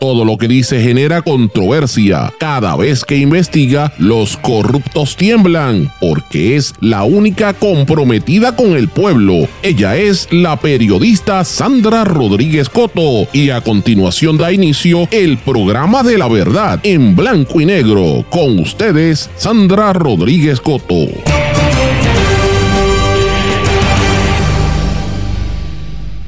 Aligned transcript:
Todo 0.00 0.24
lo 0.24 0.36
que 0.36 0.48
dice 0.48 0.80
genera 0.82 1.22
controversia. 1.22 2.32
Cada 2.38 2.76
vez 2.76 3.04
que 3.04 3.16
investiga, 3.16 3.92
los 3.98 4.36
corruptos 4.36 5.16
tiemblan, 5.16 5.90
porque 6.00 6.56
es 6.56 6.74
la 6.80 7.04
única 7.04 7.54
comprometida 7.54 8.54
con 8.56 8.76
el 8.76 8.88
pueblo. 8.88 9.48
Ella 9.62 9.96
es 9.96 10.28
la 10.30 10.58
periodista 10.58 11.44
Sandra 11.44 12.04
Rodríguez 12.04 12.68
Coto 12.68 13.28
y 13.32 13.50
a 13.50 13.60
continuación 13.60 14.36
da 14.36 14.52
inicio 14.52 15.08
el 15.10 15.38
programa 15.38 16.02
de 16.02 16.18
la 16.18 16.28
verdad 16.28 16.80
en 16.82 17.16
blanco 17.16 17.60
y 17.60 17.66
negro. 17.66 18.24
Con 18.30 18.58
ustedes, 18.58 19.30
Sandra 19.36 19.92
Rodríguez 19.92 20.60
Coto. 20.60 21.33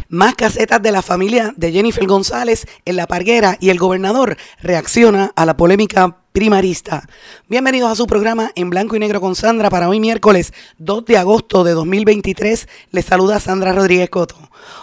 Más 0.08 0.36
casetas 0.36 0.80
de 0.80 0.92
la 0.92 1.02
familia 1.02 1.52
de 1.56 1.72
Jennifer 1.72 2.06
González 2.06 2.66
en 2.84 2.94
La 2.94 3.08
Parguera 3.08 3.56
y 3.58 3.70
el 3.70 3.78
gobernador 3.78 4.36
reacciona 4.60 5.32
a 5.34 5.44
la 5.44 5.56
polémica 5.56 6.18
primarista. 6.30 7.08
Bienvenidos 7.48 7.90
a 7.90 7.96
su 7.96 8.06
programa 8.06 8.52
en 8.54 8.70
blanco 8.70 8.94
y 8.94 9.00
negro 9.00 9.20
con 9.20 9.34
Sandra 9.34 9.68
para 9.68 9.88
hoy 9.88 9.98
miércoles 9.98 10.52
2 10.78 11.06
de 11.06 11.18
agosto 11.18 11.64
de 11.64 11.72
2023. 11.72 12.68
Les 12.92 13.04
saluda 13.04 13.40
Sandra 13.40 13.72
Rodríguez 13.72 14.08
Coto. 14.08 14.36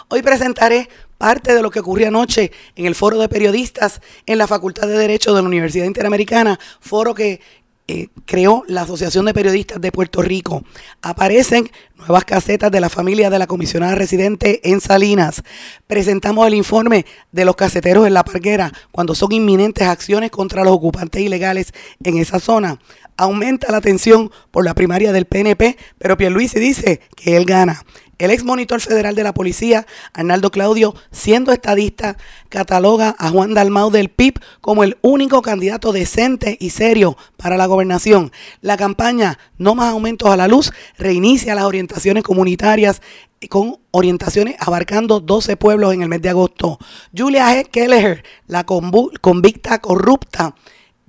Hoy 0.08 0.20
presentaré 0.20 0.90
parte 1.16 1.54
de 1.54 1.62
lo 1.62 1.70
que 1.70 1.80
ocurrió 1.80 2.08
anoche 2.08 2.52
en 2.76 2.84
el 2.84 2.94
foro 2.94 3.18
de 3.18 3.30
periodistas 3.30 4.02
en 4.26 4.36
la 4.36 4.46
Facultad 4.46 4.88
de 4.88 4.98
Derecho 4.98 5.34
de 5.34 5.40
la 5.40 5.48
Universidad 5.48 5.86
Interamericana, 5.86 6.60
foro 6.80 7.14
que 7.14 7.40
eh, 7.86 8.08
creó 8.24 8.64
la 8.66 8.82
Asociación 8.82 9.26
de 9.26 9.34
Periodistas 9.34 9.78
de 9.78 9.92
Puerto 9.92 10.22
Rico. 10.22 10.64
Aparecen 11.02 11.70
nuevas 11.98 12.24
casetas 12.24 12.70
de 12.70 12.80
la 12.80 12.88
familia 12.88 13.28
de 13.28 13.38
la 13.38 13.46
comisionada 13.46 13.94
residente 13.94 14.60
en 14.70 14.80
Salinas. 14.80 15.42
Presentamos 15.86 16.46
el 16.46 16.54
informe 16.54 17.04
de 17.30 17.44
los 17.44 17.56
caseteros 17.56 18.06
en 18.06 18.14
la 18.14 18.24
parguera 18.24 18.72
cuando 18.90 19.14
son 19.14 19.32
inminentes 19.32 19.86
acciones 19.86 20.30
contra 20.30 20.64
los 20.64 20.72
ocupantes 20.72 21.20
ilegales 21.20 21.74
en 22.02 22.16
esa 22.16 22.40
zona. 22.40 22.78
Aumenta 23.16 23.70
la 23.70 23.80
tensión 23.80 24.30
por 24.50 24.64
la 24.64 24.74
primaria 24.74 25.12
del 25.12 25.26
PNP, 25.26 25.76
pero 25.98 26.16
Pierluisi 26.16 26.58
dice 26.58 27.00
que 27.16 27.36
él 27.36 27.44
gana. 27.44 27.84
El 28.18 28.30
ex 28.30 28.44
monitor 28.44 28.80
federal 28.80 29.16
de 29.16 29.24
la 29.24 29.34
policía, 29.34 29.86
Arnaldo 30.12 30.50
Claudio, 30.50 30.94
siendo 31.10 31.52
estadista, 31.52 32.16
cataloga 32.48 33.16
a 33.18 33.30
Juan 33.30 33.54
Dalmau 33.54 33.90
del 33.90 34.08
PIB 34.08 34.34
como 34.60 34.84
el 34.84 34.96
único 35.02 35.42
candidato 35.42 35.92
decente 35.92 36.56
y 36.60 36.70
serio 36.70 37.16
para 37.36 37.56
la 37.56 37.66
gobernación. 37.66 38.30
La 38.60 38.76
campaña 38.76 39.38
No 39.58 39.74
más 39.74 39.90
aumentos 39.90 40.30
a 40.30 40.36
la 40.36 40.46
luz 40.46 40.72
reinicia 40.96 41.56
las 41.56 41.64
orientaciones 41.64 42.22
comunitarias 42.22 43.02
con 43.50 43.78
orientaciones 43.90 44.56
abarcando 44.58 45.20
12 45.20 45.56
pueblos 45.56 45.92
en 45.92 46.02
el 46.02 46.08
mes 46.08 46.22
de 46.22 46.30
agosto. 46.30 46.78
Julia 47.16 47.48
G. 47.48 47.68
Kelleher, 47.68 48.24
la 48.46 48.64
convicta 48.64 49.80
corrupta 49.80 50.54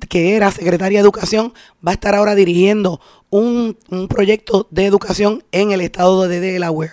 que 0.10 0.36
era 0.36 0.52
secretaria 0.52 1.00
de 1.00 1.04
Educación, 1.04 1.54
va 1.86 1.92
a 1.92 1.94
estar 1.94 2.16
ahora 2.16 2.36
dirigiendo 2.36 3.02
un, 3.30 3.78
proyecto 4.08 4.68
de 4.72 4.86
educación 4.86 5.44
en 5.52 5.72
el 5.72 5.82
estado 5.82 6.28
de 6.28 6.40
Delaware. 6.40 6.92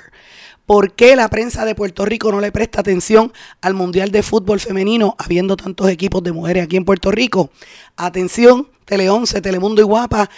¿Por 0.67 0.93
qué 0.93 1.17
la 1.17 1.29
prensa 1.29 1.65
de 1.65 1.75
Puerto 1.75 2.05
Rico 2.05 2.31
no 2.31 2.41
le 2.41 2.53
presta 2.53 2.81
atención 2.81 3.33
al 3.61 3.75
Mundial 3.75 4.11
de 4.11 4.23
Fútbol 4.23 4.61
Femenino, 4.61 5.17
habiendo 5.19 5.57
tantos 5.57 5.89
equipos 5.89 6.23
de 6.23 6.33
mujeres 6.33 6.65
aquí 6.65 6.77
en 6.77 6.85
Puerto 6.85 7.11
Rico? 7.11 7.51
Atención, 7.97 8.69
Tele 8.85 9.11
11, 9.11 9.41
Telemundo 9.41 9.83
y 9.83 9.85
Guapa, 9.85 10.31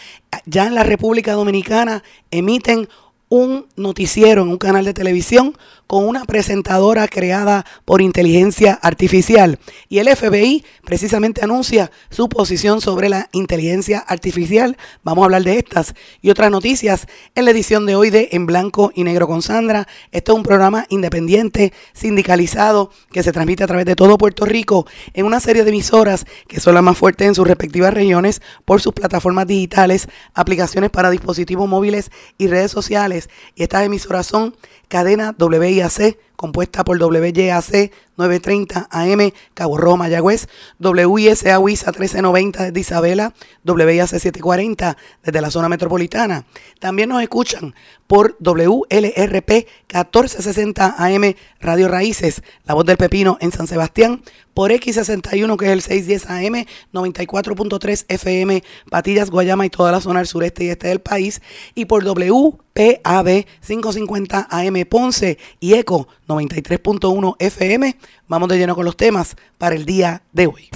ya 0.47 0.67
en 0.67 0.75
la 0.75 0.83
República 0.83 1.33
Dominicana 1.33 2.03
emiten 2.31 2.89
un 3.29 3.67
noticiero 3.77 4.43
en 4.43 4.49
un 4.49 4.59
canal 4.59 4.85
de 4.85 4.95
televisión 4.95 5.57
con 5.87 6.07
una 6.07 6.25
presentadora 6.25 7.09
creada 7.09 7.65
por 7.85 8.01
inteligencia 8.01 8.79
artificial. 8.83 9.59
Y 9.89 9.99
el 9.99 10.15
FBI 10.15 10.65
precisamente 10.85 11.45
anuncia 11.45 11.91
su 12.11 12.29
posición 12.29 12.81
sobre 12.81 13.09
la 13.09 13.29
inteligencia 13.33 13.99
artificial. 13.99 14.77
Vamos 15.03 15.23
a 15.23 15.27
hablar 15.27 15.43
de 15.45 15.59
estas 15.59 15.95
y 16.23 16.31
otras 16.31 16.51
noticias 16.51 17.07
en 17.35 17.45
la 17.45 17.51
edición 17.51 17.87
de 17.87 17.97
hoy 17.97 18.11
de 18.11 18.29
En 18.33 18.47
Blanco 18.47 18.93
y 18.95 19.05
Negro 19.05 19.27
con 19.27 19.43
Sandra. 19.43 19.87
Esto 20.13 20.33
es 20.33 20.37
un 20.37 20.45
programa 20.45 20.87
independiente, 20.89 21.73
sindicalizado, 21.93 22.91
que 23.13 23.23
se 23.23 23.33
transmite 23.33 23.65
a 23.65 23.67
través 23.67 23.87
de 23.87 23.97
todo 23.97 24.19
Puerto 24.19 24.45
Rico 24.45 24.87
en 25.13 25.27
una 25.27 25.41
serie 25.41 25.65
de 25.65 25.71
emisoras 25.71 26.27
que 26.49 26.61
son 26.61 26.75
las 26.75 26.83
más 26.83 26.99
fuertes 26.99 27.29
en 27.29 27.35
sus 27.35 27.47
respectivas 27.47 27.95
regiones 27.95 28.43
por 28.65 28.81
sus 28.81 28.93
plataformas 28.93 29.47
digitales, 29.47 30.09
aplicaciones 30.35 30.91
para 30.91 31.11
dispositivos 31.11 31.69
móviles 31.69 32.11
y 32.39 32.47
redes 32.47 32.71
sociales. 32.71 33.29
Y 33.55 33.63
estas 33.63 33.85
emisoras 33.85 34.27
son 34.27 34.55
cadena 34.95 35.35
WIAC, 35.37 36.19
compuesta 36.37 36.85
por 36.85 37.03
WYAC 37.03 37.91
930 38.17 38.89
AM, 38.91 39.33
Cabo 39.55 39.77
Rojo, 39.77 39.97
Mayagüez, 39.97 40.49
WISA 40.79 41.59
WISA 41.59 41.91
1390 41.91 42.65
desde 42.65 42.81
Isabela, 42.81 43.35
WIAC 43.65 44.09
740 44.09 44.97
desde 45.23 45.41
la 45.41 45.51
zona 45.51 45.69
metropolitana. 45.69 46.47
También 46.79 47.09
nos 47.09 47.23
escuchan 47.23 47.75
por 48.07 48.37
WLRP 48.39 49.51
1460 49.51 50.95
AM, 50.99 51.35
Radio 51.61 51.89
Raíces, 51.89 52.43
La 52.65 52.75
Voz 52.75 52.85
del 52.85 52.97
Pepino 52.97 53.39
en 53.41 53.51
San 53.51 53.67
Sebastián, 53.67 54.23
por 54.53 54.71
X61 54.71 55.57
que 55.57 55.67
es 55.67 55.73
el 55.73 55.83
610 55.83 56.31
AM, 56.31 56.67
94.3 56.93 58.05
FM, 58.09 58.63
Patillas, 58.91 59.31
Guayama 59.31 59.67
y 59.67 59.71
toda 59.71 59.91
la 59.91 60.01
zona 60.01 60.21
del 60.21 60.29
sureste 60.29 60.65
y 60.65 60.69
este 60.69 60.89
del 60.89 61.01
país, 61.01 61.43
y 61.75 61.87
por 61.87 62.05
WPAB 62.05 63.47
550 63.67 64.47
AM 64.51 64.85
Ponce 64.89 65.39
y 65.59 65.75
ECO 65.75 66.07
93.1 66.27 67.37
FM. 67.39 67.97
Vamos 68.29 68.49
de 68.49 68.59
lleno 68.59 68.75
con 68.75 68.85
los 68.85 68.97
temas 68.97 69.37
para 69.59 69.75
el 69.75 69.85
día 69.85 70.23
de 70.33 70.47
hoy. 70.47 70.69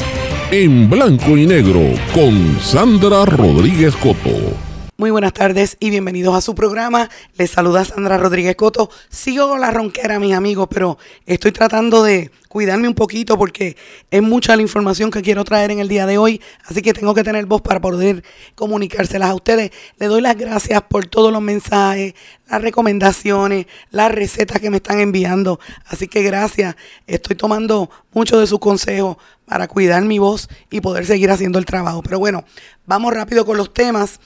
En 0.50 0.88
blanco 0.88 1.36
y 1.36 1.46
negro 1.46 1.80
con 2.14 2.58
Sandra 2.60 3.24
Rodríguez 3.26 3.94
Coto. 3.96 4.67
Muy 5.00 5.12
buenas 5.12 5.32
tardes 5.32 5.76
y 5.78 5.90
bienvenidos 5.90 6.34
a 6.34 6.40
su 6.40 6.56
programa. 6.56 7.08
Les 7.36 7.52
saluda 7.52 7.84
Sandra 7.84 8.18
Rodríguez 8.18 8.56
Coto. 8.56 8.90
Sigo 9.08 9.48
con 9.48 9.60
la 9.60 9.70
ronquera, 9.70 10.18
mis 10.18 10.34
amigos, 10.34 10.66
pero 10.68 10.98
estoy 11.24 11.52
tratando 11.52 12.02
de 12.02 12.32
cuidarme 12.48 12.88
un 12.88 12.94
poquito 12.94 13.38
porque 13.38 13.76
es 14.10 14.22
mucha 14.22 14.56
la 14.56 14.62
información 14.62 15.12
que 15.12 15.22
quiero 15.22 15.44
traer 15.44 15.70
en 15.70 15.78
el 15.78 15.86
día 15.86 16.04
de 16.04 16.18
hoy, 16.18 16.40
así 16.64 16.82
que 16.82 16.94
tengo 16.94 17.14
que 17.14 17.22
tener 17.22 17.46
voz 17.46 17.62
para 17.62 17.80
poder 17.80 18.24
comunicárselas 18.56 19.30
a 19.30 19.34
ustedes. 19.36 19.70
Le 19.98 20.06
doy 20.06 20.20
las 20.20 20.36
gracias 20.36 20.82
por 20.82 21.06
todos 21.06 21.32
los 21.32 21.42
mensajes, 21.42 22.14
las 22.50 22.60
recomendaciones, 22.60 23.66
las 23.90 24.10
recetas 24.10 24.60
que 24.60 24.68
me 24.68 24.78
están 24.78 24.98
enviando, 24.98 25.60
así 25.86 26.08
que 26.08 26.22
gracias. 26.22 26.74
Estoy 27.06 27.36
tomando 27.36 27.88
mucho 28.12 28.40
de 28.40 28.48
sus 28.48 28.58
consejos 28.58 29.16
para 29.44 29.68
cuidar 29.68 30.04
mi 30.04 30.18
voz 30.18 30.48
y 30.70 30.80
poder 30.80 31.06
seguir 31.06 31.30
haciendo 31.30 31.58
el 31.58 31.66
trabajo. 31.66 32.02
Pero 32.02 32.18
bueno, 32.18 32.44
vamos 32.84 33.14
rápido 33.14 33.46
con 33.46 33.56
los 33.56 33.72
temas. 33.72 34.18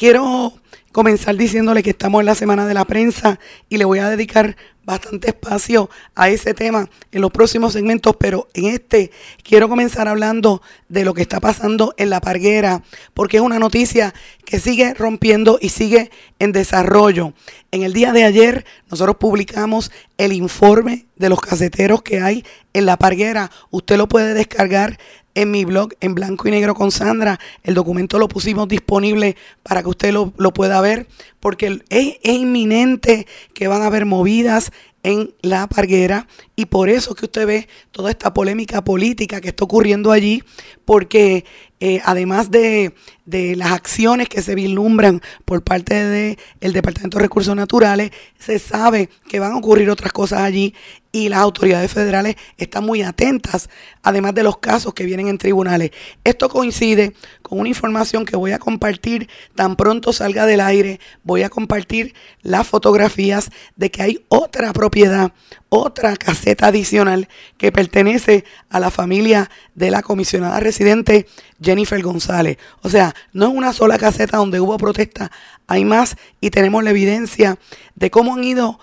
Quiero 0.00 0.54
comenzar 0.92 1.36
diciéndole 1.36 1.82
que 1.82 1.90
estamos 1.90 2.20
en 2.20 2.26
la 2.26 2.34
semana 2.34 2.66
de 2.66 2.72
la 2.72 2.86
prensa 2.86 3.38
y 3.68 3.76
le 3.76 3.84
voy 3.84 3.98
a 3.98 4.08
dedicar 4.08 4.56
bastante 4.82 5.28
espacio 5.28 5.90
a 6.14 6.30
ese 6.30 6.54
tema 6.54 6.88
en 7.12 7.20
los 7.20 7.30
próximos 7.30 7.74
segmentos, 7.74 8.16
pero 8.18 8.48
en 8.54 8.64
este 8.64 9.10
quiero 9.42 9.68
comenzar 9.68 10.08
hablando 10.08 10.62
de 10.88 11.04
lo 11.04 11.12
que 11.12 11.20
está 11.20 11.38
pasando 11.38 11.92
en 11.98 12.08
la 12.08 12.22
parguera, 12.22 12.82
porque 13.12 13.36
es 13.36 13.42
una 13.42 13.58
noticia 13.58 14.14
que 14.46 14.58
sigue 14.58 14.94
rompiendo 14.94 15.58
y 15.60 15.68
sigue 15.68 16.10
en 16.38 16.52
desarrollo. 16.52 17.34
En 17.72 17.82
el 17.82 17.92
día 17.92 18.12
de 18.12 18.24
ayer 18.24 18.64
nosotros 18.90 19.16
publicamos 19.16 19.92
el 20.18 20.32
informe 20.32 21.06
de 21.16 21.28
los 21.28 21.40
caseteros 21.40 22.02
que 22.02 22.20
hay 22.20 22.44
en 22.72 22.84
la 22.84 22.96
parguera. 22.96 23.50
Usted 23.70 23.96
lo 23.96 24.08
puede 24.08 24.34
descargar 24.34 24.98
en 25.34 25.52
mi 25.52 25.64
blog 25.64 25.90
en 26.00 26.16
blanco 26.16 26.48
y 26.48 26.50
negro 26.50 26.74
con 26.74 26.90
Sandra. 26.90 27.38
El 27.62 27.74
documento 27.74 28.18
lo 28.18 28.26
pusimos 28.26 28.66
disponible 28.66 29.36
para 29.62 29.82
que 29.82 29.88
usted 29.88 30.12
lo, 30.12 30.32
pueda 30.52 30.80
ver, 30.80 31.06
porque 31.38 31.80
es, 31.90 32.18
es, 32.22 32.34
inminente 32.34 33.28
que 33.54 33.68
van 33.68 33.82
a 33.82 33.86
haber 33.86 34.04
movidas 34.04 34.72
en 35.02 35.32
la 35.40 35.66
parguera 35.66 36.26
y 36.56 36.66
por 36.66 36.88
eso 36.88 37.14
que 37.14 37.24
usted 37.24 37.46
ve 37.46 37.68
toda 37.90 38.10
esta 38.10 38.34
polémica 38.34 38.84
política 38.84 39.40
que 39.40 39.48
está 39.48 39.64
ocurriendo 39.64 40.12
allí, 40.12 40.42
porque 40.84 41.44
eh, 41.80 42.00
además 42.04 42.50
de, 42.50 42.94
de, 43.24 43.56
las 43.56 43.72
acciones 43.72 44.28
que 44.28 44.42
se 44.42 44.54
vislumbran 44.54 45.22
por 45.46 45.62
parte 45.62 45.94
del 45.94 46.38
el 46.60 46.72
Departamento 46.74 47.16
de 47.16 47.22
Recursos 47.22 47.56
Naturales, 47.56 48.10
se 48.38 48.58
sabe 48.58 49.08
que 49.28 49.40
van 49.40 49.52
a 49.52 49.56
ocurrir 49.56 49.88
otras 49.88 50.12
cosas 50.12 50.40
allí 50.40 50.74
y 51.12 51.28
las 51.28 51.40
autoridades 51.40 51.92
federales 51.92 52.36
están 52.56 52.84
muy 52.84 53.02
atentas, 53.02 53.68
además 54.02 54.34
de 54.34 54.42
los 54.42 54.58
casos 54.58 54.94
que 54.94 55.04
vienen 55.04 55.28
en 55.28 55.38
tribunales. 55.38 55.90
Esto 56.22 56.48
coincide 56.48 57.14
con 57.42 57.58
una 57.58 57.68
información 57.68 58.24
que 58.24 58.36
voy 58.36 58.52
a 58.52 58.58
compartir 58.58 59.28
tan 59.54 59.76
pronto 59.76 60.12
salga 60.12 60.46
del 60.46 60.60
aire. 60.60 61.00
Voy 61.24 61.42
a 61.42 61.50
compartir 61.50 62.14
las 62.42 62.66
fotografías 62.66 63.50
de 63.76 63.90
que 63.90 64.02
hay 64.02 64.24
otra 64.28 64.72
propiedad, 64.72 65.32
otra 65.70 66.16
caseta 66.16 66.66
adicional 66.66 67.28
que 67.56 67.72
pertenece 67.72 68.44
a 68.68 68.78
la 68.80 68.90
familia 68.90 69.50
de 69.74 69.90
la 69.90 70.02
comisionada 70.02 70.60
residente 70.60 71.26
Jennifer 71.62 72.02
González. 72.02 72.58
O 72.82 72.90
sea, 72.90 73.14
no 73.32 73.46
es 73.46 73.54
una 73.54 73.72
sola 73.72 73.96
caseta 73.96 74.36
donde 74.36 74.60
hubo 74.60 74.76
protesta, 74.76 75.30
hay 75.66 75.84
más 75.84 76.16
y 76.40 76.50
tenemos 76.50 76.84
la 76.84 76.90
evidencia 76.90 77.56
de 77.94 78.10
cómo 78.10 78.34
han 78.34 78.44
ido 78.44 78.78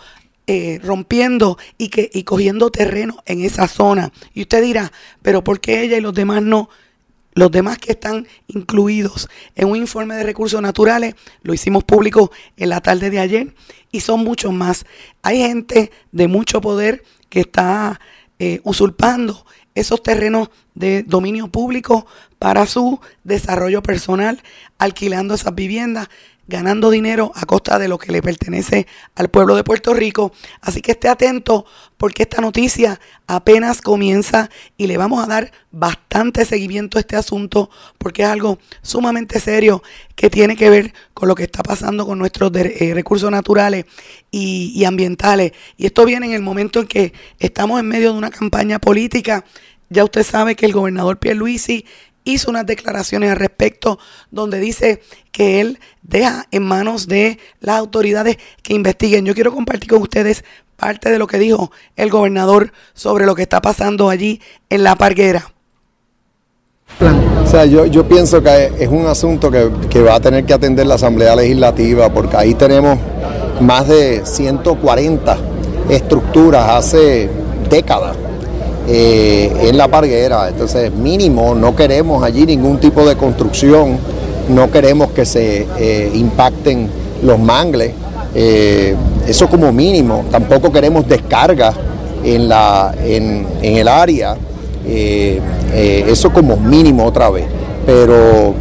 eh, 0.48 0.80
rompiendo 0.82 1.58
y, 1.78 1.90
que, 1.90 2.10
y 2.12 2.24
cogiendo 2.24 2.72
terreno 2.72 3.18
en 3.26 3.44
esa 3.44 3.68
zona. 3.68 4.14
Y 4.34 4.44
usted 4.44 4.64
dirá, 4.64 4.94
pero 5.22 5.44
¿por 5.44 5.60
qué 5.60 5.82
ella 5.82 5.98
y 5.98 6.02
los 6.02 6.14
demás 6.14 6.42
no? 6.42 6.70
Los 7.38 7.52
demás 7.52 7.78
que 7.78 7.92
están 7.92 8.28
incluidos 8.48 9.30
en 9.54 9.68
un 9.68 9.78
informe 9.78 10.16
de 10.16 10.24
recursos 10.24 10.60
naturales, 10.60 11.14
lo 11.44 11.54
hicimos 11.54 11.84
público 11.84 12.32
en 12.58 12.70
la 12.70 12.82
tarde 12.82 13.12
de 13.12 13.20
ayer 13.20 13.54
y 13.92 14.00
son 14.00 14.24
muchos 14.24 14.52
más. 14.52 14.88
Hay 15.22 15.38
gente 15.38 15.92
de 16.12 16.28
mucho 16.28 16.62
poder 16.62 17.04
que 17.30 17.42
está 17.42 18.02
eh, 18.40 18.60
usurpando 18.64 19.46
esos 19.76 20.02
terrenos 20.02 20.50
de 20.74 21.04
dominio 21.04 21.48
público 21.50 22.08
para 22.40 22.66
su 22.66 23.00
desarrollo 23.24 23.84
personal, 23.84 24.42
alquilando 24.80 25.36
esas 25.36 25.54
viviendas 25.54 26.10
ganando 26.48 26.90
dinero 26.90 27.32
a 27.36 27.46
costa 27.46 27.78
de 27.78 27.88
lo 27.88 27.98
que 27.98 28.12
le 28.12 28.22
pertenece 28.22 28.88
al 29.16 29.30
pueblo 29.30 29.56
de 29.56 29.64
Puerto 29.64 29.94
Rico. 29.94 30.32
Así 30.62 30.82
que 30.82 30.94
esté 30.94 31.10
atento 31.10 31.66
porque 31.98 32.24
esta 32.24 32.42
noticia 32.42 33.00
apenas 33.26 33.82
comienza 33.82 34.50
y 34.78 34.88
le 34.88 34.98
vamos 34.98 35.24
a 35.24 35.28
dar 35.28 35.52
bastante 35.72 36.46
seguimiento 36.46 36.98
a 36.98 37.02
este 37.02 37.16
asunto 37.16 37.70
porque 37.98 38.24
es 38.24 38.28
algo 38.30 38.60
sumamente 38.82 39.40
serio 39.40 39.84
que 40.16 40.30
tiene 40.30 40.56
que 40.56 40.70
ver 40.70 40.94
con 41.14 41.28
lo 41.28 41.36
que 41.36 41.44
está 41.44 41.64
pasando 41.64 42.06
con 42.06 42.20
nuestros 42.20 42.52
eh, 42.56 42.92
recursos 42.94 43.30
naturales 43.32 43.86
y, 44.32 44.72
y 44.76 44.86
ambientales. 44.86 45.52
Y 45.76 45.88
esto 45.88 46.06
viene 46.06 46.28
en 46.28 46.34
el 46.34 46.42
momento 46.42 46.80
en 46.80 46.88
que 46.88 47.14
estamos 47.40 47.80
en 47.80 47.88
medio 47.88 48.12
de 48.12 48.18
una 48.18 48.30
campaña 48.30 48.80
política. 48.80 49.44
Ya 49.90 50.04
usted 50.04 50.24
sabe 50.24 50.56
que 50.56 50.66
el 50.66 50.74
gobernador 50.74 51.18
Pierluisi 51.18 51.86
hizo 52.32 52.50
unas 52.50 52.66
declaraciones 52.66 53.32
al 53.32 53.38
respecto 53.38 54.00
donde 54.32 54.60
dice 54.60 55.02
que 55.32 55.62
él 55.62 55.80
deja 56.02 56.46
en 56.52 56.64
manos 56.64 57.08
de 57.08 57.40
las 57.60 57.78
autoridades 57.78 58.38
que 58.64 58.74
investiguen. 58.74 59.26
Yo 59.26 59.34
quiero 59.34 59.54
compartir 59.54 59.90
con 59.90 60.02
ustedes 60.02 60.44
parte 60.78 61.10
de 61.10 61.20
lo 61.20 61.28
que 61.28 61.40
dijo 61.40 61.72
el 61.96 62.10
gobernador 62.10 62.72
sobre 62.94 63.26
lo 63.26 63.36
que 63.36 63.42
está 63.42 63.62
pasando 63.62 64.10
allí 64.10 64.42
en 64.70 64.84
La 64.84 64.96
Parguera. 64.96 65.52
O 67.44 67.50
sea, 67.50 67.66
yo, 67.66 67.86
yo 67.86 68.08
pienso 68.08 68.42
que 68.42 68.72
es 68.80 68.88
un 68.88 69.06
asunto 69.08 69.52
que, 69.52 69.70
que 69.90 70.02
va 70.02 70.16
a 70.16 70.20
tener 70.20 70.46
que 70.46 70.54
atender 70.54 70.86
la 70.88 70.96
Asamblea 70.96 71.36
Legislativa 71.36 72.10
porque 72.10 72.38
ahí 72.38 72.54
tenemos 72.54 72.98
más 73.60 73.88
de 73.88 74.26
140 74.26 75.38
estructuras 75.90 76.70
hace 76.70 77.30
décadas 77.70 78.16
eh, 78.88 79.52
en 79.64 79.78
la 79.78 79.88
parguera. 79.90 80.48
Entonces, 80.48 80.92
mínimo, 80.94 81.56
no 81.56 81.76
queremos 81.76 82.24
allí 82.24 82.46
ningún 82.46 82.80
tipo 82.80 83.06
de 83.06 83.16
construcción, 83.16 83.98
no 84.50 84.72
queremos 84.72 85.12
que 85.12 85.26
se 85.26 85.68
eh, 85.78 86.12
impacten 86.14 86.90
los 87.22 87.40
mangles, 87.40 87.94
eh, 88.34 88.96
eso 89.28 89.48
como 89.48 89.72
mínimo. 89.72 90.26
Tampoco 90.32 90.72
queremos 90.72 91.08
descarga 91.08 91.74
en, 92.24 92.48
la, 92.48 92.94
en, 93.04 93.46
el 93.62 93.88
área, 93.88 94.36
eso 94.86 96.32
como 96.32 96.58
mínimo 96.58 97.06
otra 97.06 97.30
vez. 97.30 97.46
Pero 97.86 98.56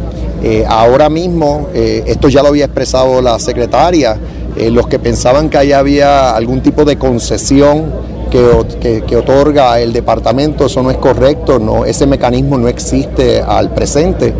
ahora 0.67 1.09
mismo, 1.09 1.67
esto 1.73 2.29
ya 2.29 2.41
lo 2.41 2.49
había 2.49 2.65
expresado 2.65 3.21
la 3.21 3.39
secretaria, 3.39 4.17
los 4.57 4.87
que 4.87 4.99
pensaban 4.99 5.49
que 5.49 5.57
ahí 5.57 5.71
había 5.71 6.35
algún 6.35 6.61
tipo 6.61 6.85
de 6.85 6.97
concesión, 6.97 7.91
que, 8.29 9.15
otorga 9.15 9.79
el 9.79 9.93
departamento, 9.93 10.65
eso 10.65 10.83
no 10.83 10.91
es 10.91 10.97
correcto, 10.97 11.59
no, 11.59 11.85
ese 11.85 12.05
mecanismo 12.05 12.57
no 12.57 12.67
existe 12.67 13.41
al 13.41 13.71
presente. 13.71 14.33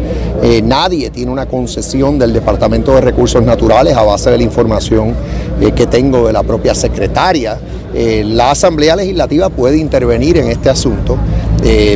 Eh, 0.43 0.61
nadie 0.61 1.09
tiene 1.09 1.31
una 1.31 1.47
concesión 1.47 2.19
del 2.19 2.33
Departamento 2.33 2.93
de 2.93 3.01
Recursos 3.01 3.43
Naturales 3.43 3.95
a 3.95 4.03
base 4.03 4.29
de 4.29 4.37
la 4.37 4.43
información 4.43 5.13
eh, 5.61 5.71
que 5.71 5.87
tengo 5.87 6.27
de 6.27 6.33
la 6.33 6.43
propia 6.43 6.73
secretaria. 6.73 7.57
Eh, 7.93 8.23
la 8.25 8.51
Asamblea 8.51 8.95
Legislativa 8.95 9.49
puede 9.49 9.77
intervenir 9.77 10.37
en 10.37 10.49
este 10.49 10.69
asunto. 10.69 11.17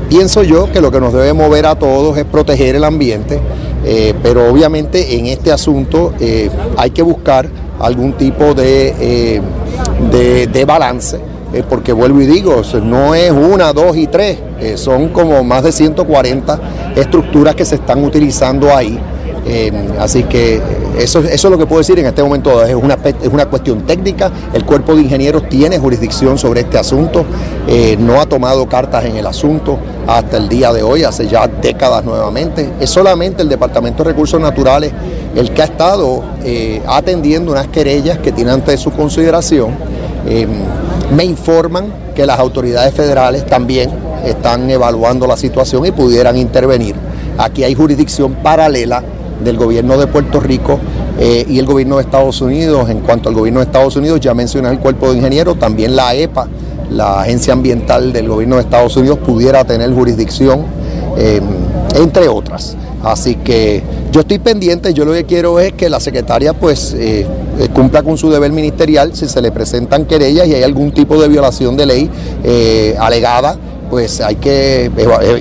pienso 0.10 0.44
yo 0.44 0.72
que 0.72 0.82
lo 0.82 0.92
que 0.92 1.00
nos 1.00 1.14
debe 1.14 1.34
mover 1.34 1.66
a 1.66 1.76
todos 1.76 2.18
es 2.18 2.26
proteger 2.26 2.76
el 2.76 2.84
ambiente, 2.84 3.40
pero 4.22 4.50
obviamente 4.50 5.16
en 5.18 5.28
este 5.28 5.52
asunto 5.52 6.14
hay 6.76 6.90
que 6.90 7.02
buscar 7.04 7.48
algún 7.80 8.14
tipo 8.14 8.54
de, 8.54 9.42
de 10.52 10.66
balance 10.66 11.20
eh, 11.54 11.64
porque 11.68 11.92
vuelvo 11.92 12.22
y 12.22 12.28
digo, 12.28 12.62
no 12.82 13.14
es 13.14 13.30
una, 13.32 13.74
dos 13.74 13.98
y 13.98 14.08
tres, 14.08 14.38
eh, 14.62 14.78
son 14.78 15.10
como 15.10 15.44
más 15.44 15.64
de 15.64 15.74
140 15.74 16.60
estructuras 16.96 17.56
que 17.56 17.66
se 17.66 17.76
están 17.76 18.04
utilizando 18.04 18.74
ahí. 18.74 18.98
Eh, 19.46 19.72
así 20.00 20.24
que 20.24 20.62
eso, 20.98 21.20
eso 21.20 21.48
es 21.48 21.52
lo 21.52 21.58
que 21.58 21.66
puedo 21.66 21.80
decir 21.80 21.98
en 21.98 22.06
este 22.06 22.22
momento, 22.22 22.64
es 22.64 22.76
una, 22.76 22.94
es 22.94 23.28
una 23.32 23.48
cuestión 23.48 23.86
técnica, 23.88 24.32
el 24.54 24.64
cuerpo 24.66 24.96
de 24.96 25.02
ingenieros 25.02 25.50
tiene 25.50 25.80
jurisdicción 25.80 26.38
sobre 26.38 26.62
este 26.62 26.78
asunto, 26.78 27.26
no 28.00 28.22
ha 28.22 28.28
tomado 28.28 28.68
cartas 28.68 29.06
en 29.06 29.16
el 29.16 29.26
asunto 29.26 29.80
hasta 30.06 30.38
el 30.38 30.48
día 30.48 30.72
de 30.72 30.84
hoy, 30.84 31.04
hace 31.04 31.28
ya 31.28 31.48
décadas 31.48 32.06
nuevamente, 32.06 32.70
es 32.80 32.90
solamente 32.90 33.42
el 33.42 33.50
Departamento 33.50 34.04
de 34.04 34.12
Recursos 34.12 34.40
Naturales 34.40 34.92
el 35.36 35.52
que 35.52 35.62
ha 35.64 35.66
estado 35.66 36.24
atendiendo 36.88 37.52
unas 37.52 37.68
querellas 37.68 38.20
que 38.20 38.32
tiene 38.32 38.52
ante 38.52 38.78
su 38.78 38.92
consideración. 38.92 39.72
Me 41.16 41.26
informan 41.26 41.92
que 42.16 42.26
las 42.26 42.38
autoridades 42.38 42.94
federales 42.94 43.46
también 43.46 43.90
están 44.24 44.70
evaluando 44.70 45.26
la 45.26 45.36
situación 45.36 45.86
y 45.86 45.92
pudieran 45.92 46.38
intervenir. 46.38 46.96
Aquí 47.38 47.64
hay 47.64 47.74
jurisdicción 47.74 48.34
paralela 48.36 49.02
del 49.44 49.58
gobierno 49.58 49.98
de 49.98 50.08
Puerto 50.08 50.40
Rico 50.40 50.80
eh, 51.20 51.46
y 51.48 51.60
el 51.60 51.66
gobierno 51.66 51.98
de 51.98 52.04
Estados 52.04 52.42
Unidos. 52.42 52.90
En 52.90 53.00
cuanto 53.00 53.30
al 53.30 53.36
gobierno 53.36 53.60
de 53.60 53.66
Estados 53.66 53.96
Unidos, 53.96 54.20
ya 54.20 54.34
mencioné 54.34 54.70
el 54.70 54.80
cuerpo 54.80 55.12
de 55.12 55.18
ingenieros, 55.18 55.60
también 55.60 55.96
la 55.96 56.14
EPA, 56.14 56.48
la 56.90 57.22
agencia 57.22 57.54
ambiental 57.54 58.14
del 58.14 58.28
gobierno 58.28 58.56
de 58.56 58.62
Estados 58.62 58.96
Unidos, 58.98 59.20
pudiera 59.20 59.64
tener 59.64 59.94
jurisdicción, 59.94 60.66
eh, 61.18 61.42
entre 61.96 62.28
otras. 62.28 62.76
Así 63.04 63.36
que 63.36 63.82
yo 64.12 64.22
estoy 64.22 64.40
pendiente, 64.40 64.94
yo 64.94 65.06
lo 65.06 65.14
que 65.14 65.24
quiero 65.24 65.60
es 65.60 65.74
que 65.74 65.90
la 65.90 66.00
secretaria 66.00 66.54
pues 66.54 66.96
eh, 66.98 67.26
cumpla 67.74 68.04
con 68.04 68.18
su 68.18 68.30
deber 68.30 68.52
ministerial, 68.52 69.16
si 69.16 69.28
se 69.28 69.42
le 69.42 69.52
presentan 69.52 70.06
querellas 70.06 70.48
y 70.48 70.54
hay 70.54 70.64
algún 70.64 70.92
tipo 70.92 71.20
de 71.22 71.28
violación 71.28 71.78
de 71.78 71.86
ley 71.86 72.10
alegada, 73.00 73.58
pues 73.92 74.22
hay 74.22 74.36
que 74.36 74.90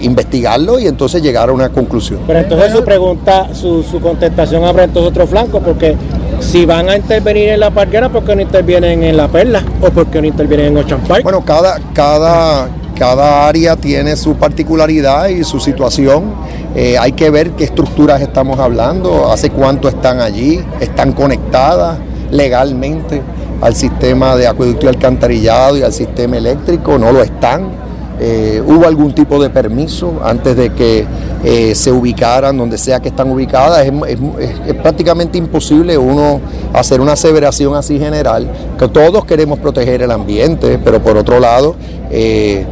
investigarlo 0.02 0.80
y 0.80 0.88
entonces 0.88 1.22
llegar 1.22 1.48
a 1.48 1.52
una 1.52 1.68
conclusión. 1.68 2.18
Pero 2.26 2.40
entonces 2.40 2.72
su 2.72 2.84
pregunta, 2.84 3.54
su, 3.54 4.00
contestación 4.02 4.64
abre 4.64 4.84
entonces 4.84 5.12
otro 5.12 5.24
flanco, 5.28 5.60
porque 5.60 5.96
si 6.40 6.66
van 6.66 6.88
a 6.88 6.96
intervenir 6.96 7.50
en 7.50 7.60
la 7.60 7.70
parquera, 7.70 8.08
¿por 8.08 8.24
qué 8.24 8.34
no 8.34 8.42
intervienen 8.42 9.04
en 9.04 9.16
la 9.16 9.28
perla? 9.28 9.62
¿O 9.80 9.90
por 9.90 10.06
qué 10.06 10.20
no 10.20 10.26
intervienen 10.26 10.66
en 10.66 10.78
Ocean 10.78 11.00
Park? 11.02 11.22
Bueno, 11.22 11.44
cada, 11.44 11.78
cada, 11.94 12.68
cada 12.98 13.46
área 13.46 13.76
tiene 13.76 14.16
su 14.16 14.34
particularidad 14.34 15.28
y 15.28 15.44
su 15.44 15.60
situación. 15.60 16.34
Eh, 16.74 16.98
hay 16.98 17.12
que 17.12 17.30
ver 17.30 17.52
qué 17.52 17.62
estructuras 17.62 18.20
estamos 18.20 18.58
hablando, 18.58 19.30
hace 19.30 19.50
cuánto 19.50 19.88
están 19.88 20.20
allí, 20.20 20.60
están 20.80 21.12
conectadas 21.12 21.98
legalmente 22.32 23.22
al 23.60 23.76
sistema 23.76 24.34
de 24.34 24.48
acueducto 24.48 24.86
y 24.86 24.88
alcantarillado 24.88 25.76
y 25.76 25.82
al 25.82 25.92
sistema 25.92 26.36
eléctrico, 26.36 26.98
no 26.98 27.12
lo 27.12 27.22
están. 27.22 27.89
Eh, 28.22 28.62
hubo 28.66 28.86
algún 28.86 29.14
tipo 29.14 29.42
de 29.42 29.48
permiso 29.48 30.20
antes 30.22 30.54
de 30.54 30.74
que 30.74 31.06
eh, 31.42 31.74
se 31.74 31.90
ubicaran 31.90 32.54
donde 32.58 32.76
sea 32.76 33.00
que 33.00 33.08
están 33.08 33.30
ubicadas. 33.30 33.86
Es, 33.86 34.74
prácticamente 34.82 35.38
imposible 35.38 35.96
uno 35.96 36.38
hacer 36.74 37.00
una 37.00 37.12
aseveración 37.12 37.74
así 37.74 37.98
general, 37.98 38.46
que 38.78 38.88
todos 38.88 39.24
queremos 39.24 39.58
proteger 39.58 40.02
el 40.02 40.10
ambiente, 40.10 40.78
pero 40.84 41.02
por 41.02 41.16
otro 41.16 41.40
lado, 41.40 41.76
eh, 42.10 42.66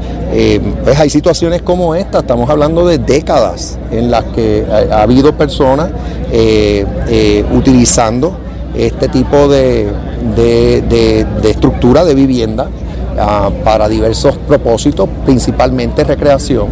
pues 0.84 1.00
hay 1.00 1.08
situaciones 1.08 1.62
como 1.62 1.94
esta, 1.94 2.18
estamos 2.18 2.50
hablando 2.50 2.86
de 2.86 2.98
décadas 2.98 3.78
en 3.90 4.10
las 4.10 4.24
que 4.24 4.66
ha, 4.90 5.00
habido 5.00 5.34
personas 5.38 5.88
utilizando 7.54 8.36
este 8.76 9.08
tipo 9.08 9.48
de 9.48 9.88
estructura 11.42 12.04
de 12.04 12.14
vivienda 12.14 12.68
Ah, 13.20 13.50
para 13.64 13.88
diversos 13.88 14.38
propósitos, 14.38 15.08
principalmente 15.24 16.04
recreación. 16.04 16.68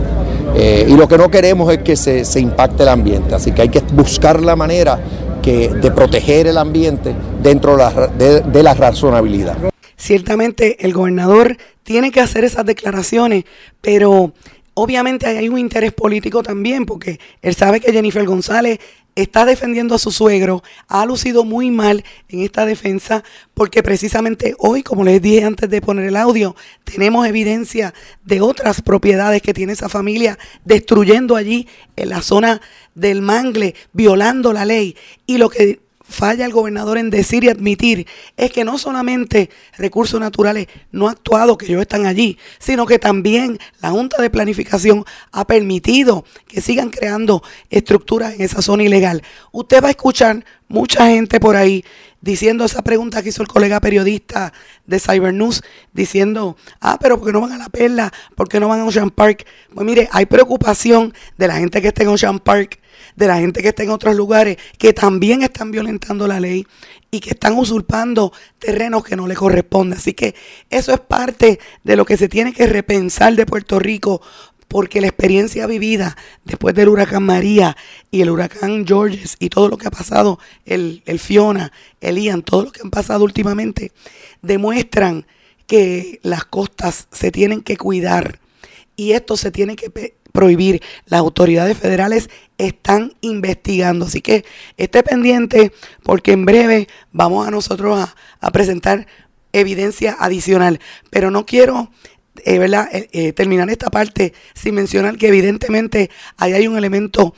Eh, 0.55 0.87
y 0.88 0.97
lo 0.97 1.09
que 1.09 1.19
no 1.19 1.29
queremos 1.29 1.73
es 1.73 1.79
que 1.79 1.97
se, 1.97 2.41
impacte 2.41 2.85
el 2.85 2.88
ambiente, 2.88 3.35
así 3.35 3.50
que 3.53 3.62
hay 3.62 3.69
que 3.69 3.81
buscar 3.93 4.41
la 4.41 4.55
manera 4.57 4.99
de 5.47 5.93
proteger 5.95 6.49
el 6.49 6.59
ambiente 6.59 7.15
dentro 7.41 7.76
de 7.76 8.62
la 8.65 8.75
razonabilidad. 8.75 9.57
Ciertamente 9.97 10.85
el 10.85 10.93
gobernador 10.93 11.57
tiene 11.85 12.11
que 12.11 12.21
hacer 12.21 12.43
esas 12.43 12.67
declaraciones, 12.67 13.45
pero 13.81 14.33
obviamente 14.78 15.26
hay 15.26 15.49
un 15.49 15.59
interés 15.59 15.92
político 15.92 16.42
también, 16.42 16.85
porque 16.85 17.18
él 17.40 17.54
sabe 17.54 17.80
que 17.80 17.92
Jennifer 17.92 18.25
González 18.26 18.78
está 19.14 19.47
defendiendo 19.47 19.95
a 19.95 19.99
su 19.99 20.12
suegro, 20.12 20.62
ha 20.87 21.06
lucido 21.06 21.45
muy 21.45 21.71
mal 21.71 22.04
en 22.28 22.42
esta 22.42 22.66
defensa 22.66 23.25
porque 23.54 23.83
precisamente 23.83 24.54
hoy, 24.59 24.83
como 24.83 25.02
les 25.02 25.23
dije 25.23 25.45
antes 25.45 25.71
de 25.71 25.80
poner 25.80 26.04
el 26.04 26.16
audio, 26.16 26.54
tenemos 26.85 27.26
evidencia 27.26 27.95
de 28.23 28.42
otras 28.42 28.83
propiedades 28.83 29.40
que 29.40 29.54
tiene 29.54 29.73
esa 29.73 29.88
familia 29.88 30.38
destruyendo 30.66 31.37
allí 31.37 31.66
en 31.97 32.11
la 32.11 32.21
zona 32.21 32.61
del 32.95 33.23
mangle, 33.23 33.75
violando 33.95 34.52
la 34.52 34.66
ley. 34.66 34.95
Y 35.25 35.38
lo 35.38 35.49
que 35.49 35.86
falla 36.08 36.44
el 36.44 36.52
gobernador 36.52 36.98
en 36.98 37.10
decir 37.10 37.44
y 37.44 37.48
admitir 37.48 38.06
es 38.36 38.52
que 38.52 38.64
no 38.64 38.78
solamente 38.78 39.50
recursos 39.76 40.20
naturales 40.20 40.68
no 40.92 41.08
ha 41.08 41.12
actuado, 41.12 41.58
que 41.58 41.66
ellos 41.66 41.82
están 41.82 42.06
allí, 42.06 42.38
sino 42.58 42.86
que 42.86 42.98
también 42.98 43.58
la 43.80 43.90
Junta 43.90 44.20
de 44.22 44.30
Planificación 44.30 45.04
ha 45.32 45.46
permitido 45.46 46.25
que 46.46 46.60
sigan 46.60 46.90
creando 46.90 47.42
estructuras 47.70 48.34
en 48.34 48.42
esa 48.42 48.62
zona 48.62 48.84
ilegal. 48.84 49.22
Usted 49.52 49.82
va 49.82 49.88
a 49.88 49.90
escuchar 49.90 50.44
mucha 50.68 51.06
gente 51.06 51.40
por 51.40 51.56
ahí 51.56 51.84
diciendo 52.20 52.64
esa 52.64 52.82
pregunta 52.82 53.22
que 53.22 53.28
hizo 53.28 53.42
el 53.42 53.48
colega 53.48 53.80
periodista 53.80 54.52
de 54.86 54.98
Cybernews, 54.98 55.62
diciendo, 55.92 56.56
ah, 56.80 56.98
pero 57.00 57.18
¿por 57.18 57.26
qué 57.26 57.32
no 57.32 57.40
van 57.40 57.52
a 57.52 57.58
la 57.58 57.68
perla? 57.68 58.12
¿Por 58.34 58.48
qué 58.48 58.58
no 58.58 58.68
van 58.68 58.80
a 58.80 58.84
Ocean 58.84 59.10
Park? 59.10 59.46
Pues 59.72 59.86
mire, 59.86 60.08
hay 60.10 60.26
preocupación 60.26 61.14
de 61.38 61.48
la 61.48 61.56
gente 61.56 61.80
que 61.80 61.88
está 61.88 62.02
en 62.02 62.08
Ocean 62.08 62.40
Park, 62.40 62.80
de 63.16 63.26
la 63.26 63.38
gente 63.38 63.62
que 63.62 63.68
está 63.68 63.82
en 63.82 63.90
otros 63.90 64.14
lugares, 64.14 64.58
que 64.78 64.92
también 64.92 65.42
están 65.42 65.70
violentando 65.70 66.28
la 66.28 66.38
ley 66.38 66.66
y 67.11 67.20
que 67.20 67.30
están 67.30 67.54
usurpando 67.54 68.32
terrenos 68.58 69.04
que 69.04 69.16
no 69.16 69.26
le 69.26 69.35
corresponden. 69.35 69.99
Así 69.99 70.12
que 70.12 70.35
eso 70.70 70.92
es 70.92 71.00
parte 71.00 71.58
de 71.82 71.96
lo 71.96 72.04
que 72.04 72.16
se 72.16 72.28
tiene 72.28 72.52
que 72.52 72.66
repensar 72.66 73.35
de 73.35 73.46
Puerto 73.46 73.78
Rico 73.78 74.20
porque 74.68 75.00
la 75.00 75.06
experiencia 75.06 75.66
vivida 75.66 76.16
después 76.44 76.75
del 76.75 76.88
huracán 76.88 77.23
María 77.23 77.76
y 78.11 78.20
el 78.20 78.30
huracán 78.30 78.87
Georges 78.87 79.37
y 79.38 79.49
todo 79.49 79.68
lo 79.68 79.78
que 79.78 79.87
ha 79.87 79.92
pasado, 79.92 80.38
el, 80.64 81.02
el, 81.06 81.18
Fiona, 81.18 81.73
el 82.00 82.18
Ian, 82.18 82.42
todo 82.42 82.64
lo 82.64 82.73
que 82.73 82.80
han 82.82 82.90
pasado 82.90 83.25
últimamente, 83.25 83.92
demuestran 84.42 85.26
que 85.66 86.20
las 86.23 86.44
costas 86.44 87.08
se 87.12 87.30
tienen 87.30 87.62
que 87.62 87.76
cuidar 87.76 88.40
y 88.96 89.12
esto 89.12 89.37
se 89.37 89.50
tiene 89.50 89.76
que 89.76 90.15
prohibir. 90.37 90.83
Las 91.07 91.21
autoridades 91.21 91.78
federales 91.78 92.28
están 92.59 93.14
investigando, 93.23 94.05
así 94.05 94.21
que 94.21 94.45
esté 94.76 95.02
pendiente 95.02 95.73
porque 96.02 96.33
en 96.33 96.45
breve 96.45 96.88
vamos 97.11 97.49
a 97.49 97.50
nosotros 97.50 98.07
a, 98.40 98.50
presentar 98.52 99.07
evidencia 99.52 100.14
adicional, 100.21 100.78
pero 101.11 101.31
no 101.31 101.47
quiero 101.47 101.90
eh, 102.45 102.59
¿verdad? 102.59 102.88
Eh, 102.93 103.09
eh, 103.12 103.33
terminar 103.33 103.71
esta 103.71 103.88
parte 103.88 104.35
sin 104.55 104.75
mencionar 104.75 105.16
que 105.16 105.28
evidentemente 105.28 106.11
ahí 106.37 106.52
hay 106.52 106.69
un 106.69 106.76
elemento 106.76 107.35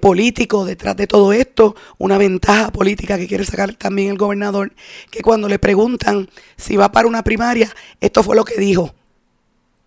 político 0.00 0.64
detrás 0.64 0.96
de 0.96 1.08
todo 1.08 1.32
esto, 1.32 1.74
una 1.98 2.16
ventaja 2.16 2.70
política 2.70 3.18
que 3.18 3.26
quiere 3.26 3.44
sacar 3.44 3.74
también 3.74 4.10
el 4.10 4.18
gobernador, 4.18 4.72
que 5.10 5.20
cuando 5.20 5.48
le 5.48 5.58
preguntan 5.58 6.28
si 6.56 6.76
va 6.76 6.92
para 6.92 7.08
una 7.08 7.24
primaria, 7.24 7.74
esto 8.00 8.22
fue 8.22 8.36
lo 8.36 8.44
que 8.44 8.60
dijo. 8.60 8.94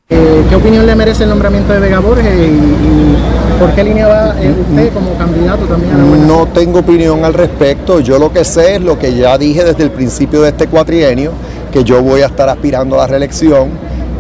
¿Qué 0.09 0.55
opinión 0.55 0.85
le 0.85 0.95
merece 0.95 1.23
el 1.23 1.29
nombramiento 1.29 1.71
de 1.71 1.79
Vega 1.79 1.99
Borges 1.99 2.25
y, 2.25 3.59
por 3.59 3.73
qué 3.73 3.83
línea 3.83 4.07
va 4.07 4.35
usted 4.35 4.93
como 4.93 5.17
candidato 5.17 5.65
también 5.65 5.93
a 5.93 5.97
la 5.97 6.03
No 6.03 6.47
tengo 6.47 6.79
opinión 6.79 7.23
al 7.23 7.33
respecto, 7.33 8.01
yo 8.01 8.19
lo 8.19 8.31
que 8.33 8.43
sé 8.43 8.75
es 8.75 8.81
lo 8.81 8.99
que 8.99 9.15
ya 9.15 9.37
dije 9.37 9.63
desde 9.63 9.83
el 9.83 9.91
principio 9.91 10.41
de 10.41 10.49
este 10.49 10.67
cuatrienio, 10.67 11.31
que 11.71 11.83
yo 11.83 12.03
voy 12.03 12.21
a 12.21 12.25
estar 12.25 12.49
aspirando 12.49 12.95
a 12.95 12.99
la 12.99 13.07
reelección 13.07 13.69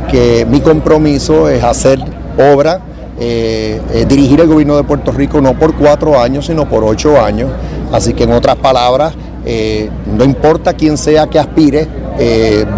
que 0.09 0.47
mi 0.49 0.61
compromiso 0.61 1.49
es 1.49 1.63
hacer 1.63 1.99
obra, 2.37 2.79
eh, 3.19 3.81
eh, 3.93 4.05
dirigir 4.07 4.39
el 4.39 4.47
gobierno 4.47 4.77
de 4.77 4.83
Puerto 4.83 5.11
Rico 5.11 5.41
no 5.41 5.57
por 5.59 5.75
cuatro 5.75 6.19
años, 6.19 6.45
sino 6.45 6.67
por 6.67 6.83
ocho 6.83 7.21
años. 7.21 7.49
Así 7.91 8.13
que 8.13 8.23
en 8.23 8.31
otras 8.31 8.55
palabras, 8.55 9.13
eh, 9.45 9.89
no 10.17 10.23
importa 10.23 10.73
quién 10.73 10.97
sea 10.97 11.27
que 11.27 11.39
aspire, 11.39 11.87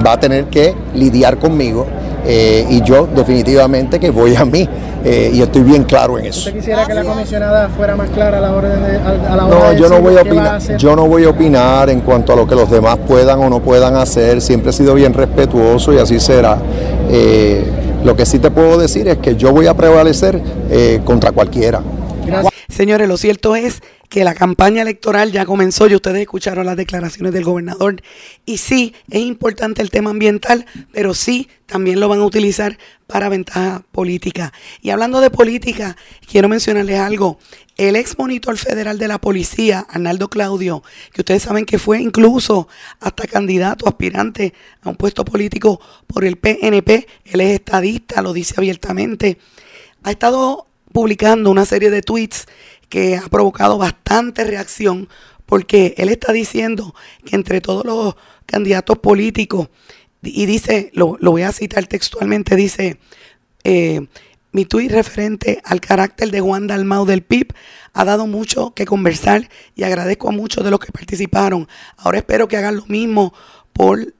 va 0.06 0.14
a 0.14 0.20
tener 0.20 0.46
que 0.46 0.74
lidiar 0.94 1.38
conmigo 1.38 1.86
y 2.28 2.82
yo 2.84 3.08
definitivamente 3.08 4.00
que 4.00 4.10
voy 4.10 4.36
a 4.36 4.46
mí. 4.46 4.68
y 5.06 5.40
estoy 5.42 5.62
bien 5.62 5.84
claro 5.84 6.18
en 6.18 6.26
eso. 6.26 6.40
¿Usted 6.40 6.56
quisiera 6.56 6.86
que 6.86 6.94
la 6.96 7.04
comisionada 7.04 7.70
fuera 7.70 7.96
más 7.96 8.10
clara 8.10 8.40
a 8.40 8.42
la 8.42 8.56
hora 8.56 8.70
de, 8.70 8.98
a 8.98 9.36
la 9.36 9.46
hora 9.46 9.74
No, 9.74 9.78
yo 9.78 9.88
no 9.90 10.02
voy 10.02 10.18
a 10.18 10.22
opinar. 10.22 10.78
yo 10.78 10.96
no 10.96 11.06
voy 11.08 11.24
a 11.26 11.30
opinar 11.30 11.90
en 11.90 12.02
cuanto 12.02 12.34
a 12.34 12.36
lo 12.36 12.48
que 12.48 12.56
los 12.56 12.72
demás 12.72 12.98
puedan 13.08 13.40
o 13.40 13.50
no 13.50 13.60
puedan 13.60 13.96
hacer. 13.96 14.42
Siempre 14.42 14.72
he 14.72 14.74
sido 14.74 14.96
bien 14.96 15.14
respetuoso 15.14 15.94
y 15.94 16.00
así 16.00 16.20
será. 16.20 16.58
Eh, 17.12 17.64
lo 18.04 18.16
que 18.16 18.26
sí 18.26 18.40
te 18.40 18.52
puedo 18.52 18.78
decir 18.78 19.08
es 19.08 19.18
que 19.18 19.36
yo 19.36 19.52
voy 19.52 19.68
a 19.68 19.74
prevalecer 19.74 20.40
eh, 20.70 21.02
contra 21.04 21.32
cualquiera. 21.32 21.82
Señores, 22.70 23.08
lo 23.08 23.18
cierto 23.18 23.56
es 23.56 23.82
que 24.10 24.24
la 24.24 24.34
campaña 24.34 24.82
electoral 24.82 25.32
ya 25.32 25.46
comenzó 25.46 25.88
y 25.88 25.96
ustedes 25.96 26.22
escucharon 26.22 26.66
las 26.66 26.78
declaraciones 26.78 27.34
del 27.34 27.44
gobernador. 27.44 28.02
Y 28.46 28.58
sí, 28.58 28.94
es 29.10 29.22
importante 29.22 29.82
el 29.82 29.90
tema 29.90 30.12
ambiental, 30.12 30.66
pero 30.92 31.14
sí, 31.14 31.50
también 31.66 32.00
lo 32.00 32.08
van 32.08 32.20
a 32.20 32.26
utilizar 32.26 32.78
para 33.08 33.30
ventaja 33.30 33.84
política. 33.92 34.54
Y 34.82 34.90
hablando 34.92 35.22
de 35.22 35.30
política, 35.30 35.96
quiero 36.30 36.50
mencionarles 36.50 37.00
algo. 37.00 37.40
El 37.78 37.96
ex 37.96 38.18
monitor 38.18 38.58
federal 38.58 38.98
de 38.98 39.08
la 39.08 39.20
policía, 39.20 39.86
Arnaldo 39.90 40.30
Claudio, 40.30 40.82
que 41.12 41.22
ustedes 41.22 41.44
saben 41.44 41.66
que 41.66 41.78
fue 41.78 42.00
incluso 42.00 42.70
hasta 43.02 43.28
candidato, 43.28 43.88
aspirante 43.88 44.54
a 44.82 44.90
un 44.90 44.96
puesto 44.96 45.26
político 45.26 45.82
por 46.08 46.24
el 46.24 46.38
PNP, 46.38 47.08
él 47.26 47.42
es 47.42 47.56
estadista, 47.56 48.22
lo 48.22 48.32
dice 48.32 48.56
abiertamente, 48.58 49.40
ha 50.04 50.12
estado 50.12 50.68
publicando 50.96 51.52
una 51.52 51.66
serie 51.66 51.90
de 51.90 52.02
tweets 52.02 52.46
que 52.88 53.18
ha 53.18 53.28
provocado 53.28 53.78
bastante 53.78 54.46
reacción 54.46 55.10
porque 55.46 55.94
él 55.98 56.08
está 56.08 56.32
diciendo 56.32 56.96
que 57.26 57.36
entre 57.36 57.60
todos 57.60 57.84
los 57.84 58.16
candidatos 58.46 59.00
políticos, 59.00 59.68
y 60.22 60.46
dice, 60.46 60.92
lo, 60.94 61.18
voy 61.20 61.42
a 61.42 61.52
citar 61.52 61.86
textualmente, 61.88 62.56
dice, 62.56 62.98
eh, 63.66 64.08
mi 64.54 64.64
tuit 64.64 64.90
referente 64.90 65.62
al 65.66 65.82
carácter 65.82 66.32
de 66.32 66.40
Juan 66.40 66.66
Dalmau 66.66 67.06
del 67.06 67.24
PIB 67.24 67.54
ha 67.92 68.06
dado 68.06 68.26
mucho 68.26 68.74
que 68.74 68.86
conversar 68.86 69.50
y 69.76 69.84
agradezco 69.84 70.30
a 70.30 70.32
muchos 70.32 70.64
de 70.64 70.72
los 70.72 70.80
que 70.80 70.94
participaron. 70.94 71.68
Ahora 71.98 72.20
espero 72.20 72.48
que 72.48 72.56
hagan 72.56 72.78
lo 72.78 72.86
mismo 72.86 73.34
por, 73.74 74.14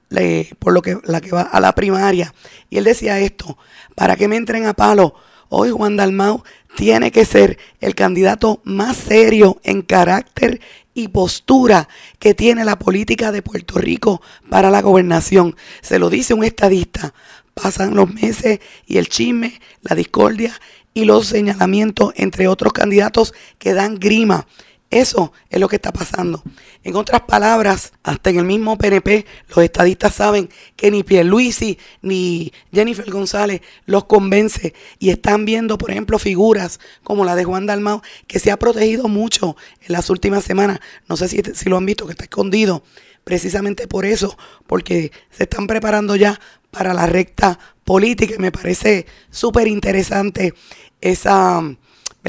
por 0.58 0.74
lo 0.74 0.82
que, 0.82 0.98
la 1.04 1.22
que 1.22 1.30
va 1.30 1.40
a 1.40 1.58
la 1.58 1.74
primaria. 1.74 2.34
Y 2.68 2.76
él 2.76 2.84
decía 2.84 3.18
esto, 3.18 3.56
para 3.94 4.14
que 4.16 4.28
me 4.28 4.36
entren 4.36 4.66
a 4.66 4.74
palo, 4.74 5.14
hoy 5.48 5.70
Juan 5.70 5.96
Dalmau 5.96 6.42
tiene 6.76 7.10
que 7.10 7.24
ser 7.24 7.58
el 7.80 7.94
candidato 7.94 8.60
más 8.64 8.96
serio 8.96 9.60
en 9.64 9.82
carácter 9.82 10.60
y 10.94 11.08
postura 11.08 11.88
que 12.18 12.34
tiene 12.34 12.64
la 12.64 12.78
política 12.78 13.32
de 13.32 13.42
Puerto 13.42 13.78
Rico 13.78 14.22
para 14.48 14.70
la 14.70 14.82
gobernación. 14.82 15.56
Se 15.82 15.98
lo 15.98 16.10
dice 16.10 16.34
un 16.34 16.44
estadista. 16.44 17.14
Pasan 17.54 17.94
los 17.94 18.12
meses 18.12 18.60
y 18.86 18.98
el 18.98 19.08
chisme, 19.08 19.60
la 19.82 19.94
discordia 19.94 20.58
y 20.94 21.04
los 21.04 21.26
señalamientos 21.26 22.12
entre 22.16 22.48
otros 22.48 22.72
candidatos 22.72 23.34
que 23.58 23.74
dan 23.74 23.96
grima. 23.98 24.46
Eso 24.90 25.32
es 25.50 25.58
lo 25.58 25.68
que 25.68 25.76
está 25.76 25.92
pasando. 25.92 26.42
En 26.84 26.94
otras 26.94 27.22
palabras, 27.22 27.92
hasta 28.04 28.30
en 28.30 28.38
el 28.38 28.44
mismo 28.44 28.78
PNP, 28.78 29.26
los 29.48 29.58
estadistas 29.58 30.14
saben 30.14 30.48
que 30.76 30.92
ni 30.92 31.02
Pierluisi 31.02 31.78
ni 32.02 32.52
Jennifer 32.72 33.10
González 33.10 33.62
los 33.84 34.04
convence 34.04 34.74
y 35.00 35.10
están 35.10 35.44
viendo, 35.44 35.76
por 35.76 35.90
ejemplo, 35.90 36.20
figuras 36.20 36.78
como 37.02 37.24
la 37.24 37.34
de 37.34 37.44
Juan 37.44 37.66
Dalmau, 37.66 38.00
que 38.28 38.38
se 38.38 38.52
ha 38.52 38.58
protegido 38.58 39.08
mucho 39.08 39.56
en 39.82 39.92
las 39.92 40.08
últimas 40.08 40.44
semanas. 40.44 40.78
No 41.08 41.16
sé 41.16 41.28
si, 41.28 41.42
si 41.54 41.68
lo 41.68 41.76
han 41.76 41.86
visto, 41.86 42.06
que 42.06 42.12
está 42.12 42.24
escondido 42.24 42.84
precisamente 43.24 43.88
por 43.88 44.06
eso, 44.06 44.38
porque 44.68 45.10
se 45.30 45.42
están 45.42 45.66
preparando 45.66 46.14
ya 46.14 46.40
para 46.70 46.94
la 46.94 47.06
recta 47.06 47.58
política 47.84 48.36
y 48.36 48.38
me 48.38 48.52
parece 48.52 49.06
súper 49.30 49.66
interesante 49.66 50.54
esa 51.00 51.60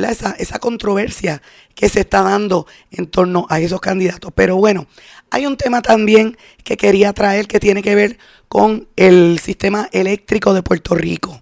esa, 0.05 0.59
controversia 0.59 1.41
que 1.75 1.89
se 1.89 2.01
está 2.01 2.21
dando 2.21 2.67
en 2.91 3.07
torno 3.07 3.45
a 3.49 3.59
esos 3.59 3.81
candidatos. 3.81 4.31
Pero 4.35 4.55
bueno, 4.57 4.87
hay 5.29 5.45
un 5.45 5.57
tema 5.57 5.81
también 5.81 6.37
que 6.63 6.77
quería 6.77 7.13
traer 7.13 7.47
que 7.47 7.59
tiene 7.59 7.81
que 7.81 7.95
ver 7.95 8.17
con 8.47 8.87
el 8.95 9.39
sistema 9.39 9.89
eléctrico 9.91 10.53
de 10.53 10.63
Puerto 10.63 10.95
Rico. 10.95 11.41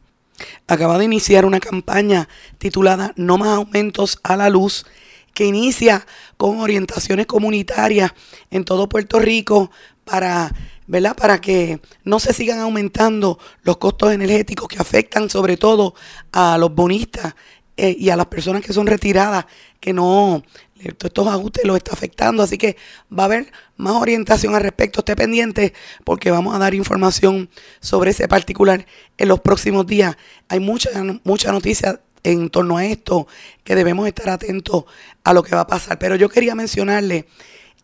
Acaba 0.68 0.98
de 0.98 1.06
iniciar 1.06 1.46
una 1.46 1.60
campaña 1.60 2.28
titulada 2.58 3.14
No 3.16 3.38
más 3.38 3.50
aumentos 3.50 4.20
a 4.24 4.36
la 4.36 4.50
luz, 4.50 4.86
que 5.34 5.46
inicia 5.46 6.06
con 6.38 6.60
orientaciones 6.60 7.26
comunitarias 7.26 8.14
en 8.52 8.64
todo 8.64 8.88
Puerto 8.88 9.20
Rico 9.20 9.70
para 10.06 10.52
¿verdad? 10.88 11.16
Para 11.16 11.42
que 11.42 11.80
no 12.04 12.20
se 12.20 12.34
sigan 12.34 12.60
aumentando 12.60 13.40
los 13.64 13.78
costos 13.78 14.12
energéticos 14.12 14.68
que 14.68 14.78
afectan 14.78 15.30
sobre 15.30 15.58
todo 15.58 15.96
a 16.32 16.58
los 16.58 16.74
bonistas 16.74 17.36
eh, 17.78 17.96
y 17.98 18.10
a 18.10 18.16
las 18.16 18.28
personas 18.28 18.62
que 18.62 18.74
son 18.74 18.88
retiradas, 18.88 19.46
que 19.80 19.94
no, 19.94 20.44
estos 20.80 21.28
ajustes 21.28 21.66
los 21.66 21.78
está 21.78 21.94
afectando. 21.94 22.44
Así 22.44 22.58
que 22.58 22.78
va 23.12 23.24
a 23.24 23.26
haber 23.26 23.52
más 23.78 23.94
orientación 23.94 24.56
al 24.56 24.62
respecto. 24.62 25.00
Esté 25.00 25.16
pendiente 25.16 25.74
porque 26.04 26.32
vamos 26.32 26.56
a 26.56 26.60
dar 26.60 26.74
información 26.74 27.50
sobre 27.80 28.12
ese 28.12 28.28
particular 28.28 28.86
en 29.18 29.28
los 29.28 29.40
próximos 29.42 29.86
días. 29.88 30.16
Hay 30.48 30.60
mucha, 30.60 30.90
mucha 31.24 31.52
noticia 31.52 32.02
en 32.24 32.50
torno 32.50 32.78
a 32.78 32.86
esto 32.86 33.28
que 33.64 33.76
debemos 33.76 34.08
estar 34.08 34.30
atentos 34.30 34.86
a 35.24 35.34
lo 35.34 35.44
que 35.44 35.56
va 35.56 35.62
a 35.62 35.68
pasar. 35.68 36.00
Pero 36.00 36.16
yo 36.16 36.30
quería 36.30 36.56
mencionarle 36.56 37.28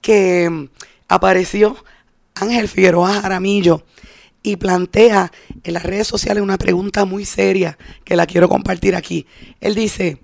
que 0.02 0.50
mm, 0.50 0.70
apareció 1.08 1.76
Ángel 2.36 2.68
Figueroa 2.68 3.22
Jaramillo 3.22 3.84
y 4.44 4.56
plantea 4.56 5.32
en 5.64 5.74
las 5.74 5.84
redes 5.84 6.08
sociales 6.08 6.44
una 6.44 6.58
pregunta 6.58 7.06
muy 7.06 7.26
seria 7.26 7.78
que 8.04 8.16
la 8.16 8.26
quiero 8.26 8.50
compartir 8.50 8.96
aquí. 8.96 9.28
Él 9.60 9.76
dice, 9.76 10.20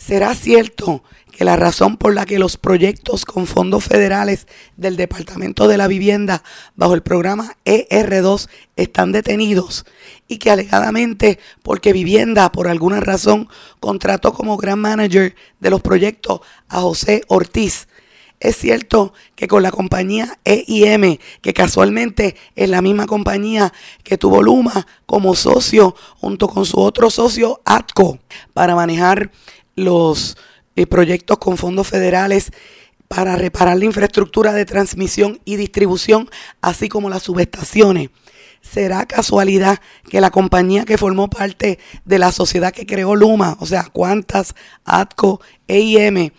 ¿Será 0.00 0.34
cierto 0.34 1.04
que 1.30 1.44
la 1.44 1.56
razón 1.56 1.98
por 1.98 2.14
la 2.14 2.24
que 2.24 2.38
los 2.38 2.56
proyectos 2.56 3.26
con 3.26 3.46
fondos 3.46 3.84
federales 3.84 4.46
del 4.78 4.96
Departamento 4.96 5.68
de 5.68 5.76
la 5.76 5.88
Vivienda 5.88 6.42
bajo 6.74 6.94
el 6.94 7.02
programa 7.02 7.54
ER2 7.66 8.48
están 8.76 9.12
detenidos 9.12 9.84
y 10.26 10.38
que 10.38 10.50
alegadamente 10.50 11.38
porque 11.62 11.92
Vivienda 11.92 12.50
por 12.50 12.66
alguna 12.66 13.00
razón 13.00 13.48
contrató 13.78 14.32
como 14.32 14.56
gran 14.56 14.78
manager 14.78 15.36
de 15.60 15.70
los 15.70 15.82
proyectos 15.82 16.40
a 16.70 16.80
José 16.80 17.22
Ortiz? 17.28 17.86
Es 18.40 18.56
cierto 18.56 19.12
que 19.36 19.46
con 19.46 19.62
la 19.62 19.70
compañía 19.70 20.38
EIM, 20.44 21.18
que 21.42 21.52
casualmente 21.52 22.36
es 22.56 22.70
la 22.70 22.80
misma 22.80 23.06
compañía 23.06 23.70
que 24.02 24.16
tuvo 24.16 24.42
Luma 24.42 24.86
como 25.04 25.34
socio 25.34 25.94
junto 26.16 26.48
con 26.48 26.64
su 26.64 26.80
otro 26.80 27.10
socio 27.10 27.60
ATCO 27.66 28.18
para 28.54 28.74
manejar 28.74 29.30
los 29.76 30.38
eh, 30.74 30.86
proyectos 30.86 31.36
con 31.36 31.58
fondos 31.58 31.86
federales 31.86 32.50
para 33.08 33.36
reparar 33.36 33.76
la 33.76 33.84
infraestructura 33.84 34.54
de 34.54 34.64
transmisión 34.64 35.40
y 35.44 35.56
distribución, 35.56 36.30
así 36.62 36.88
como 36.88 37.10
las 37.10 37.24
subestaciones. 37.24 38.08
¿Será 38.62 39.04
casualidad 39.04 39.80
que 40.08 40.20
la 40.20 40.30
compañía 40.30 40.84
que 40.84 40.96
formó 40.96 41.28
parte 41.28 41.78
de 42.04 42.18
la 42.18 42.32
sociedad 42.32 42.72
que 42.72 42.86
creó 42.86 43.16
Luma, 43.16 43.56
o 43.60 43.66
sea, 43.66 43.84
Cuantas, 43.84 44.54
ATCO, 44.84 45.40
EIM, 45.66 46.30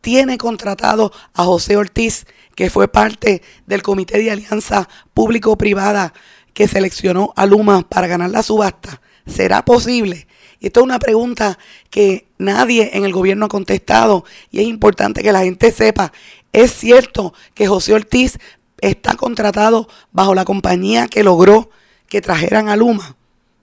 tiene 0.00 0.38
contratado 0.38 1.12
a 1.34 1.44
José 1.44 1.76
Ortiz, 1.76 2.26
que 2.54 2.70
fue 2.70 2.88
parte 2.88 3.42
del 3.66 3.82
Comité 3.82 4.18
de 4.18 4.30
Alianza 4.30 4.88
Público-Privada 5.14 6.12
que 6.52 6.68
seleccionó 6.68 7.32
a 7.36 7.46
Luma 7.46 7.82
para 7.88 8.06
ganar 8.06 8.30
la 8.30 8.42
subasta? 8.42 9.00
¿Será 9.26 9.64
posible? 9.64 10.26
Y 10.58 10.66
esto 10.66 10.80
es 10.80 10.84
una 10.84 10.98
pregunta 10.98 11.58
que 11.88 12.28
nadie 12.38 12.90
en 12.94 13.04
el 13.04 13.12
gobierno 13.12 13.46
ha 13.46 13.48
contestado 13.48 14.24
y 14.50 14.60
es 14.60 14.66
importante 14.66 15.22
que 15.22 15.32
la 15.32 15.42
gente 15.42 15.72
sepa. 15.72 16.12
Es 16.52 16.72
cierto 16.72 17.32
que 17.54 17.66
José 17.66 17.94
Ortiz 17.94 18.38
está 18.80 19.14
contratado 19.14 19.88
bajo 20.12 20.34
la 20.34 20.44
compañía 20.44 21.06
que 21.06 21.22
logró 21.22 21.70
que 22.08 22.20
trajeran 22.20 22.68
a 22.68 22.76
Luma 22.76 23.16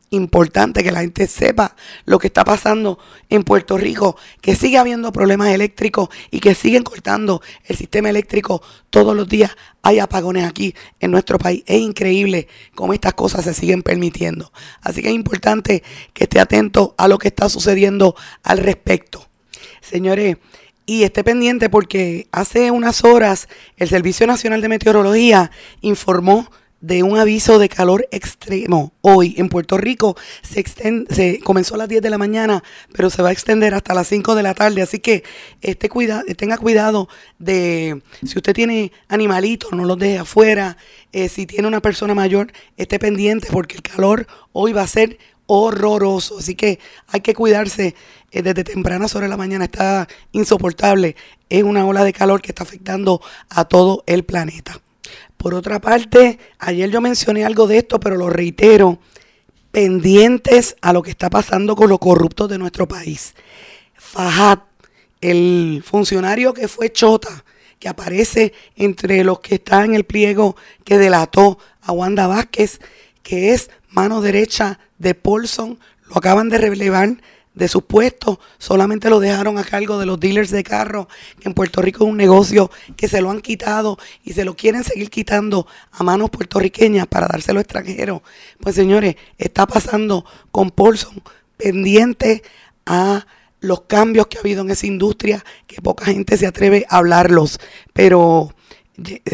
importante 0.09 0.83
que 0.83 0.91
la 0.91 1.01
gente 1.01 1.27
sepa 1.27 1.75
lo 2.05 2.19
que 2.19 2.27
está 2.27 2.43
pasando 2.45 2.97
en 3.29 3.43
Puerto 3.43 3.77
Rico, 3.77 4.17
que 4.41 4.55
sigue 4.55 4.77
habiendo 4.77 5.11
problemas 5.11 5.49
eléctricos 5.49 6.09
y 6.31 6.39
que 6.39 6.55
siguen 6.55 6.83
cortando 6.83 7.41
el 7.65 7.75
sistema 7.75 8.09
eléctrico 8.09 8.61
todos 8.89 9.15
los 9.15 9.27
días. 9.27 9.55
Hay 9.81 9.99
apagones 9.99 10.45
aquí 10.45 10.73
en 10.99 11.11
nuestro 11.11 11.37
país. 11.37 11.63
Es 11.65 11.79
increíble 11.79 12.47
cómo 12.75 12.93
estas 12.93 13.13
cosas 13.13 13.43
se 13.43 13.53
siguen 13.53 13.83
permitiendo. 13.83 14.51
Así 14.81 15.01
que 15.01 15.09
es 15.09 15.15
importante 15.15 15.83
que 16.13 16.23
esté 16.23 16.39
atento 16.39 16.95
a 16.97 17.07
lo 17.07 17.17
que 17.17 17.27
está 17.27 17.49
sucediendo 17.49 18.15
al 18.43 18.59
respecto. 18.59 19.27
Señores, 19.81 20.37
y 20.85 21.03
esté 21.03 21.23
pendiente 21.23 21.69
porque 21.69 22.27
hace 22.31 22.71
unas 22.71 23.03
horas 23.03 23.49
el 23.75 23.89
Servicio 23.89 24.25
Nacional 24.25 24.61
de 24.61 24.69
Meteorología 24.69 25.51
informó 25.81 26.49
de 26.87 27.03
un 27.03 27.19
aviso 27.19 27.59
de 27.59 27.67
calor 27.67 28.07
extremo 28.11 28.93
hoy 29.01 29.35
en 29.37 29.49
Puerto 29.49 29.77
Rico. 29.77 30.15
Se, 30.41 30.63
se 31.09 31.39
comenzó 31.41 31.75
a 31.75 31.79
las 31.79 31.89
10 31.89 32.01
de 32.01 32.09
la 32.09 32.17
mañana, 32.17 32.63
pero 32.93 33.09
se 33.09 33.21
va 33.21 33.29
a 33.29 33.31
extender 33.33 33.73
hasta 33.73 33.93
las 33.93 34.07
5 34.07 34.35
de 34.35 34.43
la 34.43 34.53
tarde. 34.53 34.81
Así 34.81 34.99
que 34.99 35.23
este 35.61 35.89
cuida, 35.89 36.23
tenga 36.37 36.57
cuidado 36.57 37.09
de 37.39 38.01
si 38.25 38.37
usted 38.37 38.53
tiene 38.53 38.93
animalitos, 39.09 39.73
no 39.73 39.83
los 39.83 39.99
deje 39.99 40.19
afuera. 40.19 40.77
Eh, 41.11 41.27
si 41.27 41.45
tiene 41.45 41.67
una 41.67 41.81
persona 41.81 42.15
mayor, 42.15 42.53
esté 42.77 42.99
pendiente 42.99 43.49
porque 43.51 43.75
el 43.75 43.81
calor 43.81 44.25
hoy 44.53 44.71
va 44.71 44.83
a 44.83 44.87
ser 44.87 45.17
horroroso. 45.45 46.37
Así 46.39 46.55
que 46.55 46.79
hay 47.07 47.19
que 47.19 47.33
cuidarse 47.33 47.95
eh, 48.31 48.41
desde 48.41 48.63
temprana 48.63 49.09
sobre 49.09 49.27
la 49.27 49.35
mañana. 49.35 49.65
Está 49.65 50.07
insoportable. 50.31 51.17
Es 51.49 51.63
una 51.63 51.85
ola 51.85 52.05
de 52.05 52.13
calor 52.13 52.41
que 52.41 52.51
está 52.51 52.63
afectando 52.63 53.21
a 53.49 53.65
todo 53.65 54.03
el 54.07 54.23
planeta. 54.23 54.79
Por 55.37 55.53
otra 55.53 55.79
parte, 55.79 56.39
ayer 56.59 56.89
yo 56.89 56.99
mencioné 56.99 57.45
algo 57.45 57.67
de 57.67 57.77
esto, 57.77 57.99
pero 57.99 58.17
lo 58.17 58.29
reitero, 58.29 58.99
pendientes 59.71 60.75
a 60.81 60.93
lo 60.93 61.03
que 61.03 61.11
está 61.11 61.29
pasando 61.29 61.75
con 61.75 61.89
los 61.89 61.99
corruptos 61.99 62.49
de 62.49 62.57
nuestro 62.57 62.87
país. 62.87 63.35
Fajat, 63.93 64.61
el 65.21 65.83
funcionario 65.85 66.53
que 66.53 66.67
fue 66.67 66.91
Chota, 66.91 67.43
que 67.79 67.87
aparece 67.87 68.53
entre 68.75 69.23
los 69.23 69.39
que 69.39 69.55
están 69.55 69.85
en 69.85 69.95
el 69.95 70.05
pliego 70.05 70.55
que 70.83 70.97
delató 70.97 71.59
a 71.81 71.91
Wanda 71.91 72.25
Vázquez, 72.25 72.79
que 73.21 73.53
es 73.53 73.69
mano 73.89 74.21
derecha 74.21 74.79
de 74.97 75.13
Paulson, 75.13 75.79
lo 76.07 76.17
acaban 76.17 76.49
de 76.49 76.57
relevar 76.57 77.17
de 77.57 77.67
sus 77.67 77.83
puestos, 77.83 78.37
solamente 78.59 79.09
lo 79.09 79.19
dejaron 79.19 79.57
a 79.57 79.63
cargo 79.63 79.97
de 79.97 80.05
los 80.05 80.19
dealers 80.19 80.51
de 80.51 80.63
carro, 80.63 81.07
que 81.39 81.49
en 81.49 81.55
Puerto 81.55 81.81
Rico 81.81 82.03
es 82.03 82.09
un 82.11 82.17
negocio 82.17 82.69
que 82.95 83.07
se 83.07 83.19
lo 83.19 83.31
han 83.31 83.41
quitado 83.41 83.97
y 84.23 84.33
se 84.33 84.45
lo 84.45 84.55
quieren 84.55 84.83
seguir 84.83 85.09
quitando 85.09 85.65
a 85.91 86.03
manos 86.03 86.29
puertorriqueñas 86.29 87.07
para 87.07 87.27
dárselo 87.27 87.59
extranjero. 87.59 88.21
Pues 88.59 88.75
señores, 88.75 89.15
está 89.39 89.65
pasando 89.65 90.23
con 90.51 90.69
Paulson 90.69 91.21
pendiente 91.57 92.43
a 92.85 93.25
los 93.59 93.81
cambios 93.81 94.27
que 94.27 94.37
ha 94.37 94.41
habido 94.41 94.61
en 94.61 94.69
esa 94.69 94.85
industria, 94.85 95.43
que 95.65 95.81
poca 95.81 96.05
gente 96.05 96.37
se 96.37 96.45
atreve 96.45 96.85
a 96.89 96.97
hablarlos. 96.97 97.59
Pero 97.91 98.53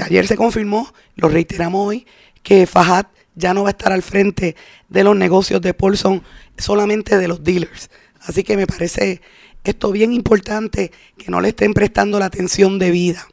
ayer 0.01 0.27
se 0.27 0.37
confirmó, 0.37 0.93
lo 1.17 1.27
reiteramos 1.27 1.87
hoy, 1.87 2.07
que 2.41 2.65
Fajat 2.67 3.07
ya 3.35 3.53
no 3.53 3.63
va 3.63 3.69
a 3.69 3.71
estar 3.71 3.91
al 3.91 4.01
frente 4.01 4.55
de 4.87 5.03
los 5.03 5.15
negocios 5.17 5.61
de 5.61 5.73
Paulson, 5.73 6.23
solamente 6.57 7.17
de 7.17 7.27
los 7.27 7.43
dealers. 7.43 7.89
Así 8.25 8.43
que 8.43 8.57
me 8.57 8.67
parece 8.67 9.21
esto 9.63 9.91
bien 9.91 10.13
importante 10.13 10.91
que 11.17 11.31
no 11.31 11.41
le 11.41 11.49
estén 11.49 11.73
prestando 11.73 12.19
la 12.19 12.25
atención 12.25 12.79
debida. 12.79 13.27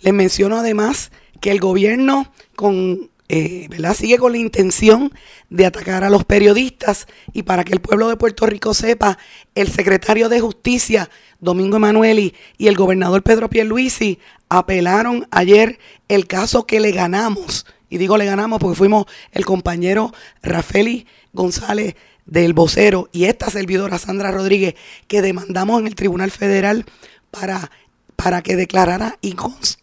Les 0.00 0.14
menciono 0.14 0.58
además 0.58 1.10
que 1.40 1.50
el 1.50 1.60
gobierno 1.60 2.32
con, 2.56 3.10
eh, 3.28 3.68
sigue 3.94 4.18
con 4.18 4.32
la 4.32 4.38
intención 4.38 5.12
de 5.50 5.66
atacar 5.66 6.04
a 6.04 6.10
los 6.10 6.24
periodistas 6.24 7.06
y 7.32 7.42
para 7.42 7.64
que 7.64 7.72
el 7.72 7.80
pueblo 7.80 8.08
de 8.08 8.16
Puerto 8.16 8.46
Rico 8.46 8.74
sepa, 8.74 9.18
el 9.54 9.68
secretario 9.68 10.28
de 10.28 10.40
Justicia, 10.40 11.10
Domingo 11.40 11.76
Emanueli, 11.76 12.34
y 12.56 12.68
el 12.68 12.76
gobernador 12.76 13.22
Pedro 13.22 13.50
Pierluisi 13.50 14.18
apelaron 14.48 15.26
ayer 15.30 15.78
el 16.08 16.26
caso 16.26 16.66
que 16.66 16.80
le 16.80 16.92
ganamos. 16.92 17.66
Y 17.90 17.98
digo 17.98 18.16
le 18.16 18.24
ganamos 18.24 18.58
porque 18.58 18.76
fuimos 18.76 19.06
el 19.32 19.44
compañero 19.44 20.12
Rafeli 20.42 21.06
González 21.32 21.94
del 22.26 22.52
vocero 22.52 23.08
y 23.12 23.24
esta 23.24 23.50
servidora 23.50 23.98
Sandra 23.98 24.30
Rodríguez 24.30 24.74
que 25.08 25.22
demandamos 25.22 25.80
en 25.80 25.86
el 25.86 25.94
Tribunal 25.94 26.30
Federal 26.30 26.84
para, 27.30 27.70
para 28.16 28.42
que 28.42 28.56
declarara 28.56 29.18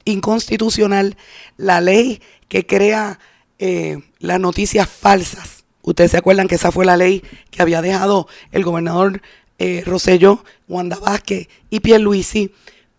inconstitucional 0.06 1.17
la 1.58 1.82
ley 1.82 2.21
que 2.47 2.65
crea 2.65 3.19
eh, 3.60 3.99
las 4.19 4.39
noticias 4.39 4.89
falsas. 4.89 5.63
Ustedes 5.84 6.12
se 6.12 6.17
acuerdan 6.17 6.47
que 6.47 6.56
esa 6.56 6.71
fue 6.71 6.86
la 6.86 6.97
ley 6.97 7.23
que 7.49 7.62
había 7.62 7.82
dejado 7.82 8.27
el 8.51 8.63
gobernador 8.63 9.21
eh, 9.60 9.84
Rosselló, 9.86 10.43
Wanda 10.67 10.97
Vázquez 10.97 11.47
y 11.69 11.82
Pierluisi 11.82 12.51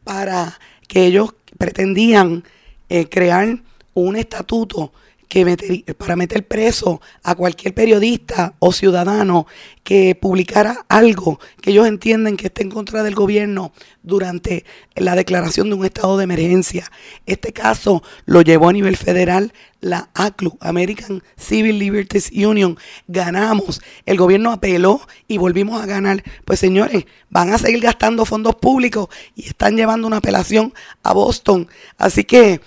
para 0.04 0.58
que 0.86 1.06
ellos 1.06 1.34
pretendían 1.58 2.44
eh, 2.88 3.08
crear 3.08 3.62
un 3.94 4.16
estatuto 4.16 4.92
que 5.32 5.94
para 5.96 6.14
meter 6.14 6.46
preso 6.46 7.00
a 7.22 7.34
cualquier 7.34 7.72
periodista 7.72 8.54
o 8.58 8.70
ciudadano 8.70 9.46
que 9.82 10.14
publicara 10.14 10.84
algo 10.90 11.40
que 11.62 11.70
ellos 11.70 11.86
entienden 11.86 12.36
que 12.36 12.48
esté 12.48 12.62
en 12.62 12.70
contra 12.70 13.02
del 13.02 13.14
gobierno 13.14 13.72
durante 14.02 14.66
la 14.94 15.14
declaración 15.14 15.70
de 15.70 15.74
un 15.76 15.86
estado 15.86 16.18
de 16.18 16.24
emergencia. 16.24 16.92
Este 17.24 17.54
caso 17.54 18.02
lo 18.26 18.42
llevó 18.42 18.68
a 18.68 18.74
nivel 18.74 18.94
federal 18.94 19.54
la 19.80 20.10
ACLU, 20.12 20.58
American 20.60 21.22
Civil 21.38 21.78
Liberties 21.78 22.30
Union. 22.30 22.76
Ganamos, 23.08 23.80
el 24.04 24.18
gobierno 24.18 24.52
apeló 24.52 25.00
y 25.28 25.38
volvimos 25.38 25.82
a 25.82 25.86
ganar. 25.86 26.22
Pues 26.44 26.60
señores, 26.60 27.06
van 27.30 27.54
a 27.54 27.58
seguir 27.58 27.80
gastando 27.80 28.26
fondos 28.26 28.56
públicos 28.56 29.08
y 29.34 29.46
están 29.46 29.78
llevando 29.78 30.06
una 30.06 30.18
apelación 30.18 30.74
a 31.02 31.14
Boston. 31.14 31.68
Así 31.96 32.24
que 32.24 32.60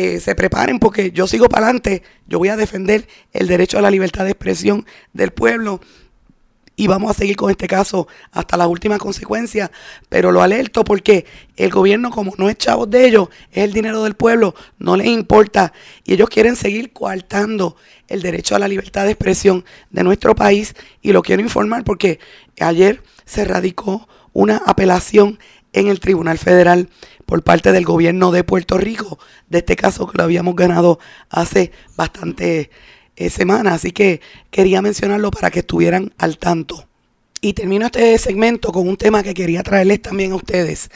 eh, 0.00 0.20
se 0.20 0.36
preparen 0.36 0.78
porque 0.78 1.10
yo 1.10 1.26
sigo 1.26 1.48
para 1.48 1.66
adelante, 1.66 2.04
yo 2.28 2.38
voy 2.38 2.50
a 2.50 2.56
defender 2.56 3.08
el 3.32 3.48
derecho 3.48 3.78
a 3.78 3.82
la 3.82 3.90
libertad 3.90 4.22
de 4.22 4.30
expresión 4.30 4.86
del 5.12 5.32
pueblo 5.32 5.80
y 6.76 6.86
vamos 6.86 7.10
a 7.10 7.14
seguir 7.14 7.34
con 7.34 7.50
este 7.50 7.66
caso 7.66 8.06
hasta 8.30 8.56
las 8.56 8.68
últimas 8.68 9.00
consecuencias, 9.00 9.72
pero 10.08 10.30
lo 10.30 10.40
alerto 10.40 10.84
porque 10.84 11.26
el 11.56 11.70
gobierno 11.70 12.12
como 12.12 12.32
no 12.38 12.48
es 12.48 12.56
chavos 12.58 12.88
de 12.88 13.08
ellos, 13.08 13.28
es 13.50 13.64
el 13.64 13.72
dinero 13.72 14.04
del 14.04 14.14
pueblo, 14.14 14.54
no 14.78 14.96
les 14.96 15.08
importa 15.08 15.72
y 16.04 16.12
ellos 16.12 16.28
quieren 16.28 16.54
seguir 16.54 16.92
coartando 16.92 17.74
el 18.06 18.22
derecho 18.22 18.54
a 18.54 18.60
la 18.60 18.68
libertad 18.68 19.04
de 19.04 19.10
expresión 19.10 19.64
de 19.90 20.04
nuestro 20.04 20.36
país 20.36 20.76
y 21.02 21.10
lo 21.10 21.22
quiero 21.22 21.42
informar 21.42 21.82
porque 21.82 22.20
ayer 22.60 23.02
se 23.24 23.44
radicó 23.44 24.08
una 24.32 24.58
apelación 24.58 25.40
en 25.72 25.88
el 25.88 26.00
Tribunal 26.00 26.38
Federal 26.38 26.88
por 27.26 27.42
parte 27.42 27.72
del 27.72 27.84
gobierno 27.84 28.30
de 28.30 28.44
Puerto 28.44 28.78
Rico 28.78 29.18
de 29.48 29.58
este 29.58 29.76
caso 29.76 30.06
que 30.06 30.16
lo 30.18 30.24
habíamos 30.24 30.56
ganado 30.56 30.98
hace 31.30 31.72
bastante 31.96 32.70
eh, 33.16 33.30
semanas. 33.30 33.74
Así 33.74 33.92
que 33.92 34.20
quería 34.50 34.82
mencionarlo 34.82 35.30
para 35.30 35.50
que 35.50 35.60
estuvieran 35.60 36.12
al 36.18 36.38
tanto. 36.38 36.86
Y 37.40 37.52
termino 37.52 37.86
este 37.86 38.18
segmento 38.18 38.72
con 38.72 38.88
un 38.88 38.96
tema 38.96 39.22
que 39.22 39.34
quería 39.34 39.62
traerles 39.62 40.02
también 40.02 40.32
a 40.32 40.36
ustedes. 40.36 40.90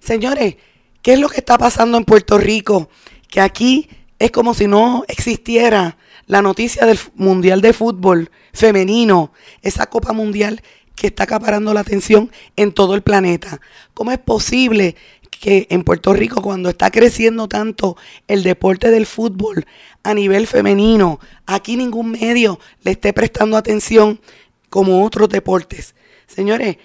Señores, 0.00 0.56
¿qué 1.02 1.14
es 1.14 1.18
lo 1.18 1.28
que 1.28 1.38
está 1.38 1.56
pasando 1.56 1.96
en 1.96 2.04
Puerto 2.04 2.38
Rico? 2.38 2.90
Que 3.28 3.40
aquí 3.40 3.88
es 4.18 4.30
como 4.30 4.54
si 4.54 4.66
no 4.66 5.04
existiera 5.08 5.96
la 6.26 6.42
noticia 6.42 6.84
del 6.86 6.98
Mundial 7.14 7.60
de 7.60 7.72
Fútbol 7.72 8.30
femenino, 8.52 9.32
esa 9.62 9.86
Copa 9.86 10.12
Mundial 10.12 10.62
que 10.96 11.08
está 11.08 11.24
acaparando 11.24 11.72
la 11.72 11.80
atención 11.80 12.32
en 12.56 12.72
todo 12.72 12.94
el 12.94 13.02
planeta. 13.02 13.60
¿Cómo 13.94 14.10
es 14.10 14.18
posible 14.18 14.96
que 15.30 15.66
en 15.70 15.84
Puerto 15.84 16.12
Rico, 16.14 16.42
cuando 16.42 16.70
está 16.70 16.90
creciendo 16.90 17.46
tanto 17.46 17.96
el 18.26 18.42
deporte 18.42 18.90
del 18.90 19.06
fútbol 19.06 19.66
a 20.02 20.14
nivel 20.14 20.46
femenino, 20.46 21.20
aquí 21.44 21.76
ningún 21.76 22.12
medio 22.12 22.58
le 22.82 22.92
esté 22.92 23.12
prestando 23.12 23.56
atención 23.56 24.20
como 24.70 25.04
otros 25.04 25.28
deportes? 25.28 25.94
Señores, 26.26 26.78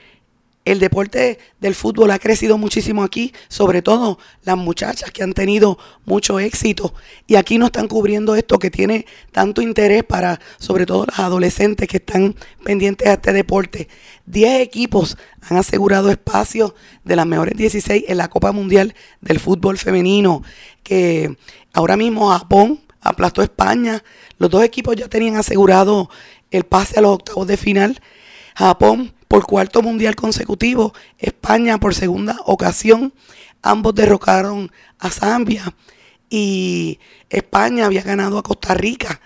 el 0.63 0.80
deporte 0.80 1.39
del 1.60 1.74
fútbol 1.74 2.12
ha 2.12 2.19
crecido 2.19 2.58
muchísimo 2.58 3.04
aquí, 3.04 3.34
sobre 3.47 3.82
todo 3.82 4.19
las 4.43 4.58
muchachas 4.58 5.10
que 5.12 5.24
han 5.24 5.34
tenido 5.34 5.80
mucho 6.06 6.39
éxito 6.39 6.93
y 7.26 7.36
aquí 7.36 7.58
no 7.58 7.67
están 7.67 7.88
cubriendo 7.88 8.36
esto 8.36 8.60
que 8.60 8.69
tiene 8.69 9.06
tanto 9.32 9.62
interés 9.62 10.04
para 10.04 10.39
sobre 10.60 10.86
todo 10.86 11.06
las 11.08 11.19
adolescentes 11.19 11.88
que 11.88 11.97
están 11.97 12.36
pendientes 12.63 13.08
a 13.08 13.13
este 13.13 13.34
deporte. 13.34 13.88
Diez 14.26 14.62
equipos 14.62 15.17
han 15.41 15.58
asegurado 15.58 16.12
espacios 16.12 16.74
de 17.04 17.15
las 17.15 17.26
mejores 17.26 17.58
16 17.58 18.06
en 18.08 18.17
la 18.17 18.30
Copa 18.30 18.52
Mundial 18.52 18.93
del 19.19 19.39
Fútbol 19.39 19.80
Femenino, 19.80 20.43
que 20.84 21.38
ahora 21.74 21.97
mismo 21.97 22.30
Japón 22.30 22.82
aplastó 23.02 23.41
a 23.41 23.45
España. 23.45 24.04
Los 24.38 24.52
dos 24.52 24.63
equipos 24.63 24.95
ya 24.95 25.08
tenían 25.08 25.38
asegurado 25.38 26.10
el 26.52 26.65
pase 26.65 27.00
a 27.00 27.02
los 27.02 27.13
octavos 27.13 27.47
de 27.47 27.58
final. 27.58 28.00
Japón 28.56 29.13
por 29.32 29.46
cuarto 29.46 29.82
mundial 29.82 30.17
consecutivo, 30.17 30.94
España 31.17 31.78
por 31.78 31.96
segunda 31.96 32.36
ocasión, 32.44 33.13
ambos 33.62 33.96
derrocaron 33.96 34.70
a 35.00 35.10
Zambia 35.10 35.74
y 36.30 37.00
España 37.30 37.86
había 37.86 38.02
ganado 38.02 38.38
a 38.38 38.44
Costa 38.44 38.74
Rica, 38.74 39.22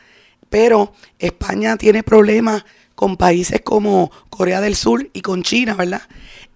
pero 0.47 0.93
España 1.17 1.75
tiene 1.77 2.03
problemas 2.03 2.65
con 2.93 3.17
países 3.17 3.61
como 3.61 4.11
Corea 4.29 4.61
del 4.61 4.75
Sur 4.75 5.09
y 5.11 5.21
con 5.21 5.41
China, 5.41 5.73
¿verdad? 5.73 6.03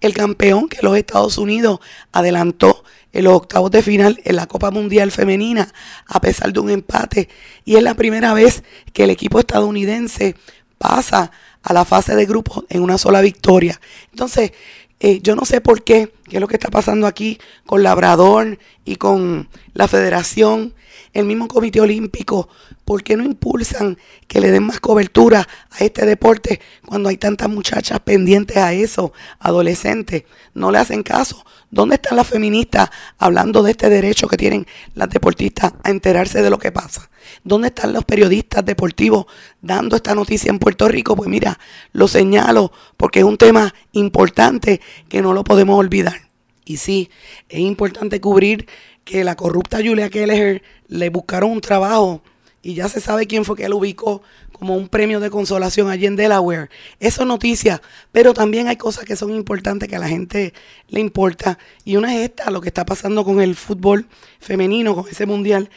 El 0.00 0.14
campeón 0.14 0.68
que 0.68 0.82
los 0.82 0.96
Estados 0.96 1.36
Unidos 1.36 1.80
adelantó 2.12 2.84
en 3.12 3.24
los 3.24 3.32
octavos 3.32 3.72
de 3.72 3.82
final 3.82 4.20
en 4.22 4.36
la 4.36 4.46
Copa 4.46 4.70
Mundial 4.70 5.10
Femenina 5.10 5.72
a 6.06 6.20
pesar 6.20 6.52
de 6.52 6.60
un 6.60 6.70
empate 6.70 7.28
y 7.64 7.74
es 7.74 7.82
la 7.82 7.94
primera 7.94 8.32
vez 8.32 8.62
que 8.92 9.02
el 9.02 9.10
equipo 9.10 9.40
estadounidense 9.40 10.36
pasa 10.78 11.32
a 11.62 11.72
la 11.72 11.84
fase 11.84 12.16
de 12.16 12.26
grupo 12.26 12.64
en 12.68 12.82
una 12.82 12.98
sola 12.98 13.20
victoria. 13.20 13.80
Entonces, 14.10 14.52
eh, 15.00 15.20
yo 15.22 15.34
no 15.34 15.44
sé 15.44 15.60
por 15.60 15.82
qué, 15.82 16.12
qué 16.28 16.36
es 16.36 16.40
lo 16.40 16.48
que 16.48 16.56
está 16.56 16.68
pasando 16.68 17.06
aquí 17.06 17.38
con 17.66 17.82
Labrador 17.82 18.58
y 18.84 18.96
con 18.96 19.48
la 19.72 19.88
federación, 19.88 20.74
el 21.12 21.24
mismo 21.24 21.48
comité 21.48 21.80
olímpico, 21.80 22.48
¿por 22.84 23.02
qué 23.02 23.16
no 23.16 23.24
impulsan 23.24 23.98
que 24.28 24.40
le 24.40 24.50
den 24.50 24.64
más 24.64 24.80
cobertura 24.80 25.48
a 25.70 25.84
este 25.84 26.06
deporte 26.06 26.60
cuando 26.86 27.08
hay 27.08 27.16
tantas 27.16 27.48
muchachas 27.48 28.00
pendientes 28.00 28.56
a 28.56 28.72
eso, 28.72 29.12
adolescentes? 29.38 30.24
No 30.54 30.70
le 30.70 30.78
hacen 30.78 31.02
caso. 31.02 31.44
¿Dónde 31.70 31.96
están 31.96 32.16
las 32.16 32.26
feministas 32.26 32.90
hablando 33.18 33.62
de 33.62 33.70
este 33.70 33.88
derecho 33.88 34.26
que 34.26 34.36
tienen 34.36 34.66
las 34.94 35.08
deportistas 35.08 35.72
a 35.84 35.90
enterarse 35.90 36.42
de 36.42 36.50
lo 36.50 36.58
que 36.58 36.72
pasa? 36.72 37.10
¿Dónde 37.44 37.68
están 37.68 37.92
los 37.92 38.04
periodistas 38.04 38.64
deportivos 38.64 39.26
dando 39.62 39.96
esta 39.96 40.14
noticia 40.14 40.50
en 40.50 40.58
Puerto 40.58 40.88
Rico? 40.88 41.14
Pues 41.14 41.28
mira, 41.28 41.58
lo 41.92 42.08
señalo 42.08 42.72
porque 42.96 43.20
es 43.20 43.24
un 43.24 43.36
tema 43.36 43.72
importante 43.92 44.80
que 45.08 45.22
no 45.22 45.32
lo 45.32 45.44
podemos 45.44 45.78
olvidar. 45.78 46.30
Y 46.64 46.76
sí, 46.76 47.10
es 47.48 47.60
importante 47.60 48.20
cubrir 48.20 48.68
que 49.10 49.24
la 49.24 49.34
corrupta 49.34 49.78
Julia 49.84 50.08
Keller 50.08 50.62
le 50.86 51.10
buscaron 51.10 51.50
un 51.50 51.60
trabajo 51.60 52.22
y 52.62 52.74
ya 52.74 52.88
se 52.88 53.00
sabe 53.00 53.26
quién 53.26 53.44
fue 53.44 53.56
que 53.56 53.68
lo 53.68 53.78
ubicó 53.78 54.22
como 54.52 54.76
un 54.76 54.88
premio 54.88 55.18
de 55.18 55.30
consolación 55.30 55.90
allí 55.90 56.06
en 56.06 56.14
Delaware. 56.14 56.70
Eso 57.00 57.22
es 57.22 57.26
noticia, 57.26 57.82
pero 58.12 58.34
también 58.34 58.68
hay 58.68 58.76
cosas 58.76 59.04
que 59.04 59.16
son 59.16 59.34
importantes 59.34 59.88
que 59.88 59.96
a 59.96 59.98
la 59.98 60.06
gente 60.06 60.54
le 60.86 61.00
importa. 61.00 61.58
Y 61.84 61.96
una 61.96 62.14
es 62.14 62.28
esta, 62.28 62.52
lo 62.52 62.60
que 62.60 62.68
está 62.68 62.86
pasando 62.86 63.24
con 63.24 63.40
el 63.40 63.56
fútbol 63.56 64.06
femenino, 64.38 64.94
con 64.94 65.08
ese 65.08 65.26
mundial. 65.26 65.70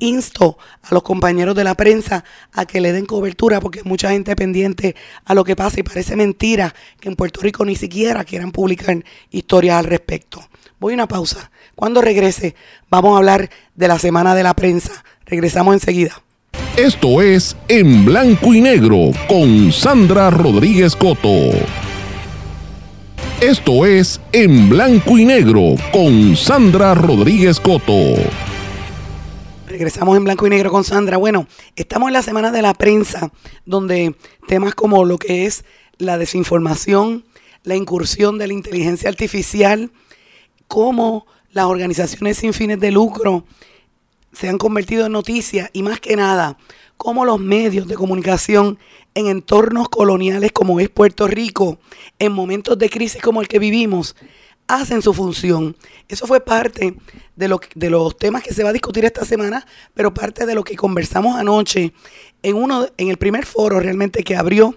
Insto 0.00 0.58
a 0.82 0.94
los 0.94 1.04
compañeros 1.04 1.54
de 1.54 1.62
la 1.62 1.76
prensa 1.76 2.24
a 2.52 2.66
que 2.66 2.80
le 2.80 2.92
den 2.92 3.06
cobertura 3.06 3.60
porque 3.60 3.80
hay 3.80 3.84
mucha 3.84 4.10
gente 4.10 4.34
pendiente 4.34 4.96
a 5.26 5.34
lo 5.34 5.44
que 5.44 5.54
pasa 5.54 5.78
y 5.78 5.84
parece 5.84 6.16
mentira 6.16 6.74
que 6.98 7.08
en 7.08 7.14
Puerto 7.14 7.40
Rico 7.40 7.64
ni 7.64 7.76
siquiera 7.76 8.24
quieran 8.24 8.50
publicar 8.50 9.04
historias 9.30 9.76
al 9.76 9.84
respecto. 9.84 10.42
Voy 10.84 10.92
a 10.92 10.96
una 10.96 11.08
pausa. 11.08 11.50
Cuando 11.74 12.02
regrese 12.02 12.54
vamos 12.90 13.14
a 13.14 13.16
hablar 13.16 13.48
de 13.74 13.88
la 13.88 13.98
semana 13.98 14.34
de 14.34 14.42
la 14.42 14.52
prensa. 14.52 15.02
Regresamos 15.24 15.72
enseguida. 15.72 16.22
Esto 16.76 17.22
es 17.22 17.56
En 17.68 18.04
Blanco 18.04 18.52
y 18.52 18.60
Negro 18.60 19.12
con 19.26 19.72
Sandra 19.72 20.28
Rodríguez 20.28 20.94
Coto. 20.94 21.52
Esto 23.40 23.86
es 23.86 24.20
En 24.32 24.68
Blanco 24.68 25.16
y 25.16 25.24
Negro 25.24 25.74
con 25.90 26.36
Sandra 26.36 26.92
Rodríguez 26.92 27.60
Coto. 27.60 28.16
Regresamos 29.66 30.18
en 30.18 30.24
blanco 30.24 30.46
y 30.46 30.50
negro 30.50 30.70
con 30.70 30.84
Sandra. 30.84 31.16
Bueno, 31.16 31.46
estamos 31.76 32.08
en 32.08 32.12
la 32.12 32.22
semana 32.22 32.52
de 32.52 32.60
la 32.60 32.74
prensa, 32.74 33.32
donde 33.64 34.16
temas 34.48 34.74
como 34.74 35.06
lo 35.06 35.16
que 35.16 35.46
es 35.46 35.64
la 35.96 36.18
desinformación, 36.18 37.24
la 37.62 37.74
incursión 37.74 38.36
de 38.36 38.48
la 38.48 38.52
inteligencia 38.52 39.08
artificial, 39.08 39.90
cómo 40.68 41.26
las 41.52 41.66
organizaciones 41.66 42.38
sin 42.38 42.52
fines 42.52 42.80
de 42.80 42.90
lucro 42.90 43.44
se 44.32 44.48
han 44.48 44.58
convertido 44.58 45.06
en 45.06 45.12
noticias 45.12 45.70
y 45.72 45.82
más 45.82 46.00
que 46.00 46.16
nada, 46.16 46.58
cómo 46.96 47.24
los 47.24 47.40
medios 47.40 47.86
de 47.86 47.94
comunicación 47.94 48.78
en 49.14 49.28
entornos 49.28 49.88
coloniales 49.88 50.52
como 50.52 50.80
es 50.80 50.88
Puerto 50.88 51.28
Rico, 51.28 51.78
en 52.18 52.32
momentos 52.32 52.76
de 52.78 52.90
crisis 52.90 53.22
como 53.22 53.40
el 53.40 53.48
que 53.48 53.58
vivimos, 53.58 54.16
hacen 54.66 55.02
su 55.02 55.12
función. 55.12 55.76
Eso 56.08 56.26
fue 56.26 56.40
parte 56.40 56.94
de, 57.36 57.48
lo, 57.48 57.60
de 57.74 57.90
los 57.90 58.16
temas 58.16 58.42
que 58.42 58.54
se 58.54 58.64
va 58.64 58.70
a 58.70 58.72
discutir 58.72 59.04
esta 59.04 59.24
semana, 59.24 59.66
pero 59.94 60.14
parte 60.14 60.46
de 60.46 60.54
lo 60.54 60.64
que 60.64 60.76
conversamos 60.76 61.36
anoche 61.36 61.92
en, 62.42 62.56
uno, 62.56 62.88
en 62.96 63.08
el 63.08 63.16
primer 63.16 63.46
foro 63.46 63.78
realmente 63.80 64.24
que 64.24 64.36
abrió 64.36 64.76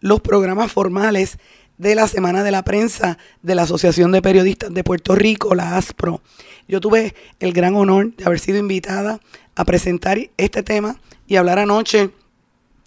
los 0.00 0.20
programas 0.20 0.70
formales 0.70 1.38
de 1.78 1.94
la 1.94 2.08
Semana 2.08 2.42
de 2.42 2.50
la 2.50 2.62
Prensa 2.62 3.18
de 3.42 3.54
la 3.54 3.62
Asociación 3.62 4.12
de 4.12 4.20
Periodistas 4.20 4.74
de 4.74 4.84
Puerto 4.84 5.14
Rico, 5.14 5.54
la 5.54 5.76
ASPRO. 5.76 6.20
Yo 6.66 6.80
tuve 6.80 7.14
el 7.40 7.52
gran 7.52 7.76
honor 7.76 8.14
de 8.16 8.24
haber 8.24 8.40
sido 8.40 8.58
invitada 8.58 9.20
a 9.54 9.64
presentar 9.64 10.18
este 10.36 10.62
tema 10.62 11.00
y 11.26 11.36
hablar 11.36 11.58
anoche 11.58 12.10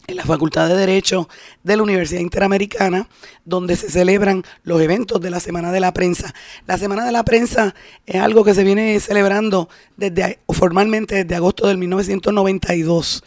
en 0.07 0.15
la 0.17 0.25
Facultad 0.25 0.67
de 0.67 0.75
Derecho 0.75 1.29
de 1.63 1.77
la 1.77 1.83
Universidad 1.83 2.21
Interamericana, 2.21 3.07
donde 3.45 3.75
se 3.75 3.89
celebran 3.89 4.43
los 4.63 4.81
eventos 4.81 5.21
de 5.21 5.29
la 5.29 5.39
Semana 5.39 5.71
de 5.71 5.79
la 5.79 5.93
Prensa. 5.93 6.33
La 6.67 6.77
Semana 6.77 7.05
de 7.05 7.11
la 7.11 7.23
Prensa 7.23 7.73
es 8.05 8.21
algo 8.21 8.43
que 8.43 8.53
se 8.53 8.63
viene 8.63 8.99
celebrando 8.99 9.69
desde 9.95 10.39
formalmente 10.49 11.15
desde 11.15 11.35
agosto 11.35 11.67
del 11.67 11.77
1992 11.77 13.23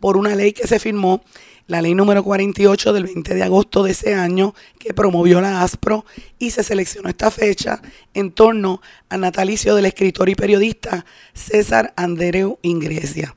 por 0.00 0.16
una 0.16 0.34
ley 0.36 0.52
que 0.52 0.66
se 0.66 0.78
firmó 0.78 1.22
la 1.68 1.82
ley 1.82 1.94
número 1.94 2.24
48 2.24 2.92
del 2.92 3.04
20 3.04 3.34
de 3.34 3.42
agosto 3.42 3.84
de 3.84 3.92
ese 3.92 4.14
año 4.14 4.54
que 4.78 4.94
promovió 4.94 5.40
la 5.40 5.62
ASPRO 5.62 6.04
y 6.38 6.50
se 6.50 6.64
seleccionó 6.64 7.10
esta 7.10 7.30
fecha 7.30 7.80
en 8.14 8.32
torno 8.32 8.80
al 9.10 9.20
natalicio 9.20 9.74
del 9.74 9.84
escritor 9.84 10.30
y 10.30 10.34
periodista 10.34 11.04
César 11.34 11.92
Andreu 11.94 12.58
Ingresia. 12.62 13.36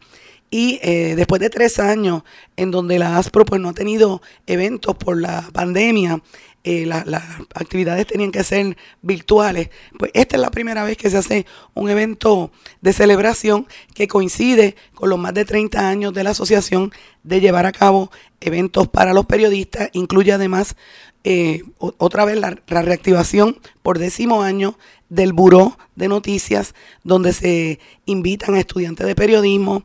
Y 0.50 0.80
eh, 0.82 1.16
después 1.16 1.42
de 1.42 1.50
tres 1.50 1.78
años 1.80 2.24
en 2.56 2.72
donde 2.72 3.00
la 3.00 3.18
ASPRO 3.18 3.46
pues, 3.46 3.62
no 3.62 3.70
ha 3.70 3.74
tenido 3.74 4.22
eventos 4.48 4.96
por 4.96 5.20
la 5.20 5.50
pandemia, 5.54 6.22
eh, 6.64 6.86
las 6.86 7.24
actividades 7.56 8.06
tenían 8.06 8.32
que 8.32 8.44
ser 8.44 8.78
virtuales. 9.02 9.70
Pues 9.98 10.12
esta 10.14 10.36
es 10.36 10.42
la 10.42 10.52
primera 10.52 10.84
vez 10.84 10.96
que 10.96 11.10
se 11.10 11.18
hace 11.18 11.46
un 11.74 11.90
evento 11.90 12.52
de 12.82 12.94
celebración 12.94 13.68
que 13.96 14.08
coincide 14.08 14.76
con 14.94 15.10
los 15.10 15.18
más 15.18 15.34
de 15.34 15.46
30 15.46 15.90
años 15.90 16.14
de 16.14 16.24
la 16.24 16.32
asociación 16.32 16.92
de 17.24 17.42
llevar 17.42 17.66
a 17.66 17.72
cabo 17.72 18.12
eventos 18.40 18.88
para 18.88 19.14
los 19.14 19.26
periodistas. 19.26 19.90
Incluye 19.94 20.34
además 20.34 20.76
eh, 21.24 21.64
otra 21.78 22.26
vez 22.26 22.40
la, 22.40 22.56
la, 22.68 22.82
reactivación 22.82 23.60
por 23.82 24.00
décimo 24.00 24.44
año 24.44 24.78
del 25.10 25.34
Buró 25.34 25.78
de 25.96 26.08
Noticias, 26.08 26.74
donde 27.04 27.34
se 27.34 27.80
invitan 28.06 28.56
a 28.56 28.60
estudiantes 28.60 29.06
de 29.06 29.16
periodismo, 29.16 29.84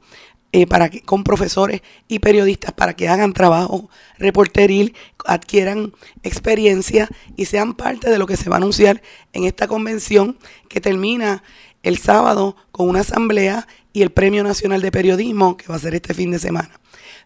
eh, 0.53 0.67
para 0.67 0.89
que, 0.89 1.03
con 1.03 1.25
profesores 1.25 1.83
y 2.09 2.21
periodistas 2.21 2.73
para 2.73 2.95
que 2.95 3.09
hagan 3.09 3.33
trabajo 3.33 3.91
reporteril, 4.19 4.95
adquieran 5.27 5.93
experiencia 6.23 7.09
y 7.37 7.47
sean 7.47 7.75
parte 7.75 8.11
de 8.11 8.19
lo 8.19 8.27
que 8.27 8.37
se 8.37 8.49
va 8.49 8.57
a 8.57 8.59
anunciar 8.59 9.03
en 9.33 9.45
esta 9.45 9.67
convención 9.67 10.39
que 10.69 10.81
termina 10.81 11.43
el 11.83 11.99
sábado 11.99 12.57
con 12.73 12.89
una 12.89 13.01
asamblea 13.01 13.67
y 13.93 14.03
el 14.03 14.11
Premio 14.11 14.43
Nacional 14.45 14.83
de 14.83 14.93
Periodismo 14.93 15.57
que 15.57 15.67
va 15.69 15.77
a 15.77 15.81
ser 15.81 15.95
este 15.95 16.15
fin 16.15 16.31
de 16.31 16.39
semana. 16.39 16.81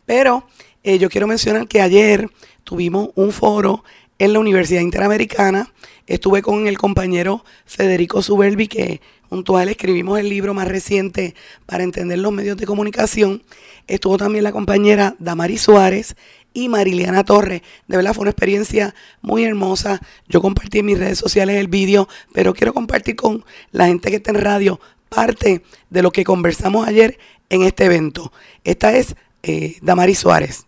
Pero 0.07 0.47
eh, 0.83 0.99
yo 0.99 1.11
quiero 1.11 1.27
mencionar 1.27 1.69
que 1.69 1.81
ayer 1.81 2.29
tuvimos 2.65 3.11
un 3.15 3.33
foro 3.33 3.85
en 4.19 4.33
la 4.33 4.39
Universidad 4.39 4.81
Interamericana. 4.81 5.73
Estuve 6.07 6.43
con 6.43 6.67
el 6.67 6.79
compañero 6.79 7.45
Federico 7.65 8.23
Subelvi, 8.23 8.69
que 8.69 9.01
junto 9.31 9.57
a 9.57 9.63
él 9.63 9.71
escribimos 9.71 10.19
el 10.19 10.29
libro 10.29 10.53
más 10.53 10.69
reciente 10.69 11.35
para 11.65 11.85
entender 11.85 12.19
los 12.19 12.33
medios 12.33 12.59
de 12.59 12.67
comunicación. 12.67 13.43
Estuvo 13.87 14.19
también 14.19 14.45
la 14.45 14.53
compañera 14.53 15.17
Damari 15.19 15.57
Suárez 15.57 16.17
y 16.53 16.69
Mariliana 16.69 17.25
Torres. 17.25 17.63
De 17.87 17.97
verdad 17.97 18.13
fue 18.13 18.23
una 18.23 18.33
experiencia 18.33 18.95
muy 19.23 19.45
hermosa. 19.45 20.01
Yo 20.29 20.43
compartí 20.43 20.81
en 20.81 20.87
mis 20.87 20.99
redes 20.99 21.19
sociales 21.19 21.57
el 21.57 21.69
vídeo, 21.69 22.09
pero 22.35 22.53
quiero 22.53 22.75
compartir 22.75 23.17
con 23.17 23.45
la 23.71 23.87
gente 23.87 24.11
que 24.11 24.17
está 24.17 24.33
en 24.33 24.41
radio 24.41 24.81
parte 25.09 25.63
de 25.89 26.03
lo 26.03 26.11
que 26.11 26.25
conversamos 26.25 26.87
ayer 26.87 27.19
en 27.49 27.63
este 27.63 27.85
evento. 27.85 28.33
Esta 28.65 28.97
es 28.97 29.15
eh, 29.43 29.77
Damari 29.81 30.15
Suárez. 30.15 30.67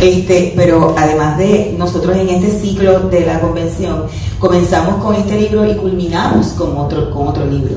Este, 0.00 0.52
pero 0.56 0.94
además 0.98 1.38
de 1.38 1.74
nosotros 1.78 2.16
en 2.16 2.28
este 2.28 2.50
ciclo 2.50 3.08
de 3.08 3.24
la 3.24 3.40
convención 3.40 4.06
comenzamos 4.38 5.02
con 5.02 5.14
este 5.14 5.40
libro 5.40 5.70
y 5.70 5.76
culminamos 5.76 6.48
con 6.48 6.76
otro, 6.76 7.10
con 7.10 7.28
otro 7.28 7.44
libro. 7.46 7.76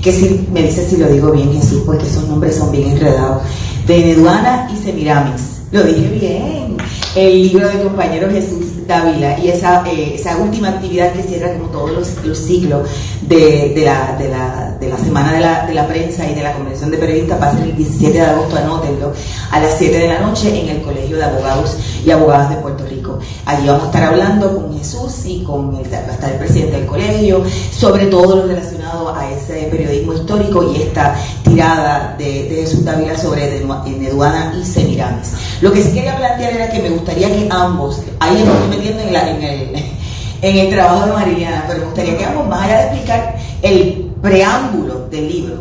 Que 0.00 0.12
si, 0.12 0.46
me 0.52 0.62
dice 0.62 0.88
si 0.88 0.96
lo 0.98 1.08
digo 1.08 1.32
bien 1.32 1.52
Jesús, 1.52 1.82
porque 1.84 2.06
esos 2.06 2.28
nombres 2.28 2.56
son 2.56 2.70
bien 2.70 2.90
enredados. 2.90 3.42
De 3.86 3.98
Neduana 3.98 4.70
y 4.72 4.82
Semiramis. 4.82 5.62
Lo 5.72 5.82
dije 5.82 6.08
bien. 6.20 6.76
El 7.16 7.42
libro 7.42 7.68
de 7.68 7.82
compañero 7.82 8.30
Jesús 8.30 8.83
Dávila 8.86 9.38
y 9.38 9.48
esa, 9.48 9.84
eh, 9.86 10.14
esa 10.14 10.36
última 10.36 10.68
actividad 10.70 11.12
que 11.12 11.22
cierra 11.22 11.52
como 11.54 11.68
todos 11.68 11.90
los, 12.24 12.38
ciclos 12.38 12.88
de, 13.22 13.72
de, 13.74 13.84
la, 13.84 14.16
de, 14.18 14.28
la, 14.28 14.76
de, 14.80 14.88
la, 14.88 14.96
Semana 14.98 15.32
de 15.32 15.40
la, 15.40 15.66
de 15.66 15.74
la 15.74 15.86
Prensa 15.86 16.28
y 16.28 16.34
de 16.34 16.42
la 16.42 16.52
Convención 16.52 16.90
de 16.90 16.98
Periodistas 16.98 17.40
va 17.40 17.46
a 17.46 17.56
ser 17.56 17.64
el 17.64 17.76
17 17.76 18.18
de 18.18 18.24
agosto, 18.24 18.56
anótenlo, 18.56 19.12
a 19.50 19.60
las 19.60 19.78
7 19.78 19.98
de 19.98 20.08
la 20.08 20.20
noche 20.20 20.60
en 20.60 20.68
el 20.68 20.82
Colegio 20.82 21.16
de 21.16 21.24
Abogados 21.24 21.76
y 22.04 22.10
Abogadas 22.10 22.50
de 22.50 22.56
Puerto 22.56 22.84
Rico. 22.86 23.18
Allí 23.46 23.66
vamos 23.66 23.84
a 23.84 23.86
estar 23.86 24.04
hablando 24.04 24.56
con 24.56 24.76
Jesús 24.76 25.24
y 25.24 25.42
con 25.42 25.76
el, 25.76 25.94
hasta 25.94 26.30
el 26.30 26.38
presidente 26.38 26.76
del 26.76 26.86
colegio 26.86 27.44
sobre 27.76 28.06
todo 28.06 28.36
lo 28.36 28.46
relacionado 28.46 29.14
a 29.14 29.30
ese 29.30 29.68
periodismo 29.70 30.14
histórico 30.14 30.72
y 30.72 30.82
esta 30.82 31.16
tirada 31.42 32.14
de, 32.18 32.48
de 32.48 32.56
Jesús 32.62 32.84
Dávila 32.84 33.16
sobre 33.16 33.62
Neduana 33.86 34.54
y 34.60 34.64
Semiramis. 34.64 35.32
Lo 35.60 35.72
que 35.72 35.82
sí 35.82 35.92
quería 35.92 36.16
plantear 36.16 36.52
era 36.54 36.70
que 36.70 36.80
me 36.80 36.90
gustaría 36.90 37.28
que 37.28 37.48
ambos, 37.50 38.00
ahí 38.20 38.36
estoy 38.36 38.54
metiendo 38.76 39.02
en, 40.42 40.58
el, 40.58 40.70
trabajo 40.70 41.06
de 41.06 41.12
Mariliana, 41.12 41.64
pero 41.66 41.80
me 41.80 41.86
gustaría 41.86 42.18
que 42.18 42.24
ambos, 42.24 42.48
más 42.48 42.62
allá 42.62 42.78
de 42.78 42.84
explicar 42.84 43.36
el 43.62 44.10
preámbulo 44.20 45.08
del 45.08 45.28
libro, 45.28 45.54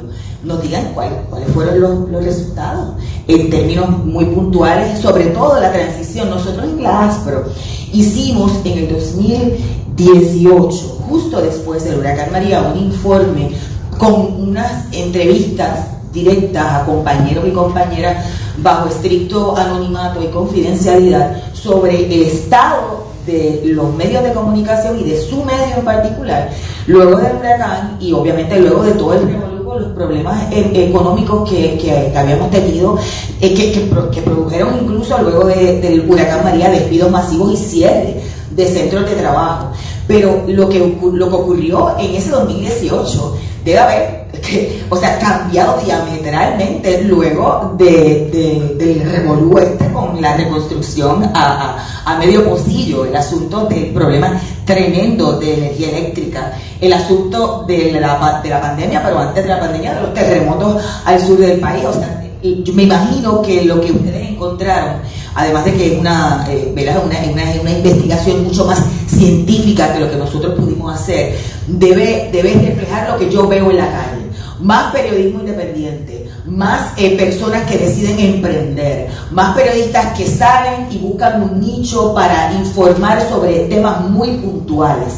nos 0.43 0.61
digan 0.61 0.91
cuáles 0.93 1.49
fueron 1.53 1.79
los, 1.79 2.09
los, 2.09 2.23
resultados 2.23 2.95
en 3.27 3.49
términos 3.49 3.89
muy 4.05 4.25
puntuales, 4.25 4.99
sobre 4.99 5.27
todo 5.27 5.59
la 5.59 5.71
transición. 5.71 6.29
Nosotros 6.29 6.65
en 6.65 6.83
la 6.83 7.07
ASPRO 7.07 7.45
hicimos 7.93 8.51
en 8.65 8.79
el 8.79 8.91
2018, 8.91 10.75
justo 11.07 11.41
después 11.41 11.85
del 11.85 11.99
huracán 11.99 12.31
María, 12.31 12.61
un 12.61 12.77
informe 12.77 13.51
con 13.97 14.41
unas 14.41 14.85
entrevistas 14.91 15.87
directas 16.11 16.65
a 16.65 16.85
compañeros 16.85 17.45
y 17.47 17.51
compañeras 17.51 18.25
bajo 18.57 18.89
estricto 18.89 19.55
anonimato 19.57 20.21
y 20.21 20.27
confidencialidad 20.27 21.41
sobre 21.53 22.13
el 22.13 22.23
estado 22.23 23.02
de 23.25 23.61
los 23.65 23.93
medios 23.93 24.23
de 24.23 24.33
comunicación 24.33 24.99
y 24.99 25.03
de 25.03 25.21
su 25.21 25.43
medio 25.43 25.77
en 25.77 25.85
particular, 25.85 26.49
luego 26.87 27.17
del 27.17 27.37
huracán 27.37 27.97
y 27.99 28.13
obviamente 28.13 28.59
luego 28.59 28.83
de 28.83 28.91
todo 28.93 29.13
el 29.13 29.53
los 29.79 29.91
problemas 29.93 30.51
e, 30.51 30.87
económicos 30.89 31.49
que, 31.49 32.13
habíamos 32.15 32.51
tenido, 32.51 32.97
eh, 33.41 33.53
que, 33.53 34.21
produjeron 34.21 34.79
incluso 34.81 35.17
luego 35.21 35.45
del 35.47 36.05
huracán 36.07 36.43
María 36.43 36.69
despidos 36.69 37.11
masivos 37.11 37.53
y 37.53 37.57
cierre 37.57 38.21
de 38.51 38.67
centros 38.67 39.09
de 39.09 39.15
trabajo. 39.15 39.71
Pero 40.07 40.43
lo 40.47 40.69
que, 40.69 40.79
lo 40.79 41.29
que 41.29 41.35
ocurrió 41.35 41.97
en 41.97 42.15
ese 42.15 42.29
2018 42.29 43.37
debe 43.63 43.79
haber, 43.79 44.22
o 44.89 44.95
sea, 44.95 45.17
cambiado 45.19 45.79
diametralmente 45.83 47.03
luego 47.03 47.73
de, 47.77 48.75
del 48.77 49.09
revolú 49.09 49.57
este 49.57 49.91
con 49.91 50.21
la 50.21 50.35
reconstrucción 50.35 51.29
a, 51.33 51.77
medio 52.19 52.47
pocillo, 52.49 53.05
el 53.05 53.15
asunto 53.15 53.65
del 53.65 53.87
problema 53.87 54.39
tremendo 54.65 55.39
de 55.39 55.57
energía 55.57 55.89
eléctrica, 55.89 56.53
el 56.79 56.93
asunto 56.93 57.65
de 57.67 57.91
la, 57.99 58.39
de 58.41 58.49
la 58.49 58.61
pandemia, 58.61 59.03
pero 59.03 59.19
antes 59.19 59.43
de 59.43 59.49
la 59.49 59.59
pandemia, 59.59 59.95
de 59.95 60.01
los 60.01 60.13
terremotos 60.13 60.83
al 61.05 61.19
sur 61.19 61.37
del 61.37 61.59
país, 61.59 61.83
o 61.85 61.93
sea, 61.93 62.23
yo 62.43 62.73
me 62.73 62.83
imagino 62.83 63.41
que 63.41 63.63
lo 63.63 63.79
que 63.79 63.91
ustedes 63.91 64.29
encontraron, 64.29 65.01
además 65.33 65.65
de 65.65 65.73
que 65.73 65.93
es 65.93 65.99
una, 65.99 66.45
eh, 66.49 66.73
una, 66.73 67.61
una, 67.61 67.71
investigación 67.71 68.43
mucho 68.43 68.65
más 68.65 68.83
científica 69.07 69.93
que 69.93 69.99
lo 70.01 70.11
que 70.11 70.17
nosotros 70.17 70.53
pudimos 70.59 70.93
hacer, 70.93 71.37
debe, 71.67 72.29
debe 72.31 72.53
reflejar 72.53 73.09
lo 73.11 73.17
que 73.17 73.31
yo 73.31 73.47
veo 73.47 73.71
en 73.71 73.77
la 73.77 73.85
calle. 73.85 74.22
Más 74.59 74.93
periodismo 74.93 75.39
independiente, 75.39 76.29
más 76.45 76.93
eh, 76.97 77.17
personas 77.17 77.69
que 77.69 77.77
deciden 77.77 78.19
emprender, 78.19 79.09
más 79.31 79.55
periodistas 79.55 80.17
que 80.17 80.27
salen 80.27 80.87
y 80.91 80.97
buscan 80.99 81.41
un 81.41 81.59
nicho 81.59 82.13
para 82.13 82.53
informar 82.53 83.21
sobre 83.27 83.65
temas 83.67 84.01
muy 84.09 84.29
puntuales 84.37 85.13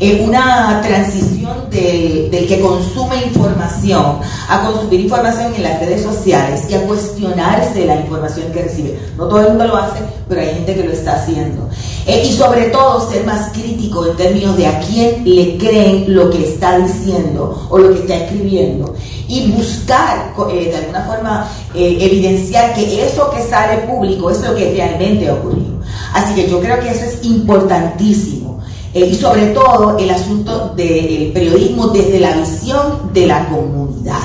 es 0.00 0.20
una 0.20 0.80
transición 0.80 1.68
del, 1.70 2.30
que 2.30 2.60
consume 2.60 3.24
información 3.24 4.18
a 4.48 4.64
consumir 4.64 5.00
información 5.00 5.54
en 5.54 5.62
las 5.64 5.80
redes 5.80 6.02
sociales 6.02 6.64
y 6.70 6.74
a 6.74 6.82
cuestionarse 6.86 7.84
la 7.84 7.96
información 7.96 8.52
que 8.52 8.62
recibe. 8.62 8.98
No 9.16 9.26
todo 9.26 9.40
el 9.40 9.48
mundo 9.48 9.66
lo 9.66 9.76
hace, 9.76 10.00
pero 10.28 10.40
hay 10.40 10.54
gente 10.54 10.74
que 10.74 10.84
lo 10.84 10.92
está 10.92 11.16
haciendo. 11.16 11.68
Eh, 12.06 12.26
y 12.26 12.32
sobre 12.32 12.66
todo 12.66 13.10
ser 13.10 13.26
más 13.26 13.50
crítico 13.50 14.06
en 14.06 14.16
términos 14.16 14.56
de 14.56 14.66
a 14.66 14.80
quién 14.80 15.24
le 15.24 15.58
creen 15.58 16.14
lo 16.14 16.30
que 16.30 16.48
está 16.48 16.78
diciendo 16.78 17.66
o 17.68 17.78
lo 17.78 17.92
que 17.92 18.00
está 18.00 18.14
escribiendo. 18.16 18.94
Y 19.26 19.50
buscar 19.50 20.32
eh, 20.50 20.70
de 20.70 20.76
alguna 20.76 21.02
forma 21.02 21.48
eh, 21.74 21.98
evidenciar 22.00 22.72
que 22.74 23.04
eso 23.04 23.30
que 23.30 23.42
sale 23.42 23.78
público 23.78 24.30
es 24.30 24.40
lo 24.42 24.54
que 24.54 24.72
realmente 24.72 25.28
ha 25.28 25.34
ocurrido. 25.34 25.78
Así 26.14 26.34
que 26.34 26.48
yo 26.48 26.60
creo 26.60 26.80
que 26.80 26.90
eso 26.90 27.04
es 27.04 27.22
importantísimo 27.24 28.57
eh, 28.94 29.06
y 29.06 29.14
sobre 29.14 29.48
todo 29.48 29.98
el 29.98 30.10
asunto 30.10 30.72
del 30.76 31.30
periodismo 31.32 31.88
desde 31.88 32.20
la 32.20 32.32
visión 32.36 33.12
de 33.12 33.26
la 33.26 33.48
comunidad. 33.48 34.20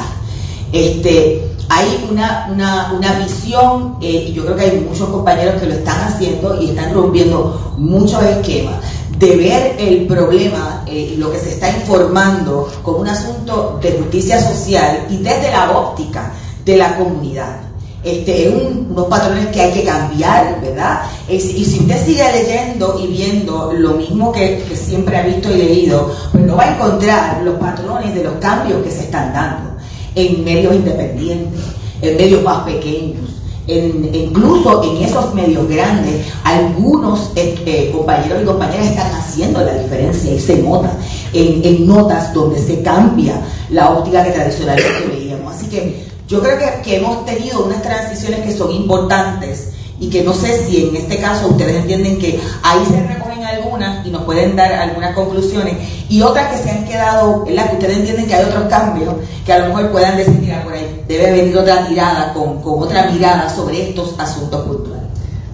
Este, 0.71 1.53
hay 1.69 2.07
una, 2.09 2.49
una, 2.53 3.19
visión, 3.19 3.97
eh, 4.01 4.27
y 4.29 4.33
yo 4.33 4.43
creo 4.45 4.55
que 4.55 4.63
hay 4.63 4.79
muchos 4.79 5.09
compañeros 5.09 5.59
que 5.59 5.67
lo 5.67 5.73
están 5.73 6.01
haciendo 6.01 6.61
y 6.61 6.69
están 6.69 6.93
rompiendo 6.93 7.75
muchos 7.77 8.21
esquemas, 8.23 8.75
de 9.17 9.35
ver 9.35 9.75
el 9.79 10.07
problema 10.07 10.83
eh, 10.87 11.15
lo 11.17 11.31
que 11.31 11.39
se 11.39 11.51
está 11.51 11.69
informando 11.69 12.67
como 12.81 12.99
un 12.99 13.07
asunto 13.07 13.79
de 13.81 13.91
justicia 13.93 14.41
social 14.41 15.07
y 15.09 15.17
desde 15.17 15.51
la 15.51 15.71
óptica 15.71 16.33
de 16.65 16.77
la 16.77 16.95
comunidad 16.97 17.72
este, 18.03 18.49
es 18.49 18.53
unos 18.53 19.07
patrones 19.07 19.47
que 19.47 19.61
hay 19.61 19.71
que 19.71 19.83
cambiar, 19.83 20.59
¿verdad? 20.61 21.01
y 21.29 21.39
si 21.39 21.79
usted 21.79 22.05
sigue 22.05 22.23
leyendo 22.33 22.99
y 23.01 23.07
viendo 23.07 23.71
lo 23.71 23.93
mismo 23.93 24.31
que, 24.31 24.61
siempre 24.75 25.17
ha 25.17 25.23
visto 25.23 25.49
y 25.51 25.57
leído, 25.57 26.11
pues 26.31 26.43
no 26.45 26.57
va 26.57 26.63
a 26.63 26.75
encontrar 26.75 27.41
los 27.43 27.55
patrones 27.55 28.13
de 28.13 28.23
los 28.23 28.33
cambios 28.35 28.83
que 28.83 28.91
se 28.91 29.03
están 29.03 29.33
dando 29.33 29.71
en 30.15 30.43
medios 30.43 30.75
independientes, 30.75 31.59
en 32.01 32.17
medios 32.17 32.43
más 32.43 32.63
pequeños. 32.65 33.21
incluso 33.67 34.83
en 34.83 35.03
esos 35.03 35.33
medios 35.33 35.67
grandes, 35.69 36.25
algunos 36.43 37.31
eh, 37.35 37.89
compañeros 37.95 38.41
y 38.41 38.45
compañeras 38.45 38.87
están 38.87 39.11
haciendo 39.13 39.63
la 39.63 39.73
diferencia 39.75 40.33
y 40.33 40.39
se 40.39 40.57
nota 40.57 40.91
en, 41.31 41.63
en 41.63 41.87
notas 41.87 42.33
donde 42.33 42.59
se 42.59 42.81
cambia 42.81 43.39
la 43.69 43.91
óptica 43.91 44.23
que 44.25 44.31
tradicionalmente 44.31 45.07
veíamos. 45.07 45.55
Así 45.55 45.67
que 45.67 46.12
yo 46.33 46.41
creo 46.41 46.57
que, 46.81 46.95
hemos 46.95 47.25
tenido 47.25 47.63
unas 47.63 47.83
transiciones 47.83 48.39
que 48.39 48.57
son 48.57 48.71
importantes 48.71 49.69
y 49.99 50.09
que 50.09 50.23
no 50.23 50.33
sé 50.33 50.65
si 50.65 50.87
en 50.87 50.95
este 50.95 51.19
caso 51.19 51.49
ustedes 51.49 51.75
entienden 51.75 52.17
que 52.17 52.39
ahí 52.63 52.79
se 52.89 53.05
recogen 53.05 53.43
algunas 53.43 54.03
y 54.03 54.09
nos 54.09 54.23
pueden 54.23 54.55
dar 54.55 54.73
algunas 54.73 55.13
conclusiones 55.13 55.77
y 56.09 56.23
otras 56.23 56.47
que 56.47 56.63
se 56.63 56.71
han 56.71 56.85
quedado, 56.85 57.45
en 57.47 57.55
las 57.55 57.69
que 57.69 57.75
ustedes 57.75 57.97
entienden 57.97 58.25
que 58.25 58.33
hay 58.33 58.45
otros 58.45 58.63
cambios 58.63 59.13
que 59.45 59.53
a 59.53 59.59
lo 59.59 59.67
mejor 59.67 59.91
puedan 59.91 60.17
decir, 60.17 60.33
mira, 60.41 60.63
por 60.63 60.73
ahí 60.73 61.03
debe 61.07 61.31
venir 61.33 61.55
otra 61.55 61.87
tirada 61.87 62.33
con, 62.33 62.59
otra 62.63 63.11
mirada 63.11 63.47
sobre 63.47 63.89
estos 63.89 64.15
asuntos 64.17 64.65
puntuales. 64.65 65.03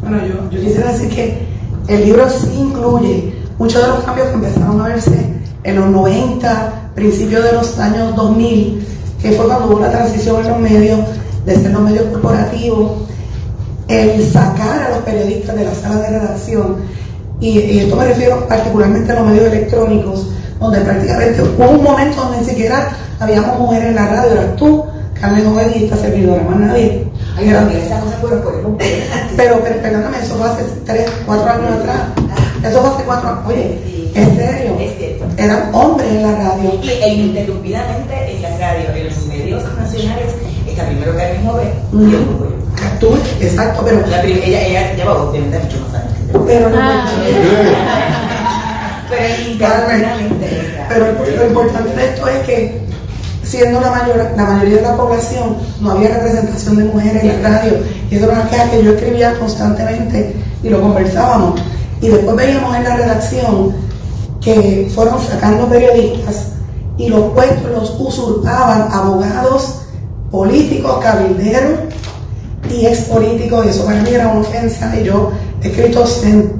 Bueno, 0.02 0.26
yo, 0.26 0.50
yo 0.50 0.62
quisiera 0.62 0.94
decir 0.94 1.10
que 1.10 1.46
el 1.90 2.06
libro 2.06 2.30
sí 2.30 2.54
incluye 2.58 3.34
muchos 3.58 3.82
de 3.82 3.88
los 3.90 4.00
cambios 4.06 4.30
que 4.30 4.34
empezaron 4.36 4.80
a 4.80 4.86
verse 4.86 5.34
en 5.62 5.76
los 5.76 5.88
90, 5.88 6.92
principios 6.96 7.44
de 7.44 7.52
los 7.52 7.78
años 7.80 8.16
2000 8.16 8.99
que 9.22 9.32
fue 9.32 9.46
cuando 9.46 9.68
hubo 9.68 9.80
la 9.80 9.92
transición 9.92 10.44
en 10.44 10.52
los 10.52 10.60
medios, 10.60 11.00
de 11.46 11.56
ser 11.56 11.72
los 11.72 11.82
medios 11.82 12.06
corporativos, 12.06 12.92
el 13.88 14.24
sacar 14.32 14.84
a 14.84 14.90
los 14.90 15.00
periodistas 15.00 15.56
de 15.56 15.66
la 15.66 15.76
sala 15.76 15.96
de 15.98 16.20
redacción, 16.20 16.78
y, 17.40 17.80
esto 17.80 17.96
me 17.96 18.06
refiero 18.06 18.48
particularmente 18.48 19.12
a 19.12 19.16
los 19.16 19.28
medios 19.28 19.46
electrónicos, 19.46 20.28
donde 20.60 20.82
prácticamente 20.82 21.42
hubo 21.42 21.70
un 21.70 21.84
momento 21.84 22.22
donde 22.22 22.40
ni 22.40 22.46
siquiera 22.46 22.90
habíamos 23.20 23.60
mujeres 23.60 23.90
en 23.90 23.96
la 23.96 24.08
radio, 24.08 24.32
eras 24.34 24.56
tú, 24.58 24.84
Carmen 25.20 25.46
Joven 25.46 25.72
y 25.76 25.84
esta 25.86 25.98
servidora, 25.98 26.44
más 26.44 26.60
nadie. 26.60 27.06
Ay, 27.38 27.54
por 28.22 28.34
el 28.34 28.40
Pero, 29.36 29.60
pero, 29.64 29.82
perdóname, 29.82 30.18
eso 30.22 30.36
fue 30.36 30.48
hace 30.48 30.64
3, 30.86 31.10
4 31.26 31.50
años 31.50 31.72
atrás. 31.80 32.02
Eso 32.64 32.82
fue 32.82 32.90
hace 32.90 33.04
4 33.04 33.30
años. 33.30 33.40
Oye, 33.48 33.80
Sí. 33.86 34.12
en 34.16 34.36
serio. 34.36 34.76
Es 34.80 34.98
cierto. 34.98 35.26
Eran 35.38 35.74
hombres 35.74 36.10
en 36.10 36.24
la 36.24 36.32
radio. 36.36 36.72
Y, 36.82 36.90
e 36.90 37.14
ininterrumpidamente 37.14 38.36
en 38.36 38.42
la 38.42 38.58
radio, 38.58 38.90
nacionales, 39.78 40.34
está 40.68 40.86
primero 40.86 41.16
Carmen 41.16 41.46
Joven 41.46 41.70
y 41.92 41.96
Mm. 41.96 42.12
después 42.12 42.50
yo. 42.52 42.60
Tú, 43.00 43.16
exacto, 43.42 43.82
pero. 43.86 44.06
La 44.08 44.24
ella, 44.24 44.62
ella 44.66 44.94
lleva 44.96 45.24
obviamente 45.24 45.60
mucho 45.60 45.78
más 45.82 46.02
años 46.02 46.14
que. 46.32 46.38
Pero, 46.40 46.70
no, 46.70 46.78
Pero 49.10 49.42
ininterrumpidamente. 49.42 50.46
o 50.46 50.72
sea, 50.76 50.86
pero 50.90 51.06
lo 51.38 51.48
importante 51.48 51.96
de 51.96 52.06
esto 52.06 52.28
es 52.28 52.38
que, 52.46 52.82
siendo 53.44 53.82
la, 53.82 53.90
mayor, 53.92 54.32
la 54.38 54.44
mayoría 54.46 54.76
de 54.78 54.82
la 54.84 54.96
población, 54.98 55.58
no 55.82 55.92
había 55.92 56.10
representación 56.10 56.78
de 56.78 56.84
mujeres 56.86 57.24
en 57.24 57.44
la 57.44 57.50
radio. 57.50 57.74
Y 58.10 58.16
eso 58.16 58.26
era 58.26 58.34
una 58.42 58.50
queja 58.50 58.70
que 58.70 58.84
yo 58.84 58.92
escribía 58.92 59.34
constantemente 59.40 60.36
y 60.64 60.70
lo 60.70 60.82
conversábamos. 60.82 61.60
Y 62.02 62.10
después 62.10 62.36
veíamos 62.36 62.76
en 62.76 62.84
la 62.84 62.96
redacción 62.96 63.76
que 64.42 64.90
fueron 64.94 65.20
sacando 65.22 65.68
periodistas 65.68 66.54
y 67.00 67.08
los 67.08 67.32
puestos 67.32 67.72
los 67.72 67.96
usurpaban 67.98 68.92
abogados, 68.92 69.84
políticos, 70.30 71.00
cabilderos 71.02 71.80
y 72.70 72.86
expolíticos, 72.86 73.66
y 73.66 73.70
eso 73.70 73.86
para 73.86 74.02
mí 74.02 74.10
era 74.10 74.28
una 74.28 74.42
ofensa, 74.42 74.94
y 75.00 75.06
yo 75.06 75.32
he 75.64 75.70
escrito 75.70 76.04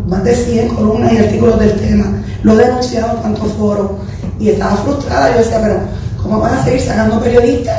más 0.08 0.24
de 0.24 0.34
100 0.34 0.70
columnas 0.70 1.12
y 1.12 1.18
artículos 1.18 1.60
del 1.60 1.74
tema, 1.74 2.24
lo 2.42 2.54
he 2.54 2.66
denunciado 2.66 3.18
en 3.18 3.22
tantos 3.22 3.52
foros, 3.54 3.92
y 4.40 4.50
estaba 4.50 4.78
frustrada, 4.78 5.34
yo 5.34 5.40
decía, 5.40 5.60
pero 5.62 5.80
¿cómo 6.24 6.40
van 6.40 6.54
a 6.54 6.64
seguir 6.64 6.82
sacando 6.82 7.20
periodistas 7.20 7.78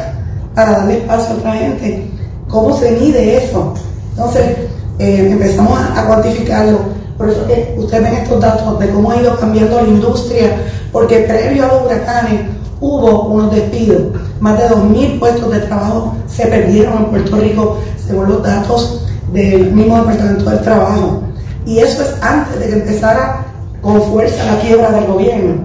para 0.54 0.72
darle 0.72 0.98
espacio 0.98 1.34
a 1.34 1.38
otra 1.38 1.52
gente? 1.54 2.10
¿Cómo 2.46 2.78
se 2.78 2.90
mide 2.92 3.42
eso? 3.42 3.72
Entonces, 4.10 4.56
eh, 4.98 5.28
empezamos 5.30 5.80
a 5.96 6.04
cuantificarlo, 6.06 6.78
por 7.20 7.28
eso 7.28 7.46
que 7.46 7.74
ustedes 7.76 8.02
ven 8.02 8.14
estos 8.14 8.40
datos 8.40 8.78
de 8.78 8.88
cómo 8.88 9.10
ha 9.10 9.20
ido 9.20 9.36
cambiando 9.38 9.82
la 9.82 9.88
industria, 9.88 10.56
porque 10.90 11.18
previo 11.18 11.66
a 11.66 11.68
los 11.68 11.84
huracanes 11.84 12.46
hubo 12.80 13.24
unos 13.24 13.54
despidos, 13.54 14.04
más 14.40 14.56
de 14.56 14.74
2.000 14.74 15.18
puestos 15.18 15.52
de 15.52 15.58
trabajo 15.58 16.14
se 16.26 16.46
perdieron 16.46 16.96
en 16.96 17.04
Puerto 17.10 17.36
Rico, 17.36 17.78
según 18.02 18.30
los 18.30 18.42
datos 18.42 19.06
del 19.34 19.70
mismo 19.70 19.98
Departamento 19.98 20.48
del 20.48 20.60
Trabajo. 20.62 21.22
Y 21.66 21.80
eso 21.80 22.02
es 22.02 22.14
antes 22.22 22.58
de 22.58 22.68
que 22.68 22.72
empezara 22.72 23.44
con 23.82 24.00
fuerza 24.00 24.42
la 24.46 24.58
quiebra 24.60 24.90
del 24.90 25.04
gobierno. 25.04 25.56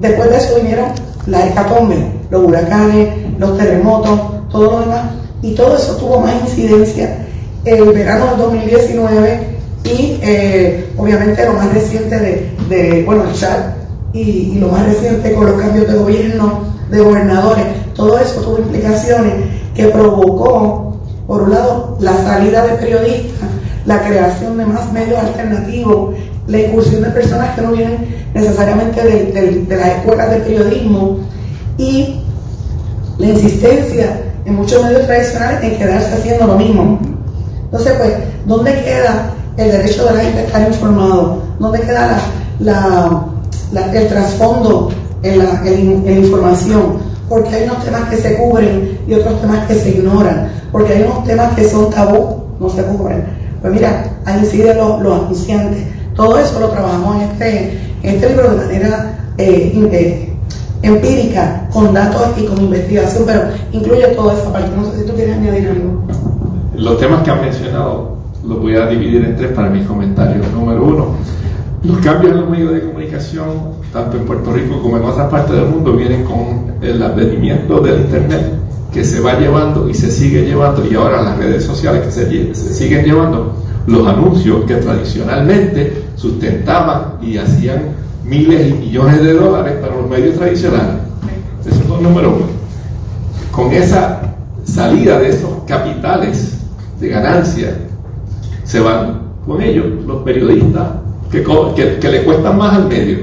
Después 0.00 0.28
de 0.28 0.36
eso 0.36 0.56
vinieron 0.56 0.88
las 1.24 1.46
hecatombe, 1.46 2.12
los 2.28 2.44
huracanes, 2.44 3.38
los 3.38 3.56
terremotos, 3.56 4.20
todo 4.50 4.70
lo 4.70 4.80
demás, 4.80 5.04
y 5.40 5.54
todo 5.54 5.78
eso 5.78 5.96
tuvo 5.96 6.20
más 6.20 6.34
incidencia 6.42 7.24
el 7.64 7.90
verano 7.90 8.26
del 8.26 8.36
2019 8.36 9.59
y 9.84 10.18
eh, 10.22 10.90
obviamente 10.96 11.44
lo 11.46 11.54
más 11.54 11.72
reciente 11.72 12.18
de, 12.68 13.02
bueno, 13.04 13.24
el 13.28 13.34
chat 13.34 13.76
y, 14.12 14.20
y 14.20 14.58
lo 14.58 14.68
más 14.68 14.84
reciente 14.86 15.32
con 15.32 15.46
los 15.46 15.60
cambios 15.60 15.86
de 15.88 15.94
gobierno, 15.98 16.60
de 16.90 17.00
gobernadores, 17.00 17.64
todo 17.94 18.18
eso 18.18 18.40
tuvo 18.42 18.58
implicaciones 18.58 19.32
que 19.74 19.86
provocó, 19.86 20.96
por 21.26 21.42
un 21.42 21.50
lado, 21.52 21.96
la 22.00 22.14
salida 22.16 22.66
de 22.66 22.74
periodistas, 22.74 23.48
la 23.86 24.02
creación 24.06 24.58
de 24.58 24.66
más 24.66 24.92
medios 24.92 25.18
alternativos, 25.18 26.14
la 26.46 26.58
incursión 26.58 27.02
de 27.02 27.10
personas 27.10 27.54
que 27.54 27.62
no 27.62 27.72
vienen 27.72 28.24
necesariamente 28.34 29.02
de, 29.02 29.24
de- 29.32 29.64
de 29.64 29.76
las 29.76 29.88
escuelas 29.88 30.30
de 30.30 30.36
periodismo 30.38 31.18
y 31.78 32.20
la 33.18 33.26
insistencia 33.28 34.20
en 34.44 34.54
muchos 34.56 34.82
medios 34.82 35.06
tradicionales 35.06 35.62
en 35.62 35.78
quedarse 35.78 36.12
haciendo 36.14 36.46
lo 36.46 36.56
mismo. 36.56 36.98
Entonces, 37.64 37.92
pues, 37.98 38.12
¿dónde 38.46 38.72
queda 38.82 39.30
el 39.56 39.70
derecho 39.70 40.04
de 40.06 40.14
la 40.14 40.20
gente 40.20 40.38
a 40.40 40.44
estar 40.44 40.68
informado? 40.68 41.42
¿Dónde 41.58 41.80
queda 41.80 42.20
la, 42.60 42.72
la- 42.72 43.24
la- 43.86 43.92
el 43.98 44.08
trasfondo 44.08 44.90
en 45.22 45.38
la, 45.38 45.62
en- 45.66 46.02
en 46.06 46.24
información? 46.24 46.98
Porque 47.28 47.54
hay 47.54 47.64
unos 47.64 47.84
temas 47.84 48.08
que 48.08 48.16
se 48.16 48.36
cubren 48.36 48.98
y 49.06 49.14
otros 49.14 49.40
temas 49.40 49.66
que 49.66 49.74
se 49.76 49.90
ignoran. 49.90 50.48
Porque 50.72 50.94
hay 50.94 51.02
unos 51.02 51.24
temas 51.24 51.54
que 51.54 51.68
son 51.68 51.90
tabú, 51.90 52.42
no 52.58 52.68
se 52.70 52.82
cubren. 52.84 53.24
Pues 53.60 53.72
mira, 53.72 54.04
ahí 54.24 54.40
inciden 54.40 54.76
los, 54.78 55.00
los 55.02 55.24
anunciantes. 55.24 55.84
Todo 56.16 56.38
eso 56.38 56.58
lo 56.60 56.68
trabajamos 56.70 57.16
en 57.16 57.22
este, 57.30 57.80
en 58.02 58.14
este 58.16 58.28
libro 58.30 58.50
de 58.50 58.56
manera 58.56 59.18
eh, 59.38 59.72
eh, 59.92 60.34
empírica, 60.82 61.68
con 61.72 61.92
datos 61.94 62.22
y 62.36 62.44
con 62.46 62.58
investigación, 62.60 63.24
pero 63.26 63.42
incluye 63.72 64.06
toda 64.08 64.34
esa 64.34 64.52
parte. 64.52 64.70
No 64.76 64.90
sé 64.90 65.00
si 65.00 65.06
tú 65.06 65.12
quieres 65.14 65.36
añadir 65.36 65.68
algo. 65.68 66.02
Los 66.74 66.98
temas 66.98 67.22
que 67.22 67.30
han 67.30 67.40
mencionado 67.42 68.16
los 68.46 68.60
voy 68.60 68.76
a 68.76 68.86
dividir 68.86 69.24
en 69.24 69.36
tres 69.36 69.52
para 69.52 69.68
mis 69.70 69.86
comentarios. 69.86 70.46
Número 70.52 70.84
uno, 70.84 71.06
los 71.84 71.98
cambios 71.98 72.32
en 72.32 72.40
los 72.40 72.50
medios 72.50 72.72
de 72.72 72.82
comunicación, 72.82 73.48
tanto 73.92 74.16
en 74.16 74.24
Puerto 74.24 74.52
Rico 74.52 74.80
como 74.82 74.96
en 74.96 75.04
otras 75.04 75.30
partes 75.30 75.56
del 75.56 75.66
mundo, 75.66 75.92
vienen 75.92 76.24
con 76.24 76.74
el 76.82 77.02
advenimiento 77.02 77.80
del 77.80 78.00
Internet, 78.00 78.52
que 78.92 79.04
se 79.04 79.20
va 79.20 79.38
llevando 79.38 79.88
y 79.88 79.94
se 79.94 80.10
sigue 80.10 80.44
llevando, 80.44 80.84
y 80.90 80.94
ahora 80.94 81.22
las 81.22 81.38
redes 81.38 81.64
sociales 81.64 82.02
que 82.02 82.10
se, 82.10 82.54
se 82.54 82.74
siguen 82.74 83.04
llevando, 83.04 83.54
los 83.86 84.06
anuncios 84.06 84.64
que 84.64 84.76
tradicionalmente 84.76 86.04
sustentaban 86.16 87.18
y 87.22 87.38
hacían 87.38 87.94
miles 88.24 88.68
y 88.68 88.74
millones 88.74 89.22
de 89.22 89.32
dólares 89.32 89.74
para 89.80 89.96
los 89.96 90.08
medios 90.08 90.36
tradicionales. 90.36 90.96
Eso 91.64 91.80
es 91.80 91.88
lo 91.88 92.00
número 92.00 92.30
uno 92.30 92.60
con 93.50 93.72
esa 93.72 94.34
salida 94.64 95.18
de 95.18 95.30
esos 95.30 95.50
capitales 95.66 96.58
de 97.00 97.08
ganancia, 97.08 97.76
se 98.70 98.78
van 98.78 99.18
con 99.44 99.60
ellos 99.60 99.84
los 100.06 100.22
periodistas 100.22 100.90
que, 101.28 101.42
que, 102.00 102.08
le 102.08 102.22
cuestan 102.22 102.56
más 102.56 102.76
al 102.76 102.86
medio. 102.86 103.18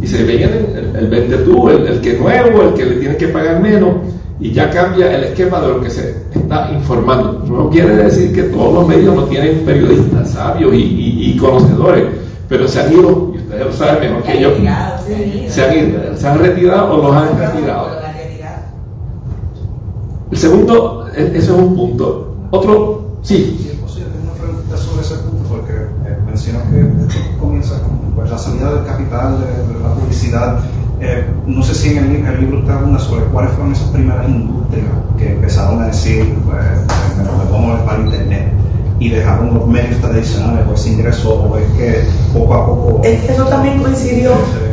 Y 0.00 0.06
se 0.06 0.22
veían 0.22 0.50
el, 0.52 0.94
el 0.94 1.08
vende 1.08 1.38
tú, 1.38 1.68
el, 1.68 2.00
que 2.00 2.12
es 2.12 2.20
nuevo, 2.20 2.62
el 2.62 2.74
que 2.74 2.84
le 2.84 2.96
tiene 2.96 3.16
que 3.16 3.26
pagar 3.28 3.60
menos, 3.60 3.90
y 4.38 4.52
ya 4.52 4.70
cambia 4.70 5.16
el 5.16 5.24
esquema 5.24 5.60
de 5.60 5.68
lo 5.68 5.80
que 5.80 5.90
se 5.90 6.22
está 6.32 6.70
informando. 6.72 7.42
No 7.48 7.70
quiere 7.70 7.96
decir 7.96 8.32
que 8.32 8.44
todos 8.44 8.72
los 8.72 8.86
medios 8.88 9.16
no 9.16 9.24
tienen 9.24 9.64
periodistas 9.64 10.30
sabios 10.30 10.72
y, 10.74 11.32
y- 11.32 11.36
conocedores, 11.38 12.04
pero 12.48 12.68
se 12.68 12.80
han 12.82 12.92
ido, 12.92 13.32
y 13.34 13.38
ustedes 13.38 13.66
lo 13.66 13.72
saben 13.72 14.10
mejor 14.12 14.22
que 14.22 14.40
yo, 14.40 14.50
se 15.48 15.64
han 15.64 15.76
ido. 15.76 16.16
se 16.16 16.28
han, 16.28 16.38
retirado 16.38 16.94
o 16.94 17.02
los 17.02 17.16
han 17.16 17.36
retirado. 17.36 17.88
Los 17.88 18.04
han 18.04 18.14
retirado. 18.16 18.56
El 20.30 20.38
segundo, 20.38 21.06
e- 21.16 21.32
eso 21.34 21.56
es 21.56 21.62
un 21.62 21.74
punto. 21.74 22.36
Otro, 22.52 23.16
sí, 23.22 23.56
Si 23.60 23.68
es 23.70 23.74
posible, 23.76 24.10
tengo 24.10 24.32
una 24.32 24.40
pregunta 24.40 24.76
sobre 24.76 25.02
ese 25.02 25.14
punto, 25.16 25.48
porque 25.48 25.72
eh, 25.72 26.16
mencionas 26.26 26.62
que 26.70 26.80
esto 26.80 27.38
comienza 27.40 27.82
con 27.82 27.98
pues, 27.98 28.15
la 28.30 28.38
salida 28.38 28.72
del 28.74 28.84
capital, 28.84 29.36
de, 29.40 29.74
de 29.74 29.80
la 29.82 29.94
publicidad. 29.94 30.58
Eh, 31.00 31.26
no 31.46 31.62
sé 31.62 31.74
si 31.74 31.90
en 31.90 31.98
el, 31.98 32.24
el 32.26 32.40
libro 32.40 32.60
está 32.60 32.78
una 32.78 32.98
sobre 32.98 33.24
cuáles 33.26 33.52
fueron 33.52 33.72
esas 33.72 33.88
primeras 33.88 34.26
industrias 34.28 34.86
que 35.18 35.32
empezaron 35.32 35.82
a 35.82 35.86
decir, 35.88 36.34
pues, 36.46 37.16
me 37.18 37.24
lo 37.24 37.30
tomo 37.50 37.76
para 37.84 38.00
Internet 38.00 38.52
y 38.98 39.10
dejaron 39.10 39.52
los 39.52 39.66
medios 39.66 40.00
tradicionales 40.00 40.64
o 40.66 40.72
ese 40.72 40.88
ingreso, 40.90 41.34
o 41.34 41.58
es 41.58 41.66
que 41.72 42.04
poco 42.32 42.54
a 42.54 42.66
poco. 42.66 43.00
Eso 43.04 43.44
también 43.44 43.82
coincidió, 43.82 44.32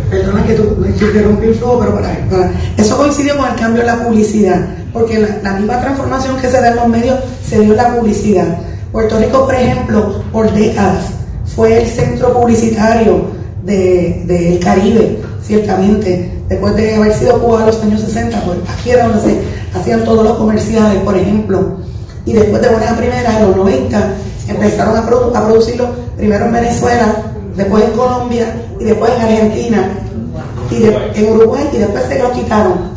perdona 0.10 0.46
que 0.46 0.54
tú 0.54 0.78
interrumpí 0.86 1.48
el 1.48 1.56
fuego, 1.56 1.80
pero 1.80 1.96
para, 1.96 2.18
para- 2.30 2.52
eso 2.78 2.98
coincidió 2.98 3.36
con 3.36 3.50
el 3.50 3.56
cambio 3.56 3.82
en 3.82 3.88
la 3.88 4.02
publicidad, 4.02 4.66
porque 4.94 5.20
la, 5.20 5.28
la 5.44 5.60
misma 5.60 5.82
transformación 5.82 6.38
que 6.38 6.48
se 6.50 6.62
da 6.62 6.70
en 6.70 6.76
los 6.78 6.88
medios 6.88 7.20
se 7.46 7.60
dio 7.60 7.72
en 7.72 7.78
la 7.78 7.96
publicidad. 7.98 8.60
Puerto 8.94 9.20
Rico, 9.20 9.44
por 9.44 9.56
ejemplo, 9.56 10.22
por 10.32 10.50
décadas 10.54 11.08
fue 11.54 11.82
el 11.82 11.88
centro 11.90 12.32
publicitario 12.34 13.26
de- 13.64 14.24
del 14.26 14.60
Caribe, 14.60 15.20
ciertamente. 15.42 16.32
Después 16.50 16.76
de 16.76 16.96
haber 16.96 17.14
sido 17.14 17.40
Cuba 17.42 17.62
en 17.62 17.66
los 17.68 17.82
años 17.82 18.02
60, 18.02 18.42
pues 18.46 18.58
aquí 18.70 18.92
era 18.92 19.08
donde 19.08 19.22
se 19.22 19.40
hacían 19.78 20.04
todos 20.04 20.24
los 20.24 20.38
comerciales, 20.38 21.02
por 21.04 21.18
ejemplo. 21.18 21.78
Y 22.26 22.34
después 22.34 22.62
de 22.62 22.70
buena 22.70 22.96
primera, 22.98 23.38
en 23.40 23.48
los 23.48 23.56
90, 23.58 24.14
empezaron 24.48 24.96
a, 24.98 25.10
produ- 25.10 25.36
a 25.36 25.46
producirlo 25.48 25.88
primero 26.18 26.46
en 26.46 26.54
Venezuela, 26.54 27.16
después 27.56 27.84
en 27.84 27.92
Colombia 27.92 28.46
y 28.80 28.84
después 28.86 29.12
en 29.16 29.22
Argentina, 29.22 29.90
y 30.70 30.80
de- 30.80 31.12
en 31.16 31.32
Uruguay, 31.32 31.70
y 31.74 31.78
después 31.78 32.04
se 32.08 32.20
lo 32.20 32.32
quitaron. 32.32 32.94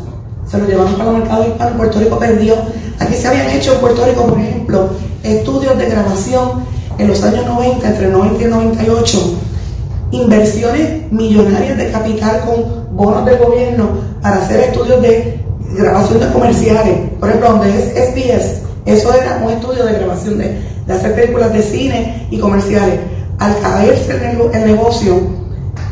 Se 0.50 0.58
lo 0.58 0.66
llevaron 0.66 0.92
para 0.94 1.10
los 1.10 1.20
mercados 1.20 1.48
hispanos, 1.48 1.76
Puerto 1.76 1.98
Rico 1.98 2.18
perdió. 2.18 2.54
Aquí 3.00 3.14
se 3.14 3.26
habían 3.28 3.50
hecho 3.50 3.74
en 3.74 3.80
Puerto 3.80 4.04
Rico, 4.06 4.26
por 4.26 4.38
ejemplo, 4.38 4.90
estudios 5.24 5.76
de 5.76 5.86
grabación 5.86 6.50
en 6.98 7.08
los 7.08 7.22
años 7.24 7.44
90, 7.46 7.88
entre 7.88 8.08
90 8.08 8.44
y 8.44 8.46
98, 8.46 9.38
inversiones 10.10 11.10
millonarias 11.12 11.76
de 11.76 11.90
capital 11.90 12.40
con 12.44 12.96
bonos 12.96 13.24
del 13.24 13.38
gobierno 13.38 13.88
para 14.22 14.36
hacer 14.36 14.60
estudios 14.60 15.02
de 15.02 15.40
grabación 15.76 16.20
de 16.20 16.28
comerciales. 16.28 16.98
Por 17.18 17.28
ejemplo, 17.28 17.50
donde 17.52 17.70
es 17.70 18.12
SBS, 18.12 18.62
eso 18.86 19.12
era 19.12 19.40
un 19.44 19.52
estudio 19.52 19.84
de 19.84 19.92
grabación 19.94 20.38
de, 20.38 20.58
de 20.86 20.92
hacer 20.92 21.14
películas 21.14 21.52
de 21.52 21.62
cine 21.62 22.26
y 22.30 22.38
comerciales. 22.38 23.00
Al 23.38 23.58
caerse 23.60 24.12
el, 24.12 24.54
el 24.54 24.66
negocio, 24.66 25.20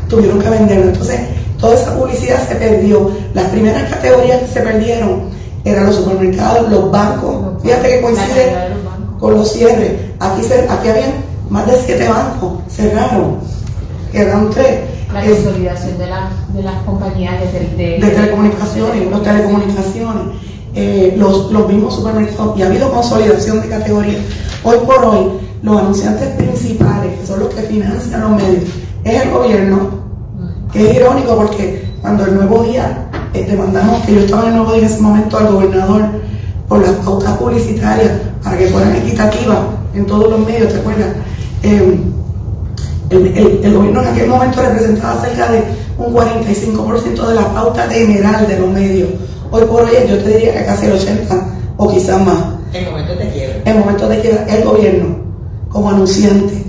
tuvieron 0.09 0.39
que 0.39 0.49
venderlo. 0.49 0.85
Entonces, 0.85 1.19
toda 1.59 1.75
esa 1.75 1.95
publicidad 1.95 2.47
se 2.47 2.55
perdió. 2.55 3.11
Las 3.33 3.49
primeras 3.49 3.89
categorías 3.91 4.39
que 4.39 4.47
se 4.47 4.61
perdieron 4.61 5.29
eran 5.63 5.87
los 5.87 5.95
supermercados, 5.95 6.69
los 6.69 6.91
bancos. 6.91 7.61
Fíjate 7.61 7.89
que 7.89 8.01
coincide 8.01 8.53
con 9.19 9.35
los 9.35 9.51
cierres. 9.51 9.93
Aquí, 10.19 10.43
se, 10.43 10.67
aquí 10.69 10.87
habían 10.87 11.13
más 11.49 11.67
de 11.67 11.73
siete 11.85 12.07
bancos, 12.07 12.59
cerraron, 12.69 13.37
quedaron 14.15 14.49
tres. 14.49 14.79
La 15.13 15.23
Es- 15.23 15.31
consolidación 15.41 15.97
de, 15.97 16.07
la- 16.07 16.29
de 16.53 16.63
las 16.63 16.75
compañías 16.83 17.33
de, 17.39 17.47
de- 17.77 17.99
de 17.99 18.09
telecomunicaciones, 18.11 19.09
los 19.11 19.23
telecomunicaciones, 19.23 20.23
eh, 20.73 21.15
los, 21.17 21.51
los 21.51 21.67
mismos 21.67 21.95
supermercados, 21.95 22.57
y 22.57 22.63
ha 22.63 22.67
habido 22.67 22.91
consolidación 22.91 23.61
de 23.61 23.69
categorías. 23.69 24.21
Hoy 24.63 24.77
por 24.85 25.05
hoy, 25.05 25.27
los 25.61 25.77
anunciantes 25.79 26.29
principales, 26.35 27.19
que 27.19 27.25
son 27.27 27.39
los 27.41 27.53
que 27.53 27.61
financian 27.61 28.21
los 28.21 28.31
medios, 28.31 28.63
es 29.03 29.21
el 29.21 29.29
gobierno, 29.31 29.89
que 30.73 30.89
es 30.91 30.95
irónico 30.97 31.35
porque 31.37 31.85
cuando 32.01 32.25
el 32.25 32.35
nuevo 32.35 32.63
día, 32.63 33.07
eh, 33.33 33.45
demandamos 33.49 34.01
que 34.05 34.15
yo 34.15 34.19
estaba 34.21 34.43
en 34.43 34.49
el 34.49 34.55
nuevo 34.57 34.71
día 34.73 34.81
en 34.81 34.87
ese 34.87 35.01
momento 35.01 35.37
al 35.37 35.47
gobernador 35.53 36.01
por 36.67 36.81
las 36.81 36.91
pautas 37.05 37.37
publicitarias 37.37 38.11
para 38.43 38.57
que 38.57 38.67
fueran 38.67 38.95
equitativas 38.95 39.59
en 39.93 40.05
todos 40.05 40.29
los 40.29 40.39
medios, 40.45 40.73
¿te 40.73 40.79
acuerdas? 40.79 41.09
Eh, 41.63 41.99
el, 43.09 43.27
el- 43.27 43.59
el 43.63 43.73
gobierno 43.73 44.01
en 44.01 44.07
aquel 44.09 44.27
momento 44.29 44.61
representaba 44.61 45.21
cerca 45.21 45.51
de 45.51 45.63
un 45.97 46.13
45% 46.13 47.27
de 47.27 47.35
la 47.35 47.53
pauta 47.53 47.87
general 47.89 48.47
de 48.47 48.59
los 48.59 48.69
medios. 48.69 49.09
Hoy 49.51 49.63
por 49.65 49.83
hoy 49.83 49.91
yo 50.09 50.17
te 50.17 50.29
diría 50.29 50.53
que 50.59 50.65
casi 50.65 50.87
el 50.87 50.93
80% 50.93 51.27
o 51.77 51.89
quizás 51.89 52.21
más. 52.25 52.37
En 52.73 52.85
momentos 52.85 53.17
de 53.19 53.29
quiebra. 53.29 53.55
En 53.65 53.79
momentos 53.79 54.09
de 54.09 54.19
quiebra, 54.19 54.45
el 54.49 54.63
gobierno 54.65 55.15
como 55.69 55.89
anunciante. 55.89 56.63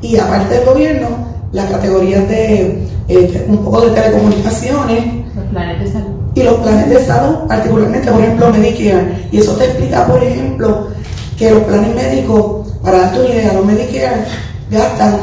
Y 0.00 0.16
aparte 0.18 0.54
del 0.56 0.64
gobierno, 0.66 1.08
las 1.52 1.70
categorías 1.70 2.28
de 2.28 2.86
eh, 3.08 3.44
un 3.48 3.58
poco 3.64 3.82
de 3.82 3.90
telecomunicaciones, 3.90 5.04
los 5.34 5.44
planes 5.46 5.80
de 5.80 5.92
salud. 5.92 6.08
y 6.34 6.42
los 6.42 6.54
planes 6.54 6.88
de 6.88 7.04
salud, 7.04 7.34
particularmente, 7.48 8.10
por 8.10 8.20
ejemplo, 8.20 8.50
Medicare. 8.50 9.28
Y 9.30 9.38
eso 9.38 9.52
te 9.56 9.64
explica, 9.66 10.06
por 10.06 10.22
ejemplo, 10.22 10.88
que 11.36 11.50
los 11.50 11.62
planes 11.64 11.94
médicos, 11.94 12.68
para 12.82 12.98
darte 13.00 13.20
una 13.20 13.28
idea, 13.28 13.52
los 13.52 13.64
Medicare 13.66 14.24
gastan 14.70 15.16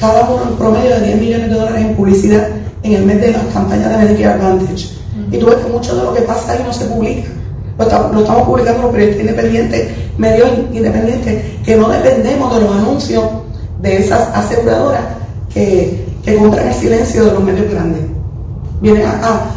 cada 0.00 0.28
uno 0.30 0.42
en 0.50 0.56
promedio 0.56 0.90
de 0.96 1.06
10 1.06 1.20
millones 1.20 1.48
de 1.50 1.54
dólares 1.56 1.80
en 1.84 1.94
publicidad 1.96 2.48
en 2.82 2.92
el 2.92 3.04
mes 3.04 3.20
de 3.20 3.32
las 3.32 3.42
campañas 3.52 3.90
de 3.90 4.04
Medicare 4.04 4.34
Advantage. 4.34 4.86
Y 5.32 5.38
tú 5.38 5.46
ves 5.46 5.56
que 5.56 5.70
mucho 5.72 5.96
de 5.96 6.02
lo 6.04 6.14
que 6.14 6.22
pasa 6.22 6.52
ahí 6.52 6.62
no 6.64 6.72
se 6.72 6.84
publica. 6.86 7.28
Lo, 7.76 7.84
estamos- 7.84 8.12
lo 8.14 8.20
estamos 8.20 8.42
publicando 8.44 8.82
los 8.82 8.92
periodistas 8.92 9.22
independientes, 9.26 9.88
medios 10.16 10.48
independientes, 10.72 11.44
que 11.64 11.76
no 11.76 11.88
dependemos 11.88 12.54
de 12.54 12.60
los 12.62 12.74
anuncios 12.76 13.24
de 13.82 13.96
esas 13.98 14.28
aseguradoras 14.34 15.02
que, 15.52 16.06
que 16.24 16.36
compran 16.36 16.68
el 16.68 16.74
silencio 16.74 17.24
de 17.24 17.32
los 17.32 17.42
medios 17.42 17.70
grandes 17.70 18.02
vienen 18.80 19.06
a, 19.06 19.10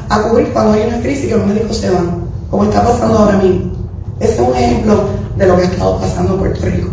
a- 0.10 0.16
a 0.16 0.24
cubrir 0.24 0.48
cuando 0.52 0.74
hay 0.74 0.82
una 0.88 1.00
crisis 1.00 1.28
que 1.28 1.38
los 1.38 1.46
médicos 1.46 1.78
se 1.78 1.90
van, 1.92 2.22
como 2.50 2.64
está 2.64 2.84
pasando 2.84 3.20
ahora 3.20 3.38
mismo. 3.38 3.72
Ese 4.20 4.34
es 4.34 4.40
un 4.40 4.56
ejemplo 4.56 5.04
de 5.38 5.46
lo 5.46 5.56
que 5.56 5.62
ha 5.62 5.66
estado 5.66 6.00
pasando 6.00 6.34
en 6.34 6.40
Puerto 6.40 6.66
Rico. 6.66 6.90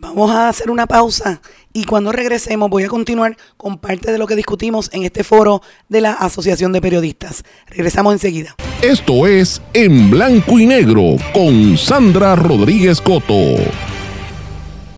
Vamos 0.00 0.30
a 0.30 0.48
hacer 0.48 0.70
una 0.70 0.86
pausa 0.86 1.40
y 1.78 1.84
cuando 1.84 2.10
regresemos 2.10 2.68
voy 2.68 2.82
a 2.82 2.88
continuar 2.88 3.36
con 3.56 3.78
parte 3.78 4.10
de 4.10 4.18
lo 4.18 4.26
que 4.26 4.34
discutimos 4.34 4.90
en 4.92 5.04
este 5.04 5.22
foro 5.22 5.62
de 5.88 6.00
la 6.00 6.12
Asociación 6.12 6.72
de 6.72 6.80
Periodistas. 6.80 7.44
Regresamos 7.68 8.14
enseguida. 8.14 8.56
Esto 8.82 9.28
es 9.28 9.62
En 9.74 10.10
Blanco 10.10 10.58
y 10.58 10.66
Negro 10.66 11.16
con 11.32 11.78
Sandra 11.78 12.34
Rodríguez 12.34 13.00
Coto. 13.00 13.34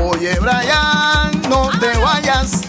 Oye, 0.00 0.36
Brian, 0.40 1.42
no 1.48 1.70
te 1.78 1.96
vayas. 1.98 2.67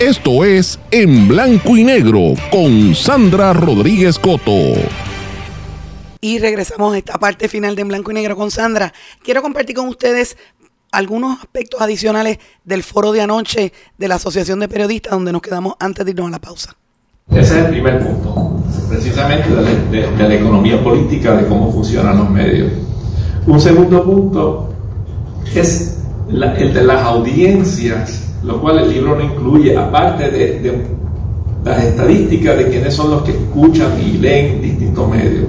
Esto 0.00 0.44
es 0.44 0.78
En 0.90 1.26
Blanco 1.26 1.76
y 1.76 1.82
Negro 1.84 2.34
con 2.52 2.94
Sandra 2.94 3.52
Rodríguez 3.52 4.18
Coto. 4.18 4.52
Y 6.20 6.38
regresamos 6.38 6.94
a 6.94 6.98
esta 6.98 7.18
parte 7.18 7.48
final 7.48 7.74
de 7.74 7.82
En 7.82 7.88
Blanco 7.88 8.10
y 8.12 8.14
Negro 8.14 8.36
con 8.36 8.50
Sandra. 8.50 8.92
Quiero 9.24 9.42
compartir 9.42 9.74
con 9.76 9.88
ustedes 9.88 10.36
algunos 10.92 11.40
aspectos 11.40 11.80
adicionales 11.80 12.38
del 12.64 12.82
foro 12.82 13.12
de 13.12 13.22
anoche 13.22 13.72
de 13.98 14.08
la 14.08 14.14
Asociación 14.16 14.60
de 14.60 14.68
Periodistas, 14.68 15.12
donde 15.12 15.32
nos 15.32 15.42
quedamos 15.42 15.74
antes 15.80 16.04
de 16.04 16.12
irnos 16.12 16.28
a 16.28 16.30
la 16.30 16.38
pausa. 16.40 16.76
Ese 17.30 17.40
es 17.58 17.64
el 17.64 17.70
primer 17.70 17.98
punto, 18.06 18.62
precisamente 18.88 19.48
de 19.50 19.62
la, 19.62 19.70
de- 19.70 20.10
de 20.16 20.28
la 20.28 20.34
economía 20.34 20.82
política, 20.82 21.36
de 21.36 21.46
cómo 21.46 21.72
funcionan 21.72 22.16
los 22.18 22.30
medios. 22.30 22.72
Un 23.46 23.60
segundo 23.60 24.02
punto 24.04 24.72
es 25.54 25.98
la- 26.30 26.54
el 26.54 26.72
de 26.72 26.84
las 26.84 27.02
audiencias, 27.02 28.27
lo 28.42 28.60
cual 28.60 28.78
el 28.78 28.90
libro 28.90 29.16
no 29.16 29.22
incluye, 29.22 29.76
aparte 29.76 30.30
de, 30.30 30.86
las 31.64 31.84
estadísticas 31.84 32.56
de 32.56 32.68
quiénes 32.68 32.94
son 32.94 33.10
los 33.10 33.22
que 33.22 33.32
escuchan 33.32 33.92
y 34.00 34.18
leen 34.18 34.62
distintos 34.62 35.08
medios. 35.10 35.46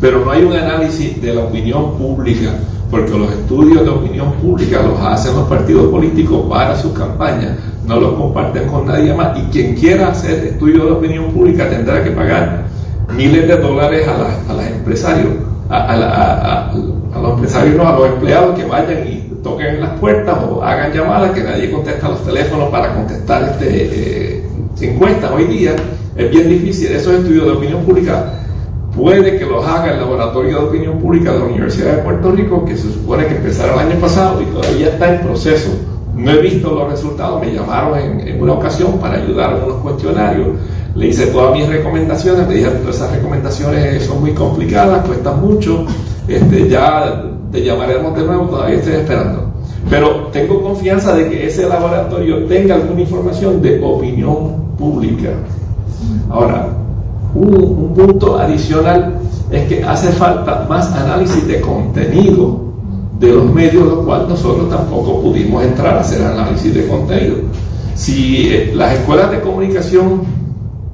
Pero 0.00 0.24
no 0.24 0.30
hay 0.30 0.42
un 0.42 0.54
análisis 0.54 1.20
de 1.20 1.34
la 1.34 1.42
opinión 1.42 1.92
pública, 1.98 2.52
porque 2.90 3.16
los 3.16 3.30
estudios 3.30 3.84
de 3.84 3.90
opinión 3.90 4.32
pública 4.34 4.82
los 4.82 4.98
hacen 5.00 5.34
los 5.36 5.46
partidos 5.48 5.88
políticos 5.90 6.46
para 6.48 6.74
sus 6.76 6.92
campañas, 6.92 7.52
no 7.86 8.00
los 8.00 8.14
comparten 8.14 8.66
con 8.68 8.86
nadie 8.86 9.12
más. 9.14 9.38
Y 9.38 9.42
quien 9.52 9.74
quiera 9.74 10.08
hacer 10.08 10.44
estudios 10.46 10.86
de 10.86 10.90
opinión 10.92 11.26
pública 11.26 11.68
tendrá 11.68 12.02
que 12.02 12.10
pagar 12.10 12.64
miles 13.14 13.46
de 13.46 13.56
dólares 13.58 14.08
a, 14.08 14.16
las- 14.18 14.48
a 14.48 14.54
los 14.54 14.64
empresarios, 14.66 15.32
a- 15.68 16.70
a 17.14 17.20
los 17.20 17.34
empresarios, 17.34 17.76
no, 17.76 17.86
a 17.88 17.98
los 17.98 18.08
empleados 18.08 18.58
que 18.58 18.64
vayan 18.64 19.06
y 19.06 19.29
toquen 19.42 19.80
las 19.80 19.98
puertas 19.98 20.38
o 20.48 20.62
hagan 20.62 20.92
llamadas, 20.92 21.32
que 21.32 21.42
nadie 21.42 21.70
contesta 21.70 22.08
los 22.08 22.24
teléfonos 22.24 22.68
para 22.70 22.94
contestar 22.94 23.42
este, 23.44 24.38
eh, 24.38 24.48
encuestas 24.80 25.30
hoy 25.30 25.44
día. 25.44 25.76
Es 26.16 26.30
bien 26.30 26.48
difícil. 26.48 26.92
Esos 26.92 27.14
estudios 27.14 27.46
de 27.46 27.52
opinión 27.52 27.82
pública 27.84 28.34
puede 28.96 29.38
que 29.38 29.46
los 29.46 29.64
haga 29.66 29.92
el 29.92 30.00
Laboratorio 30.00 30.58
de 30.58 30.64
Opinión 30.66 30.98
Pública 30.98 31.32
de 31.32 31.38
la 31.38 31.44
Universidad 31.46 31.96
de 31.96 32.02
Puerto 32.02 32.32
Rico, 32.32 32.64
que 32.64 32.76
se 32.76 32.92
supone 32.92 33.26
que 33.26 33.36
empezaron 33.36 33.80
el 33.80 33.92
año 33.92 34.00
pasado 34.00 34.42
y 34.42 34.46
todavía 34.46 34.88
está 34.88 35.14
en 35.14 35.20
proceso. 35.20 35.70
No 36.14 36.30
he 36.32 36.40
visto 36.42 36.74
los 36.74 36.90
resultados, 36.90 37.40
me 37.40 37.52
llamaron 37.52 37.98
en, 37.98 38.20
en 38.20 38.42
una 38.42 38.54
ocasión 38.54 38.98
para 38.98 39.22
ayudar 39.22 39.56
en 39.56 39.62
unos 39.62 39.76
cuestionarios, 39.76 40.48
le 40.94 41.06
hice 41.06 41.28
todas 41.28 41.56
mis 41.56 41.68
recomendaciones, 41.68 42.48
me 42.48 42.54
dijeron 42.54 42.80
esas 42.88 43.12
recomendaciones 43.12 44.04
son 44.04 44.20
muy 44.20 44.32
complicadas, 44.32 45.06
cuestan 45.06 45.40
mucho, 45.40 45.86
este, 46.26 46.68
ya 46.68 47.24
te 47.50 47.64
llamaremos 47.64 48.16
de 48.16 48.24
nuevo, 48.24 48.44
todavía 48.46 48.76
estoy 48.76 48.94
esperando. 48.94 49.50
Pero 49.88 50.28
tengo 50.32 50.62
confianza 50.62 51.14
de 51.14 51.28
que 51.28 51.46
ese 51.46 51.68
laboratorio 51.68 52.44
tenga 52.44 52.76
alguna 52.76 53.00
información 53.00 53.62
de 53.62 53.80
opinión 53.82 54.74
pública. 54.78 55.30
Ahora, 56.28 56.68
un, 57.34 57.54
un 57.54 57.94
punto 57.94 58.38
adicional 58.38 59.18
es 59.50 59.68
que 59.68 59.82
hace 59.82 60.08
falta 60.12 60.66
más 60.68 60.92
análisis 60.92 61.46
de 61.46 61.60
contenido 61.60 62.70
de 63.18 63.32
los 63.32 63.52
medios, 63.52 63.84
los 63.84 64.04
cuales 64.04 64.28
nosotros 64.28 64.70
tampoco 64.70 65.20
pudimos 65.20 65.62
entrar 65.62 65.98
a 65.98 66.00
hacer 66.00 66.22
análisis 66.22 66.72
de 66.72 66.86
contenido. 66.86 67.36
Si 67.94 68.48
eh, 68.48 68.72
las 68.74 68.94
escuelas 68.94 69.30
de 69.30 69.40
comunicación, 69.40 70.22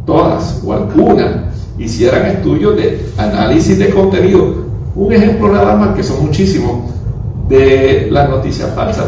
todas 0.04 0.60
o 0.64 0.72
algunas, 0.72 1.54
hicieran 1.78 2.26
estudios 2.26 2.76
de 2.76 3.06
análisis 3.16 3.78
de 3.78 3.90
contenido, 3.90 4.65
un 4.96 5.12
ejemplo 5.12 5.52
nada 5.52 5.76
más, 5.76 5.94
que 5.94 6.02
son 6.02 6.24
muchísimos, 6.24 6.90
de 7.48 8.08
las 8.10 8.28
noticias 8.28 8.72
falsas, 8.74 9.06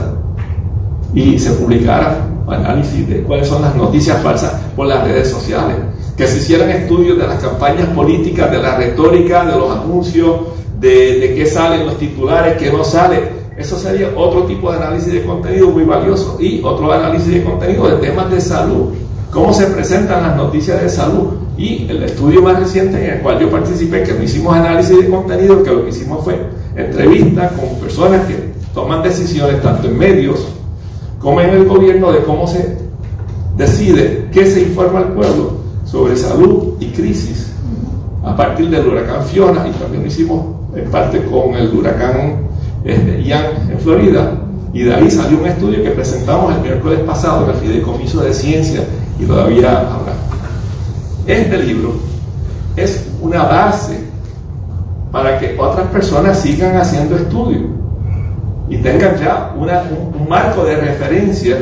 y 1.15 1.39
se 1.39 1.51
publicaran 1.53 2.39
análisis 2.47 3.09
de 3.09 3.23
cuáles 3.23 3.49
son 3.49 3.63
las 3.63 3.75
noticias 3.75 4.23
falsas 4.23 4.53
por 4.77 4.87
las 4.87 5.03
redes 5.05 5.29
sociales, 5.29 5.77
que 6.17 6.27
se 6.27 6.39
hicieran 6.39 6.71
estudios 6.71 7.19
de 7.19 7.27
las 7.27 7.43
campañas 7.43 7.89
políticas, 7.89 8.51
de 8.51 8.59
la 8.59 8.77
retórica, 8.77 9.45
de 9.45 9.57
los 9.57 9.77
anuncios, 9.77 10.37
de, 10.79 11.21
de 11.21 11.35
qué 11.35 11.47
salen 11.47 11.87
los 11.87 11.99
titulares, 11.99 12.57
qué 12.59 12.71
no 12.71 12.85
sale. 12.85 13.39
Eso 13.57 13.77
sería 13.77 14.13
otro 14.17 14.45
tipo 14.45 14.71
de 14.71 14.79
análisis 14.79 15.13
de 15.13 15.25
contenido 15.25 15.71
muy 15.71 15.83
valioso. 15.83 16.37
Y 16.41 16.63
otro 16.63 16.93
análisis 16.93 17.35
de 17.35 17.43
contenido 17.43 17.89
de 17.89 17.97
temas 17.97 18.31
de 18.31 18.41
salud. 18.41 18.95
Cómo 19.33 19.53
se 19.53 19.67
presentan 19.67 20.23
las 20.23 20.37
noticias 20.37 20.81
de 20.81 20.89
salud. 20.89 21.29
Y 21.59 21.87
el 21.91 22.05
estudio 22.05 22.41
más 22.41 22.61
reciente 22.61 23.05
en 23.05 23.17
el 23.17 23.21
cual 23.21 23.41
yo 23.41 23.51
participé, 23.51 24.05
que 24.05 24.15
no 24.15 24.23
hicimos 24.23 24.57
análisis 24.57 24.97
de 24.97 25.11
contenido, 25.11 25.63
que 25.63 25.71
lo 25.71 25.85
que 25.85 25.91
hicimos 25.91 26.25
fue 26.25 26.39
entrevistas 26.77 27.53
con 27.53 27.81
personas 27.81 28.25
que 28.27 28.53
toman 28.73 29.03
decisiones 29.03 29.61
tanto 29.61 29.89
en 29.89 29.99
medios 29.99 30.47
como 31.19 31.41
en 31.41 31.51
el 31.51 31.65
gobierno 31.67 32.13
de 32.13 32.23
cómo 32.23 32.47
se 32.47 32.79
decide 33.57 34.29
qué 34.33 34.47
se 34.47 34.63
informa 34.63 35.01
al 35.01 35.13
pueblo 35.15 35.59
sobre 35.85 36.15
salud 36.17 36.75
y 36.79 36.87
crisis 36.87 37.53
a 38.25 38.37
partir 38.37 38.71
del 38.71 38.87
huracán 38.87 39.25
Fiona 39.25 39.67
y 39.67 39.73
también 39.73 40.03
lo 40.03 40.09
hicimos 40.09 40.47
en 40.77 40.89
parte 40.91 41.25
con 41.25 41.55
el 41.55 41.75
huracán 41.75 42.43
este, 42.85 43.23
Ian 43.25 43.71
en 43.73 43.79
Florida 43.81 44.35
y 44.73 44.83
de 44.83 44.95
ahí 44.95 45.11
salió 45.11 45.41
un 45.41 45.47
estudio 45.47 45.83
que 45.83 45.91
presentamos 45.91 46.55
el 46.55 46.61
miércoles 46.61 47.01
pasado 47.01 47.45
en 47.45 47.51
el 47.51 47.57
Fideicomiso 47.57 48.21
de 48.23 48.33
Ciencia 48.33 48.85
y 49.19 49.25
todavía 49.25 49.81
habrá. 49.81 50.28
Este 51.29 51.59
libro 51.59 51.93
es 52.75 53.07
una 53.21 53.43
base 53.43 54.01
para 55.13 55.39
que 55.39 55.57
otras 55.59 55.87
personas 55.89 56.41
sigan 56.41 56.75
haciendo 56.79 57.17
estudios 57.17 57.65
y 58.71 58.79
tengan 58.79 59.15
ya 59.19 59.53
una, 59.55 59.83
un, 59.83 60.23
un 60.23 60.29
marco 60.29 60.65
de 60.65 60.77
referencia 60.77 61.59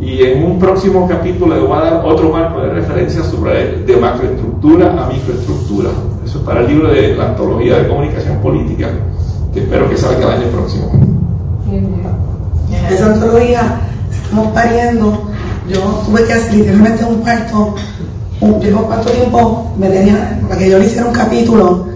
y 0.00 0.22
en 0.22 0.44
un 0.44 0.58
próximo 0.58 1.06
capítulo 1.06 1.54
le 1.54 1.60
voy 1.60 1.76
a 1.76 1.82
dar 1.82 2.04
otro 2.06 2.30
marco 2.30 2.62
de 2.62 2.70
referencia 2.70 3.22
sobre 3.22 3.82
de 3.82 3.96
macroestructura 3.98 4.92
a 4.92 5.08
microestructura. 5.08 5.90
Eso 6.24 6.38
es 6.38 6.44
para 6.44 6.60
el 6.60 6.68
libro 6.68 6.88
de 6.88 7.14
la 7.16 7.28
antología 7.28 7.76
de 7.78 7.88
comunicación 7.88 8.38
política, 8.38 8.88
que 9.52 9.60
espero 9.60 9.90
que 9.90 9.98
salga 9.98 10.34
el 10.34 10.40
año 10.40 10.48
próximo. 10.48 10.90
Esa 12.90 13.12
antología 13.12 13.78
estamos 14.10 14.46
pariendo. 14.54 15.30
Yo 15.68 15.80
tuve 16.06 16.24
que 16.24 16.32
hacer 16.32 16.54
literalmente 16.54 17.04
un 17.04 17.20
parto. 17.22 17.74
Cuánto 18.40 19.10
tiempo 19.10 19.72
me 19.78 19.88
tenía 19.88 20.38
para 20.42 20.58
que 20.58 20.70
yo 20.70 20.78
le 20.78 20.86
hiciera 20.86 21.06
un 21.06 21.12
capítulo 21.12 21.86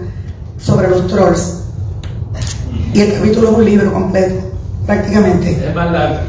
sobre 0.57 0.89
los 0.89 1.07
trolls. 1.07 1.63
Y 2.93 3.01
el 3.01 3.13
capítulo 3.13 3.51
es 3.51 3.57
un 3.57 3.65
libro 3.65 3.93
completo, 3.93 4.35
prácticamente. 4.85 5.51
Es 5.51 5.75
más 5.75 5.91
largo. 5.91 6.19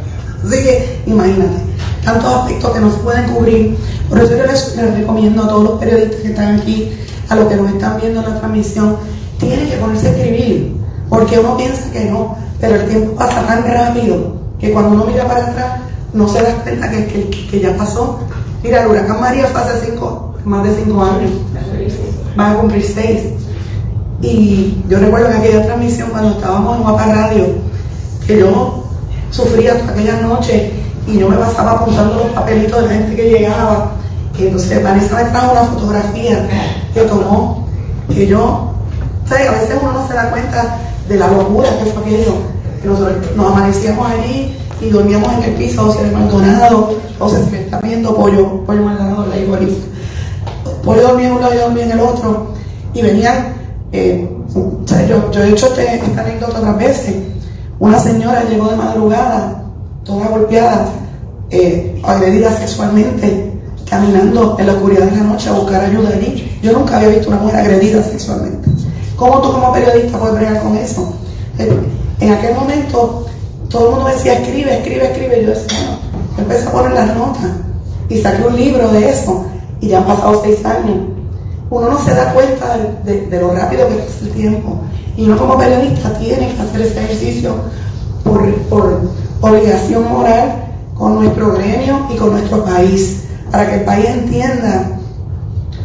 Así 0.44 0.56
que 0.62 1.02
imagínate, 1.06 1.56
tantos 2.04 2.34
aspectos 2.34 2.70
que 2.70 2.80
no 2.80 2.90
se 2.90 2.98
pueden 2.98 3.30
cubrir. 3.32 3.76
Por 4.08 4.18
eso 4.18 4.36
yo 4.36 4.46
les, 4.46 4.76
les 4.76 4.94
recomiendo 4.98 5.44
a 5.44 5.48
todos 5.48 5.64
los 5.64 5.80
periodistas 5.80 6.20
que 6.20 6.28
están 6.28 6.56
aquí, 6.56 6.92
a 7.28 7.36
los 7.36 7.48
que 7.48 7.56
nos 7.56 7.70
están 7.70 8.00
viendo 8.00 8.20
en 8.20 8.26
la 8.26 8.38
transmisión, 8.40 8.96
tienen 9.38 9.68
que 9.68 9.76
ponerse 9.76 10.08
a 10.08 10.10
escribir, 10.10 10.76
porque 11.08 11.38
uno 11.38 11.56
piensa 11.56 11.90
que 11.92 12.04
no, 12.06 12.36
pero 12.60 12.76
el 12.76 12.88
tiempo 12.88 13.16
pasa 13.16 13.46
tan 13.46 13.64
rápido 13.64 14.34
que 14.58 14.72
cuando 14.72 14.94
uno 14.94 15.06
mira 15.06 15.26
para 15.26 15.46
atrás 15.46 15.80
no 16.12 16.28
se 16.28 16.42
da 16.42 16.54
cuenta 16.62 16.90
que, 16.90 17.06
que, 17.06 17.48
que 17.48 17.60
ya 17.60 17.76
pasó. 17.76 18.20
Mira, 18.62 18.82
el 18.82 18.90
huracán 18.90 19.20
María 19.20 19.46
fue 19.46 19.60
hace 19.60 19.86
cinco, 19.86 20.34
más 20.44 20.64
de 20.64 20.74
cinco 20.74 21.02
años, 21.02 21.30
van 22.36 22.52
a 22.52 22.56
cumplir 22.58 22.84
seis. 22.84 23.22
Y 24.20 24.82
yo 24.86 24.98
recuerdo 24.98 25.30
que 25.30 25.36
aquella 25.36 25.64
transmisión 25.64 26.10
cuando 26.10 26.32
estábamos 26.32 26.76
en 26.76 26.82
Guapa 26.82 27.06
Radio, 27.06 27.46
que 28.26 28.38
yo 28.38 28.84
sufría 29.30 29.74
aquella 29.88 30.20
noche 30.20 30.72
y 31.06 31.18
yo 31.18 31.28
me 31.30 31.36
pasaba 31.36 31.72
apuntando 31.72 32.16
los 32.16 32.26
papelitos 32.32 32.82
de 32.82 32.86
la 32.86 32.92
gente 32.92 33.16
que 33.16 33.30
llegaba. 33.30 33.92
Entonces 34.38 34.82
Vanessa 34.82 35.16
me 35.16 35.30
trajo 35.30 35.52
una 35.52 35.64
fotografía 35.64 36.48
que 36.92 37.00
tomó, 37.02 37.66
que 38.08 38.26
yo, 38.26 38.72
¿sabes? 39.26 39.48
a 39.48 39.52
veces 39.52 39.76
uno 39.80 39.92
no 39.92 40.08
se 40.08 40.14
da 40.14 40.30
cuenta 40.30 40.78
de 41.08 41.16
la 41.16 41.28
locura 41.28 41.68
que 41.78 41.90
fue 41.90 42.02
aquello. 42.02 42.34
Que 42.82 42.88
nosotros 42.88 43.16
nos 43.36 43.52
amanecíamos 43.52 44.10
allí 44.10 44.56
y 44.80 44.90
dormíamos 44.90 45.32
en 45.34 45.44
el 45.44 45.52
piso, 45.52 45.88
o 45.88 45.92
sea, 45.92 46.02
el 46.02 46.12
Se 47.28 47.50
me 47.50 47.60
está 47.60 47.78
viendo 47.80 48.16
pollo, 48.16 48.64
pollo 48.64 48.82
Maldonado, 48.82 49.26
la 49.26 49.36
igualita. 49.36 49.86
Pollo 50.82 51.02
dormía 51.02 51.28
en 51.28 51.34
un 51.34 51.40
lado 51.42 51.54
y 51.54 51.58
dormía 51.58 51.84
en 51.84 51.90
el 51.92 52.00
otro. 52.00 52.54
Y 52.94 53.02
venían, 53.02 53.54
eh, 53.92 54.28
yo, 55.08 55.42
he 55.42 55.50
hecho 55.50 55.66
este, 55.66 55.96
esta 55.96 56.20
anécdota 56.22 56.58
otras 56.58 56.78
veces. 56.78 57.16
Una 57.78 57.98
señora 57.98 58.44
llegó 58.44 58.68
de 58.68 58.76
madrugada, 58.76 59.64
toda 60.04 60.28
golpeada, 60.28 60.88
eh, 61.50 62.00
agredida 62.02 62.56
sexualmente, 62.56 63.52
caminando 63.88 64.56
en 64.58 64.66
la 64.66 64.72
oscuridad 64.72 65.04
de 65.04 65.16
la 65.16 65.24
noche 65.24 65.50
a 65.50 65.52
buscar 65.52 65.84
ayuda 65.84 66.10
allí. 66.10 66.58
Yo 66.62 66.72
nunca 66.72 66.96
había 66.96 67.10
visto 67.10 67.28
una 67.28 67.38
mujer 67.38 67.56
agredida 67.56 68.02
sexualmente. 68.02 68.68
¿Cómo 69.16 69.40
tú 69.42 69.52
como 69.52 69.72
periodista 69.72 70.18
puedes 70.18 70.36
bregar 70.36 70.62
con 70.62 70.76
eso? 70.76 71.14
Eh, 71.58 71.70
En 72.20 72.32
aquel 72.32 72.54
momento 72.54 73.26
todo 73.68 73.88
el 73.88 73.94
mundo 73.94 74.10
decía 74.10 74.34
escribe, 74.34 74.78
escribe, 74.78 75.04
escribe. 75.04 75.42
Yo 75.44 75.50
decía, 75.50 75.78
bueno, 75.78 76.09
empecé 76.38 76.68
a 76.68 76.72
poner 76.72 76.92
las 76.92 77.16
notas 77.16 77.50
y 78.08 78.18
saqué 78.18 78.46
un 78.46 78.56
libro 78.56 78.90
de 78.90 79.10
eso 79.10 79.44
y 79.80 79.88
ya 79.88 79.98
han 79.98 80.06
pasado 80.06 80.40
seis 80.42 80.64
años. 80.64 80.96
Uno 81.70 81.90
no 81.90 81.98
se 81.98 82.14
da 82.14 82.32
cuenta 82.34 82.76
de, 83.04 83.40
lo 83.40 83.54
rápido 83.54 83.88
que 83.88 83.94
pasa 83.94 84.18
el 84.22 84.30
tiempo. 84.30 84.78
Y 85.16 85.24
uno 85.24 85.38
como 85.38 85.58
periodista 85.58 86.12
tiene 86.18 86.52
que 86.52 86.62
hacer 86.62 86.80
ese 86.82 87.04
ejercicio 87.04 87.54
por, 88.24 88.52
por 88.68 89.00
obligación 89.40 90.10
moral 90.10 90.64
con 90.96 91.16
nuestro 91.16 91.52
gremio 91.52 92.06
y 92.12 92.16
con 92.16 92.32
nuestro 92.32 92.64
país, 92.64 93.24
para 93.50 93.68
que 93.68 93.76
el 93.76 93.84
país 93.84 94.06
entienda 94.06 94.98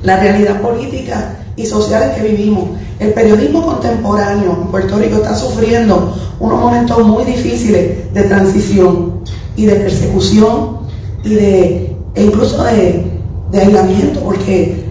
la 0.04 0.20
realidad 0.20 0.62
política 0.62 1.36
y 1.56 1.66
social 1.66 2.04
en 2.04 2.16
que 2.16 2.30
vivimos. 2.30 2.70
El 3.00 3.14
periodismo 3.14 3.66
contemporáneo 3.66 4.58
en 4.62 4.68
Puerto 4.68 4.98
Rico 4.98 5.18
está 5.18 5.36
sufriendo 5.36 6.14
unos 6.40 6.60
momentos 6.60 7.06
muy 7.06 7.24
difíciles 7.24 8.14
de 8.14 8.24
transición 8.24 9.22
y 9.56 9.66
de 9.66 9.76
persecución 9.76 10.80
y 11.24 11.36
de 11.36 11.96
e 12.16 12.24
incluso 12.24 12.64
de, 12.64 13.06
de 13.52 13.60
aislamiento, 13.60 14.22
porque 14.22 14.86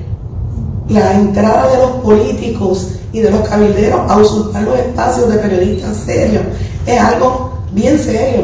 la 0.88 1.14
entrada 1.14 1.70
de 1.70 1.78
los 1.78 1.90
políticos 2.02 2.96
y 3.12 3.20
de 3.20 3.30
los 3.30 3.48
cabilderos 3.48 4.00
a 4.10 4.18
usurpar 4.18 4.62
los 4.64 4.78
espacios 4.78 5.32
de 5.32 5.38
periodistas 5.38 5.96
serios 5.96 6.42
es 6.86 7.00
algo 7.00 7.52
bien 7.72 7.98
serio, 7.98 8.42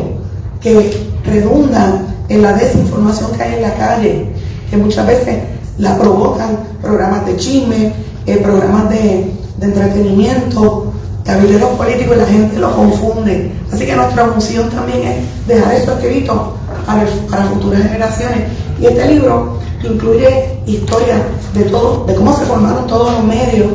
que 0.60 1.08
redunda 1.24 2.02
en 2.28 2.42
la 2.42 2.54
desinformación 2.54 3.32
que 3.32 3.42
hay 3.42 3.54
en 3.56 3.62
la 3.62 3.74
calle, 3.74 4.26
que 4.70 4.76
muchas 4.76 5.06
veces 5.06 5.38
la 5.78 5.98
provocan 5.98 6.58
programas 6.80 7.26
de 7.26 7.36
chisme, 7.36 7.92
eh, 8.26 8.36
programas 8.38 8.88
de, 8.90 9.32
de 9.58 9.66
entretenimiento, 9.66 10.89
cabilderos 11.34 11.70
políticos 11.70 12.16
y 12.16 12.18
la 12.20 12.26
gente 12.26 12.58
lo 12.58 12.74
confunde. 12.74 13.52
Así 13.72 13.86
que 13.86 13.94
nuestra 13.96 14.26
función 14.26 14.68
también 14.70 15.02
es 15.02 15.46
dejar 15.46 15.74
esto 15.74 15.92
escrito 15.92 16.54
para, 16.86 17.02
el- 17.02 17.08
para 17.30 17.44
futuras 17.44 17.82
generaciones. 17.82 18.40
Y 18.80 18.86
este 18.86 19.06
libro 19.14 19.58
incluye 19.82 20.58
historias 20.66 21.20
de 21.54 21.62
todo, 21.64 22.04
de 22.06 22.14
cómo 22.14 22.36
se 22.36 22.44
formaron 22.44 22.86
todos 22.86 23.12
los 23.12 23.24
medios, 23.24 23.68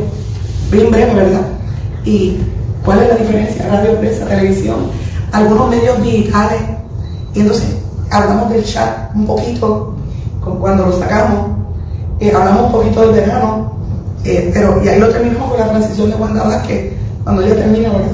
bien 0.71 0.91
breve, 0.91 1.13
¿verdad? 1.13 1.41
Y 2.03 2.37
cuál 2.83 3.01
es 3.03 3.09
la 3.09 3.15
diferencia, 3.15 3.67
radio, 3.69 3.97
prensa, 3.99 4.25
televisión, 4.25 4.75
algunos 5.31 5.69
medios 5.69 6.01
digitales. 6.03 6.59
Y 7.33 7.39
entonces 7.41 7.67
hablamos 8.11 8.49
del 8.49 8.63
chat 8.63 9.13
un 9.15 9.25
poquito, 9.25 9.93
con 10.43 10.59
cuando 10.59 10.85
lo 10.87 10.99
sacamos, 10.99 11.47
eh, 12.19 12.31
hablamos 12.35 12.67
un 12.67 12.71
poquito 12.71 13.01
del 13.01 13.11
verano, 13.21 13.71
eh, 14.23 14.49
pero 14.53 14.81
y 14.83 14.87
ahí 14.87 14.99
lo 14.99 15.09
terminamos 15.09 15.49
con 15.51 15.59
la 15.59 15.69
transición 15.69 16.09
de 16.11 16.15
Wanda 16.15 16.43
Vázquez, 16.43 16.93
cuando 17.25 17.41
ella 17.41 17.55
termina, 17.55 17.89
¿verdad? 17.89 18.11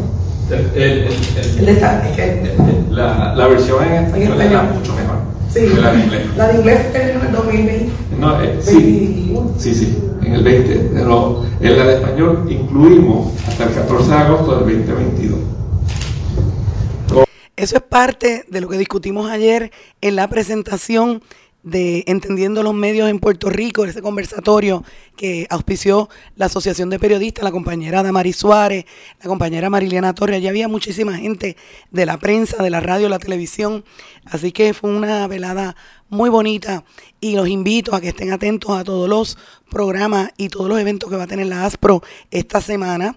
El- 0.49 0.81
el- 0.81 0.81
el- 0.81 1.59
El 1.59 1.69
es 1.69 2.15
que- 2.15 2.83
la, 2.89 3.35
la 3.35 3.47
versión 3.47 3.83
en 3.85 3.93
español 4.05 4.33
En 4.33 4.41
era 4.41 4.51
español. 4.63 4.75
mucho 4.79 4.95
mejor 4.95 5.15
Sí, 5.53 5.59
que 5.59 5.81
la 5.81 5.91
de 5.93 5.99
inglés. 5.99 6.21
la 6.37 6.47
de 6.47 6.57
inglés 6.59 6.91
terminó 6.93 7.19
en 7.19 7.25
el 7.27 7.31
2020. 7.33 7.91
No, 8.19 8.41
eh, 8.41 8.57
sí, 8.61 9.37
sí, 9.59 9.75
sí, 9.75 9.97
en 10.23 10.33
el 10.33 10.43
20. 10.43 10.89
Pero 10.93 11.45
en 11.59 11.77
la 11.77 11.83
de 11.85 11.93
español 11.95 12.47
incluimos 12.49 13.31
hasta 13.47 13.65
el 13.65 13.73
14 13.73 14.09
de 14.11 14.15
agosto 14.17 14.51
del 14.65 14.85
2022. 14.85 15.39
Eso 17.57 17.75
es 17.75 17.83
parte 17.83 18.45
de 18.49 18.61
lo 18.61 18.67
que 18.69 18.77
discutimos 18.77 19.29
ayer 19.29 19.71
en 20.01 20.15
la 20.15 20.27
presentación 20.27 21.21
de 21.63 22.03
Entendiendo 22.07 22.63
los 22.63 22.73
Medios 22.73 23.09
en 23.09 23.19
Puerto 23.19 23.49
Rico, 23.49 23.85
ese 23.85 24.01
conversatorio 24.01 24.83
que 25.15 25.45
auspició 25.49 26.09
la 26.35 26.47
Asociación 26.47 26.89
de 26.89 26.99
Periodistas, 26.99 27.43
la 27.43 27.51
compañera 27.51 28.03
Damari 28.03 28.33
Suárez, 28.33 28.85
la 29.21 29.27
compañera 29.27 29.69
Mariliana 29.69 30.13
Torres. 30.13 30.37
Allí 30.37 30.47
había 30.47 30.67
muchísima 30.67 31.17
gente 31.17 31.57
de 31.91 32.05
la 32.05 32.17
prensa, 32.17 32.63
de 32.63 32.69
la 32.69 32.79
radio, 32.79 33.09
la 33.09 33.19
televisión. 33.19 33.83
Así 34.25 34.51
que 34.51 34.73
fue 34.73 34.89
una 34.89 35.27
velada 35.27 35.75
muy 36.09 36.29
bonita 36.29 36.83
y 37.19 37.35
los 37.35 37.47
invito 37.47 37.95
a 37.95 38.01
que 38.01 38.09
estén 38.09 38.33
atentos 38.33 38.71
a 38.71 38.83
todos 38.83 39.07
los 39.07 39.37
programas 39.69 40.31
y 40.37 40.49
todos 40.49 40.67
los 40.67 40.79
eventos 40.79 41.09
que 41.09 41.15
va 41.15 41.23
a 41.23 41.27
tener 41.27 41.47
la 41.47 41.65
ASPRO 41.65 42.03
esta 42.31 42.59
semana. 42.59 43.15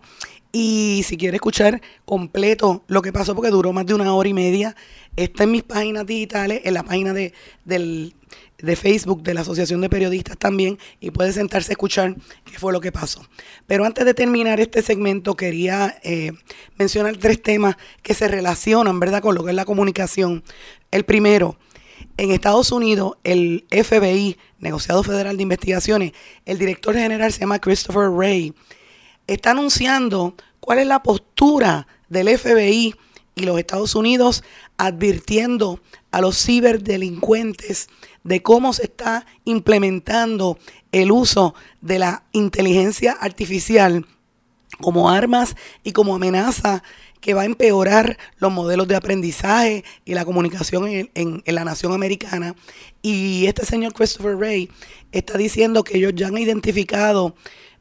Y 0.56 1.02
si 1.02 1.16
quiere 1.16 1.38
escuchar 1.38 1.82
completo 2.04 2.84
lo 2.86 3.02
que 3.02 3.12
pasó, 3.12 3.34
porque 3.34 3.50
duró 3.50 3.72
más 3.72 3.86
de 3.86 3.94
una 3.94 4.14
hora 4.14 4.28
y 4.28 4.34
media, 4.34 4.76
está 5.16 5.42
en 5.42 5.50
mis 5.50 5.64
páginas 5.64 6.06
digitales, 6.06 6.60
en 6.62 6.74
la 6.74 6.84
página 6.84 7.12
de, 7.12 7.34
del, 7.64 8.14
de 8.58 8.76
Facebook 8.76 9.24
de 9.24 9.34
la 9.34 9.40
Asociación 9.40 9.80
de 9.80 9.88
Periodistas 9.88 10.38
también, 10.38 10.78
y 11.00 11.10
puede 11.10 11.32
sentarse 11.32 11.72
a 11.72 11.74
escuchar 11.74 12.14
qué 12.44 12.56
fue 12.56 12.72
lo 12.72 12.80
que 12.80 12.92
pasó. 12.92 13.26
Pero 13.66 13.84
antes 13.84 14.04
de 14.04 14.14
terminar 14.14 14.60
este 14.60 14.80
segmento, 14.82 15.34
quería 15.34 15.98
eh, 16.04 16.30
mencionar 16.78 17.16
tres 17.16 17.42
temas 17.42 17.74
que 18.04 18.14
se 18.14 18.28
relacionan, 18.28 19.00
¿verdad?, 19.00 19.22
con 19.22 19.34
lo 19.34 19.42
que 19.42 19.50
es 19.50 19.56
la 19.56 19.64
comunicación. 19.64 20.44
El 20.92 21.04
primero, 21.04 21.58
en 22.16 22.30
Estados 22.30 22.70
Unidos, 22.70 23.16
el 23.24 23.66
FBI, 23.70 24.36
Negociado 24.60 25.02
Federal 25.02 25.36
de 25.36 25.42
Investigaciones, 25.42 26.12
el 26.44 26.58
director 26.58 26.94
general 26.94 27.32
se 27.32 27.40
llama 27.40 27.58
Christopher 27.58 28.08
Wray 28.08 28.54
está 29.26 29.52
anunciando 29.52 30.34
cuál 30.60 30.78
es 30.78 30.86
la 30.86 31.02
postura 31.02 31.86
del 32.08 32.36
FBI 32.38 32.94
y 33.34 33.42
los 33.42 33.58
Estados 33.58 33.94
Unidos 33.94 34.44
advirtiendo 34.76 35.80
a 36.10 36.20
los 36.20 36.36
ciberdelincuentes 36.42 37.88
de 38.22 38.42
cómo 38.42 38.72
se 38.72 38.84
está 38.84 39.26
implementando 39.44 40.58
el 40.92 41.10
uso 41.10 41.54
de 41.80 41.98
la 41.98 42.24
inteligencia 42.32 43.12
artificial 43.12 44.06
como 44.80 45.10
armas 45.10 45.56
y 45.82 45.92
como 45.92 46.14
amenaza 46.14 46.82
que 47.20 47.34
va 47.34 47.42
a 47.42 47.46
empeorar 47.46 48.18
los 48.36 48.52
modelos 48.52 48.86
de 48.86 48.96
aprendizaje 48.96 49.82
y 50.04 50.12
la 50.12 50.26
comunicación 50.26 51.08
en, 51.14 51.42
la 51.46 51.64
nación 51.64 51.92
americana. 51.92 52.54
Y 53.00 53.46
este 53.46 53.64
señor 53.64 53.94
Christopher 53.94 54.36
Ray 54.36 54.70
está 55.10 55.38
diciendo 55.38 55.84
que 55.84 55.96
ellos 55.96 56.12
ya 56.14 56.26
han 56.26 56.36
identificado 56.36 57.34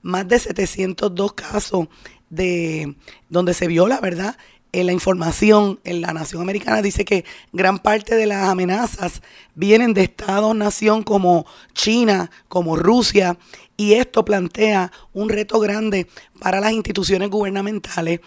más 0.03 0.27
de 0.27 0.37
702 0.37 1.33
casos 1.33 1.87
de 2.29 2.95
donde 3.29 3.55
se 3.55 3.67
viola, 3.67 3.99
¿verdad? 3.99 4.37
En 4.71 4.87
la 4.87 4.91
información 4.91 5.79
en 5.83 6.01
la 6.01 6.13
nación 6.13 6.41
americana 6.41 6.81
dice 6.81 7.05
que 7.05 7.25
gran 7.51 7.77
parte 7.77 8.15
de 8.15 8.25
las 8.25 8.49
amenazas 8.49 9.21
vienen 9.53 9.93
de 9.93 10.03
estados-nación 10.03 11.03
como 11.03 11.45
China, 11.73 12.31
como 12.47 12.75
Rusia, 12.75 13.37
y 13.77 13.93
esto 13.93 14.23
plantea 14.23 14.91
un 15.13 15.29
reto 15.29 15.59
grande 15.59 16.07
para 16.39 16.59
las 16.59 16.71
instituciones 16.71 17.29
gubernamentales 17.29 18.19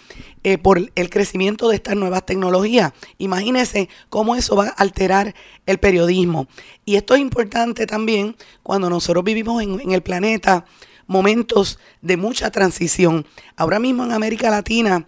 eh, 0.42 0.58
por 0.58 0.90
el 0.94 1.10
crecimiento 1.10 1.68
de 1.68 1.76
estas 1.76 1.96
nuevas 1.96 2.26
tecnologías. 2.26 2.92
Imagínense 3.18 3.88
cómo 4.08 4.34
eso 4.34 4.56
va 4.56 4.68
a 4.68 4.70
alterar 4.70 5.34
el 5.66 5.78
periodismo. 5.78 6.48
Y 6.84 6.96
esto 6.96 7.14
es 7.14 7.20
importante 7.20 7.86
también 7.86 8.36
cuando 8.62 8.90
nosotros 8.90 9.24
vivimos 9.24 9.62
en, 9.62 9.80
en 9.80 9.92
el 9.92 10.02
planeta 10.02 10.64
momentos 11.06 11.78
de 12.02 12.16
mucha 12.16 12.50
transición. 12.50 13.26
Ahora 13.56 13.78
mismo 13.78 14.04
en 14.04 14.12
América 14.12 14.50
Latina 14.50 15.06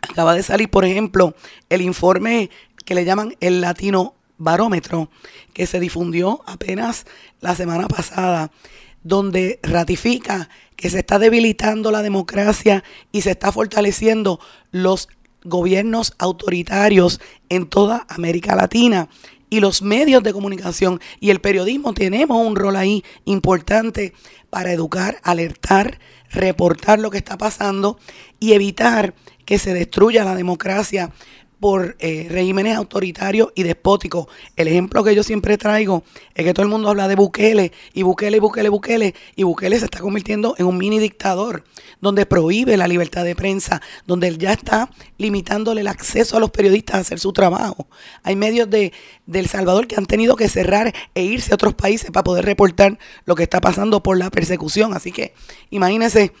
acaba 0.00 0.34
de 0.34 0.42
salir, 0.42 0.70
por 0.70 0.84
ejemplo, 0.84 1.34
el 1.68 1.82
informe 1.82 2.50
que 2.84 2.94
le 2.94 3.04
llaman 3.04 3.36
el 3.40 3.60
Latino 3.60 4.14
Barómetro, 4.38 5.08
que 5.52 5.66
se 5.66 5.80
difundió 5.80 6.42
apenas 6.46 7.06
la 7.40 7.54
semana 7.54 7.88
pasada, 7.88 8.50
donde 9.04 9.60
ratifica 9.62 10.48
que 10.76 10.90
se 10.90 10.98
está 10.98 11.18
debilitando 11.18 11.90
la 11.90 12.02
democracia 12.02 12.82
y 13.12 13.22
se 13.22 13.30
está 13.32 13.52
fortaleciendo 13.52 14.40
los 14.72 15.08
gobiernos 15.44 16.14
autoritarios 16.18 17.20
en 17.48 17.66
toda 17.66 18.06
América 18.08 18.56
Latina 18.56 19.08
y 19.50 19.60
los 19.60 19.82
medios 19.82 20.22
de 20.22 20.32
comunicación 20.32 21.00
y 21.20 21.30
el 21.30 21.40
periodismo 21.40 21.92
tenemos 21.92 22.38
un 22.38 22.56
rol 22.56 22.74
ahí 22.76 23.04
importante 23.24 24.14
para 24.52 24.70
educar, 24.70 25.18
alertar, 25.22 25.98
reportar 26.30 26.98
lo 26.98 27.10
que 27.10 27.16
está 27.16 27.38
pasando 27.38 27.98
y 28.38 28.52
evitar 28.52 29.14
que 29.46 29.58
se 29.58 29.72
destruya 29.72 30.26
la 30.26 30.34
democracia 30.34 31.10
por 31.62 31.94
eh, 32.00 32.26
regímenes 32.28 32.76
autoritarios 32.76 33.52
y 33.54 33.62
despóticos. 33.62 34.26
El 34.56 34.66
ejemplo 34.66 35.04
que 35.04 35.14
yo 35.14 35.22
siempre 35.22 35.56
traigo 35.56 36.02
es 36.34 36.44
que 36.44 36.52
todo 36.52 36.64
el 36.64 36.68
mundo 36.68 36.88
habla 36.88 37.06
de 37.06 37.14
Bukele 37.14 37.70
y 37.94 38.02
Bukele 38.02 38.40
Bukele, 38.40 38.68
Bukele, 38.68 39.14
y 39.36 39.44
Bukele 39.44 39.78
se 39.78 39.84
está 39.84 40.00
convirtiendo 40.00 40.56
en 40.58 40.66
un 40.66 40.76
mini 40.76 40.98
dictador, 40.98 41.62
donde 42.00 42.26
prohíbe 42.26 42.76
la 42.76 42.88
libertad 42.88 43.22
de 43.22 43.36
prensa, 43.36 43.80
donde 44.08 44.26
él 44.26 44.38
ya 44.38 44.52
está 44.52 44.90
limitándole 45.18 45.82
el 45.82 45.86
acceso 45.86 46.36
a 46.36 46.40
los 46.40 46.50
periodistas 46.50 46.96
a 46.96 46.98
hacer 46.98 47.20
su 47.20 47.32
trabajo. 47.32 47.86
Hay 48.24 48.34
medios 48.34 48.68
de, 48.68 48.92
El 49.32 49.46
Salvador 49.46 49.86
que 49.86 49.94
han 49.94 50.06
tenido 50.06 50.34
que 50.34 50.48
cerrar 50.48 50.92
e 51.14 51.22
irse 51.22 51.52
a 51.52 51.54
otros 51.54 51.74
países 51.74 52.10
para 52.10 52.24
poder 52.24 52.44
reportar 52.44 52.98
lo 53.24 53.36
que 53.36 53.44
está 53.44 53.60
pasando 53.60 54.02
por 54.02 54.18
la 54.18 54.30
persecución. 54.30 54.94
Así 54.94 55.12
que 55.12 55.32
imagínense 55.70 56.32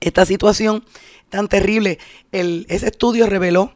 esta 0.00 0.26
situación 0.26 0.84
tan 1.28 1.46
terrible. 1.46 2.00
Ese 2.32 2.88
estudio 2.88 3.26
reveló 3.26 3.74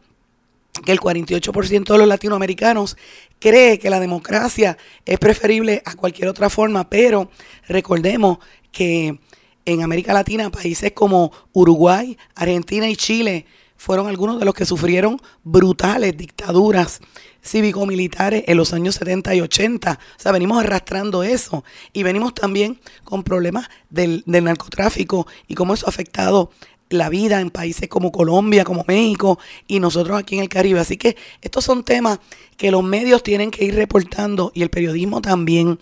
que 0.85 0.93
el 0.93 1.01
48% 1.01 1.85
de 1.85 1.99
los 1.99 2.09
latinoamericanos 2.09 2.97
cree 3.39 3.79
que 3.79 3.91
la 3.91 4.01
democracia 4.01 4.77
es 5.05 5.19
preferible 5.19 5.83
a 5.85 5.95
cualquier 5.95 6.29
otra 6.29 6.51
forma, 6.51 6.89
pero 6.89 7.31
recordemos 7.69 8.39
que 8.73 9.19
en 9.67 9.83
América 9.83 10.13
Latina 10.13 10.51
países 10.51 10.93
como 10.93 11.33
Uruguay, 11.53 12.17
Argentina 12.35 12.89
y 12.89 12.97
Chile 12.97 13.47
fueron 13.77 14.09
algunos 14.09 14.39
de 14.39 14.45
los 14.45 14.55
que 14.55 14.65
sufrieron 14.65 15.21
brutales 15.43 16.17
dictaduras 16.17 17.01
cívico-militares 17.43 18.45
en 18.47 18.57
los 18.57 18.73
años 18.73 18.95
70 18.95 19.35
y 19.35 19.41
80. 19.43 19.93
O 19.93 20.21
sea, 20.21 20.33
venimos 20.33 20.63
arrastrando 20.63 21.23
eso 21.23 21.65
y 21.93 22.03
venimos 22.03 22.35
también 22.35 22.81
con 23.05 23.23
problemas 23.23 23.69
del, 23.91 24.23
del 24.27 24.45
narcotráfico 24.45 25.27
y 25.47 25.55
cómo 25.55 25.75
eso 25.75 25.87
ha 25.87 25.91
afectado 25.91 26.51
la 26.95 27.09
vida 27.09 27.41
en 27.41 27.51
países 27.51 27.89
como 27.89 28.13
Colombia, 28.13 28.65
como 28.65 28.85
México 28.87 29.39
y 29.67 29.81
nosotros 29.81 30.19
aquí 30.19 30.37
en 30.37 30.43
el 30.43 30.49
Caribe. 30.49 30.81
Así 30.81 30.97
que 30.97 31.17
estos 31.43 31.65
son 31.65 31.85
temas 31.85 32.21
que 32.57 32.71
los 32.71 32.83
medios 32.83 33.23
tienen 33.23 33.51
que 33.51 33.65
ir 33.65 33.75
reportando 33.75 34.53
y 34.55 34.63
el 34.63 34.71
periodismo 34.71 35.21
también. 35.21 35.79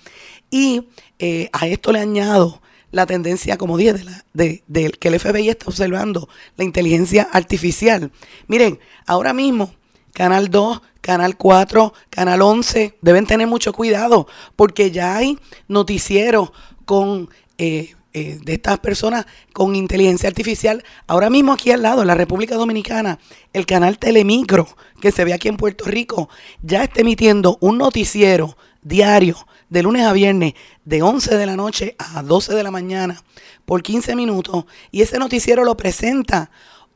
Y 0.51 0.89
eh, 1.19 1.49
a 1.53 1.67
esto 1.67 1.93
le 1.93 2.01
añado 2.01 2.61
la 2.91 3.07
tendencia, 3.07 3.57
como 3.57 3.79
dije, 3.79 3.95
de, 4.35 4.63
de, 4.67 4.91
que 4.91 5.09
el 5.09 5.19
FBI 5.19 5.49
está 5.49 5.67
observando 5.67 6.29
la 6.57 6.65
inteligencia 6.65 7.29
artificial. 7.33 8.13
Miren, 8.49 8.79
ahora 9.07 9.33
mismo, 9.33 9.75
Canal 10.13 10.51
2, 10.51 10.83
Canal 11.01 11.37
4, 11.37 11.95
Canal 12.11 12.43
11, 12.43 12.99
deben 13.01 13.27
tener 13.27 13.47
mucho 13.47 13.73
cuidado 13.73 14.27
porque 14.57 14.91
ya 14.91 15.17
hay 15.17 15.39
noticieros 15.69 16.53
con... 16.85 17.29
Eh, 17.59 17.95
eh, 18.15 18.39
de 18.43 18.53
estas 18.53 18.79
personas 18.79 19.27
con 19.53 19.75
inteligencia 19.75 20.29
artificial. 20.29 20.85
Ahora 21.07 21.31
mismo 21.31 21.53
aquí 21.53 21.71
al 21.71 21.83
lado, 21.83 22.03
en 22.03 22.09
la 22.09 22.15
República 22.15 22.57
Dominicana, 22.57 23.19
el 23.53 23.65
canal 23.65 23.99
Telemicro, 23.99 24.69
que 25.01 25.13
se 25.13 25.25
ve 25.25 25.33
aquí 25.33 25.49
en 25.49 25.57
Puerto 25.57 25.85
Rico, 25.87 26.29
ya 26.63 26.85
está 26.85 27.01
emitiendo 27.01 27.57
un 27.61 27.79
noticiero 27.79 28.57
diario 28.83 29.37
de 29.71 29.83
lunes 29.83 30.05
a 30.05 30.13
viernes 30.13 30.53
de 30.85 31.03
11 31.03 31.37
de 31.37 31.47
la 31.47 31.57
noche 31.57 31.97
a 31.99 32.23
12 32.23 32.55
de 32.55 32.63
la 32.63 32.71
mañana 32.71 33.23
por 33.65 33.83
15 33.83 34.15
minutos 34.17 34.67
y 34.91 35.01
ese 35.01 35.19
noticiero 35.19 35.65
lo 35.65 35.77
presenta 35.77 36.51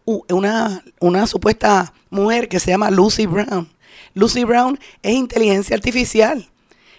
una, 0.04 0.84
una 1.00 1.26
supuesta 1.26 1.94
mujer 2.10 2.48
que 2.48 2.60
se 2.60 2.70
llama 2.70 2.90
Lucy 2.90 3.24
Brown. 3.24 3.68
Lucy 4.12 4.44
Brown 4.44 4.78
es 5.02 5.14
inteligencia 5.14 5.74
artificial 5.74 6.50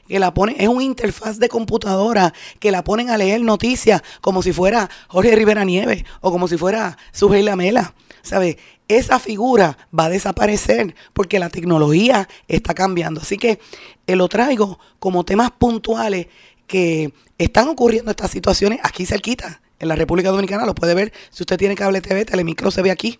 que 0.07 0.19
la 0.19 0.33
ponen, 0.33 0.55
es 0.59 0.67
una 0.67 0.83
interfaz 0.83 1.39
de 1.39 1.49
computadora 1.49 2.33
que 2.59 2.71
la 2.71 2.83
ponen 2.83 3.09
a 3.09 3.17
leer 3.17 3.41
noticias 3.41 4.01
como 4.21 4.41
si 4.41 4.53
fuera 4.53 4.89
Jorge 5.07 5.35
Rivera 5.35 5.63
Nieves 5.65 6.03
o 6.21 6.31
como 6.31 6.47
si 6.47 6.57
fuera 6.57 6.97
Sujei 7.11 7.43
Lamela. 7.43 7.93
¿Sabe? 8.21 8.57
Esa 8.89 9.19
figura 9.19 9.77
va 9.97 10.05
a 10.05 10.09
desaparecer 10.09 10.95
porque 11.13 11.39
la 11.39 11.49
tecnología 11.49 12.27
está 12.47 12.73
cambiando. 12.73 13.21
Así 13.21 13.37
que 13.37 13.59
eh, 14.05 14.15
lo 14.15 14.27
traigo 14.27 14.79
como 14.99 15.23
temas 15.23 15.51
puntuales 15.51 16.27
que 16.67 17.13
están 17.37 17.69
ocurriendo 17.69 18.11
estas 18.11 18.31
situaciones 18.31 18.79
aquí 18.83 19.05
cerquita, 19.05 19.61
en 19.79 19.87
la 19.87 19.95
República 19.95 20.29
Dominicana. 20.29 20.65
Lo 20.65 20.75
puede 20.75 20.93
ver 20.93 21.13
si 21.29 21.43
usted 21.43 21.57
tiene 21.57 21.75
cable 21.75 22.01
TV, 22.01 22.25
Telemicro 22.25 22.71
se 22.71 22.81
ve 22.81 22.91
aquí. 22.91 23.17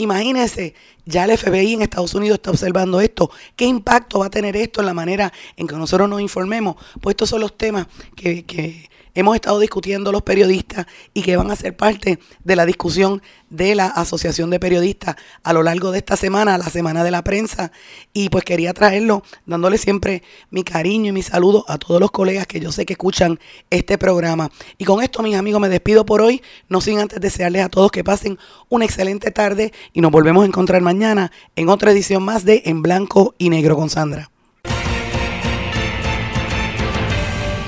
Imagínense, 0.00 0.74
ya 1.04 1.24
el 1.24 1.36
FBI 1.36 1.74
en 1.74 1.82
Estados 1.82 2.14
Unidos 2.14 2.36
está 2.36 2.50
observando 2.50 3.02
esto. 3.02 3.30
¿Qué 3.54 3.66
impacto 3.66 4.20
va 4.20 4.26
a 4.26 4.30
tener 4.30 4.56
esto 4.56 4.80
en 4.80 4.86
la 4.86 4.94
manera 4.94 5.30
en 5.58 5.66
que 5.66 5.76
nosotros 5.76 6.08
nos 6.08 6.22
informemos? 6.22 6.76
Pues 7.02 7.12
estos 7.12 7.28
son 7.28 7.42
los 7.42 7.58
temas 7.58 7.86
que, 8.16 8.88
hemos 9.14 9.34
estado 9.34 9.58
discutiendo 9.58 10.12
los 10.12 10.22
periodistas 10.22 10.86
y 11.14 11.22
que 11.22 11.36
van 11.36 11.50
a 11.50 11.56
ser 11.56 11.76
parte 11.76 12.18
de 12.44 12.56
la 12.56 12.66
discusión 12.66 13.22
de 13.48 13.74
la 13.74 13.86
Asociación 13.86 14.50
de 14.50 14.60
Periodistas 14.60 15.16
a 15.42 15.52
lo 15.52 15.62
largo 15.62 15.90
de 15.90 15.98
esta 15.98 16.16
semana, 16.16 16.56
la 16.58 16.70
Semana 16.70 17.04
de 17.04 17.10
la 17.10 17.22
Prensa. 17.22 17.72
Y 18.12 18.28
pues 18.28 18.44
quería 18.44 18.72
traerlo 18.72 19.22
dándole 19.46 19.78
siempre 19.78 20.22
mi 20.50 20.62
cariño 20.62 21.10
y 21.10 21.12
mi 21.12 21.22
saludo 21.22 21.64
a 21.68 21.78
todos 21.78 22.00
los 22.00 22.10
colegas 22.10 22.46
que 22.46 22.60
yo 22.60 22.72
sé 22.72 22.86
que 22.86 22.94
escuchan 22.94 23.38
este 23.70 23.98
programa. 23.98 24.50
Y 24.78 24.84
con 24.84 25.02
esto, 25.02 25.22
mis 25.22 25.36
amigos, 25.36 25.60
me 25.60 25.68
despido 25.68 26.06
por 26.06 26.20
hoy, 26.20 26.42
no 26.68 26.80
sin 26.80 26.98
antes 26.98 27.20
desearles 27.20 27.64
a 27.64 27.68
todos 27.68 27.90
que 27.90 28.04
pasen 28.04 28.38
una 28.68 28.84
excelente 28.84 29.30
tarde 29.30 29.72
y 29.92 30.00
nos 30.00 30.10
volvemos 30.10 30.44
a 30.44 30.46
encontrar 30.46 30.82
mañana 30.82 31.32
en 31.56 31.68
otra 31.68 31.90
edición 31.92 32.22
más 32.22 32.44
de 32.44 32.62
En 32.64 32.82
Blanco 32.82 33.34
y 33.38 33.50
Negro 33.50 33.76
con 33.76 33.90
Sandra. 33.90 34.30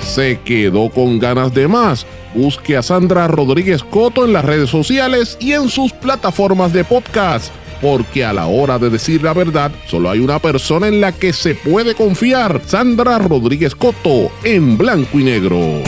Se 0.03 0.39
quedó 0.43 0.89
con 0.89 1.19
ganas 1.19 1.53
de 1.53 1.67
más. 1.67 2.05
Busque 2.33 2.77
a 2.77 2.81
Sandra 2.81 3.27
Rodríguez 3.27 3.83
Coto 3.83 4.25
en 4.25 4.33
las 4.33 4.45
redes 4.45 4.69
sociales 4.69 5.37
y 5.39 5.53
en 5.53 5.69
sus 5.69 5.91
plataformas 5.91 6.73
de 6.73 6.83
podcast, 6.83 7.53
porque 7.81 8.23
a 8.23 8.33
la 8.33 8.47
hora 8.47 8.79
de 8.79 8.89
decir 8.89 9.23
la 9.23 9.33
verdad, 9.33 9.71
solo 9.87 10.09
hay 10.09 10.19
una 10.19 10.39
persona 10.39 10.87
en 10.87 11.01
la 11.01 11.11
que 11.11 11.33
se 11.33 11.55
puede 11.55 11.95
confiar, 11.95 12.61
Sandra 12.65 13.19
Rodríguez 13.19 13.75
Coto, 13.75 14.31
en 14.43 14.77
blanco 14.77 15.19
y 15.19 15.23
negro. 15.23 15.83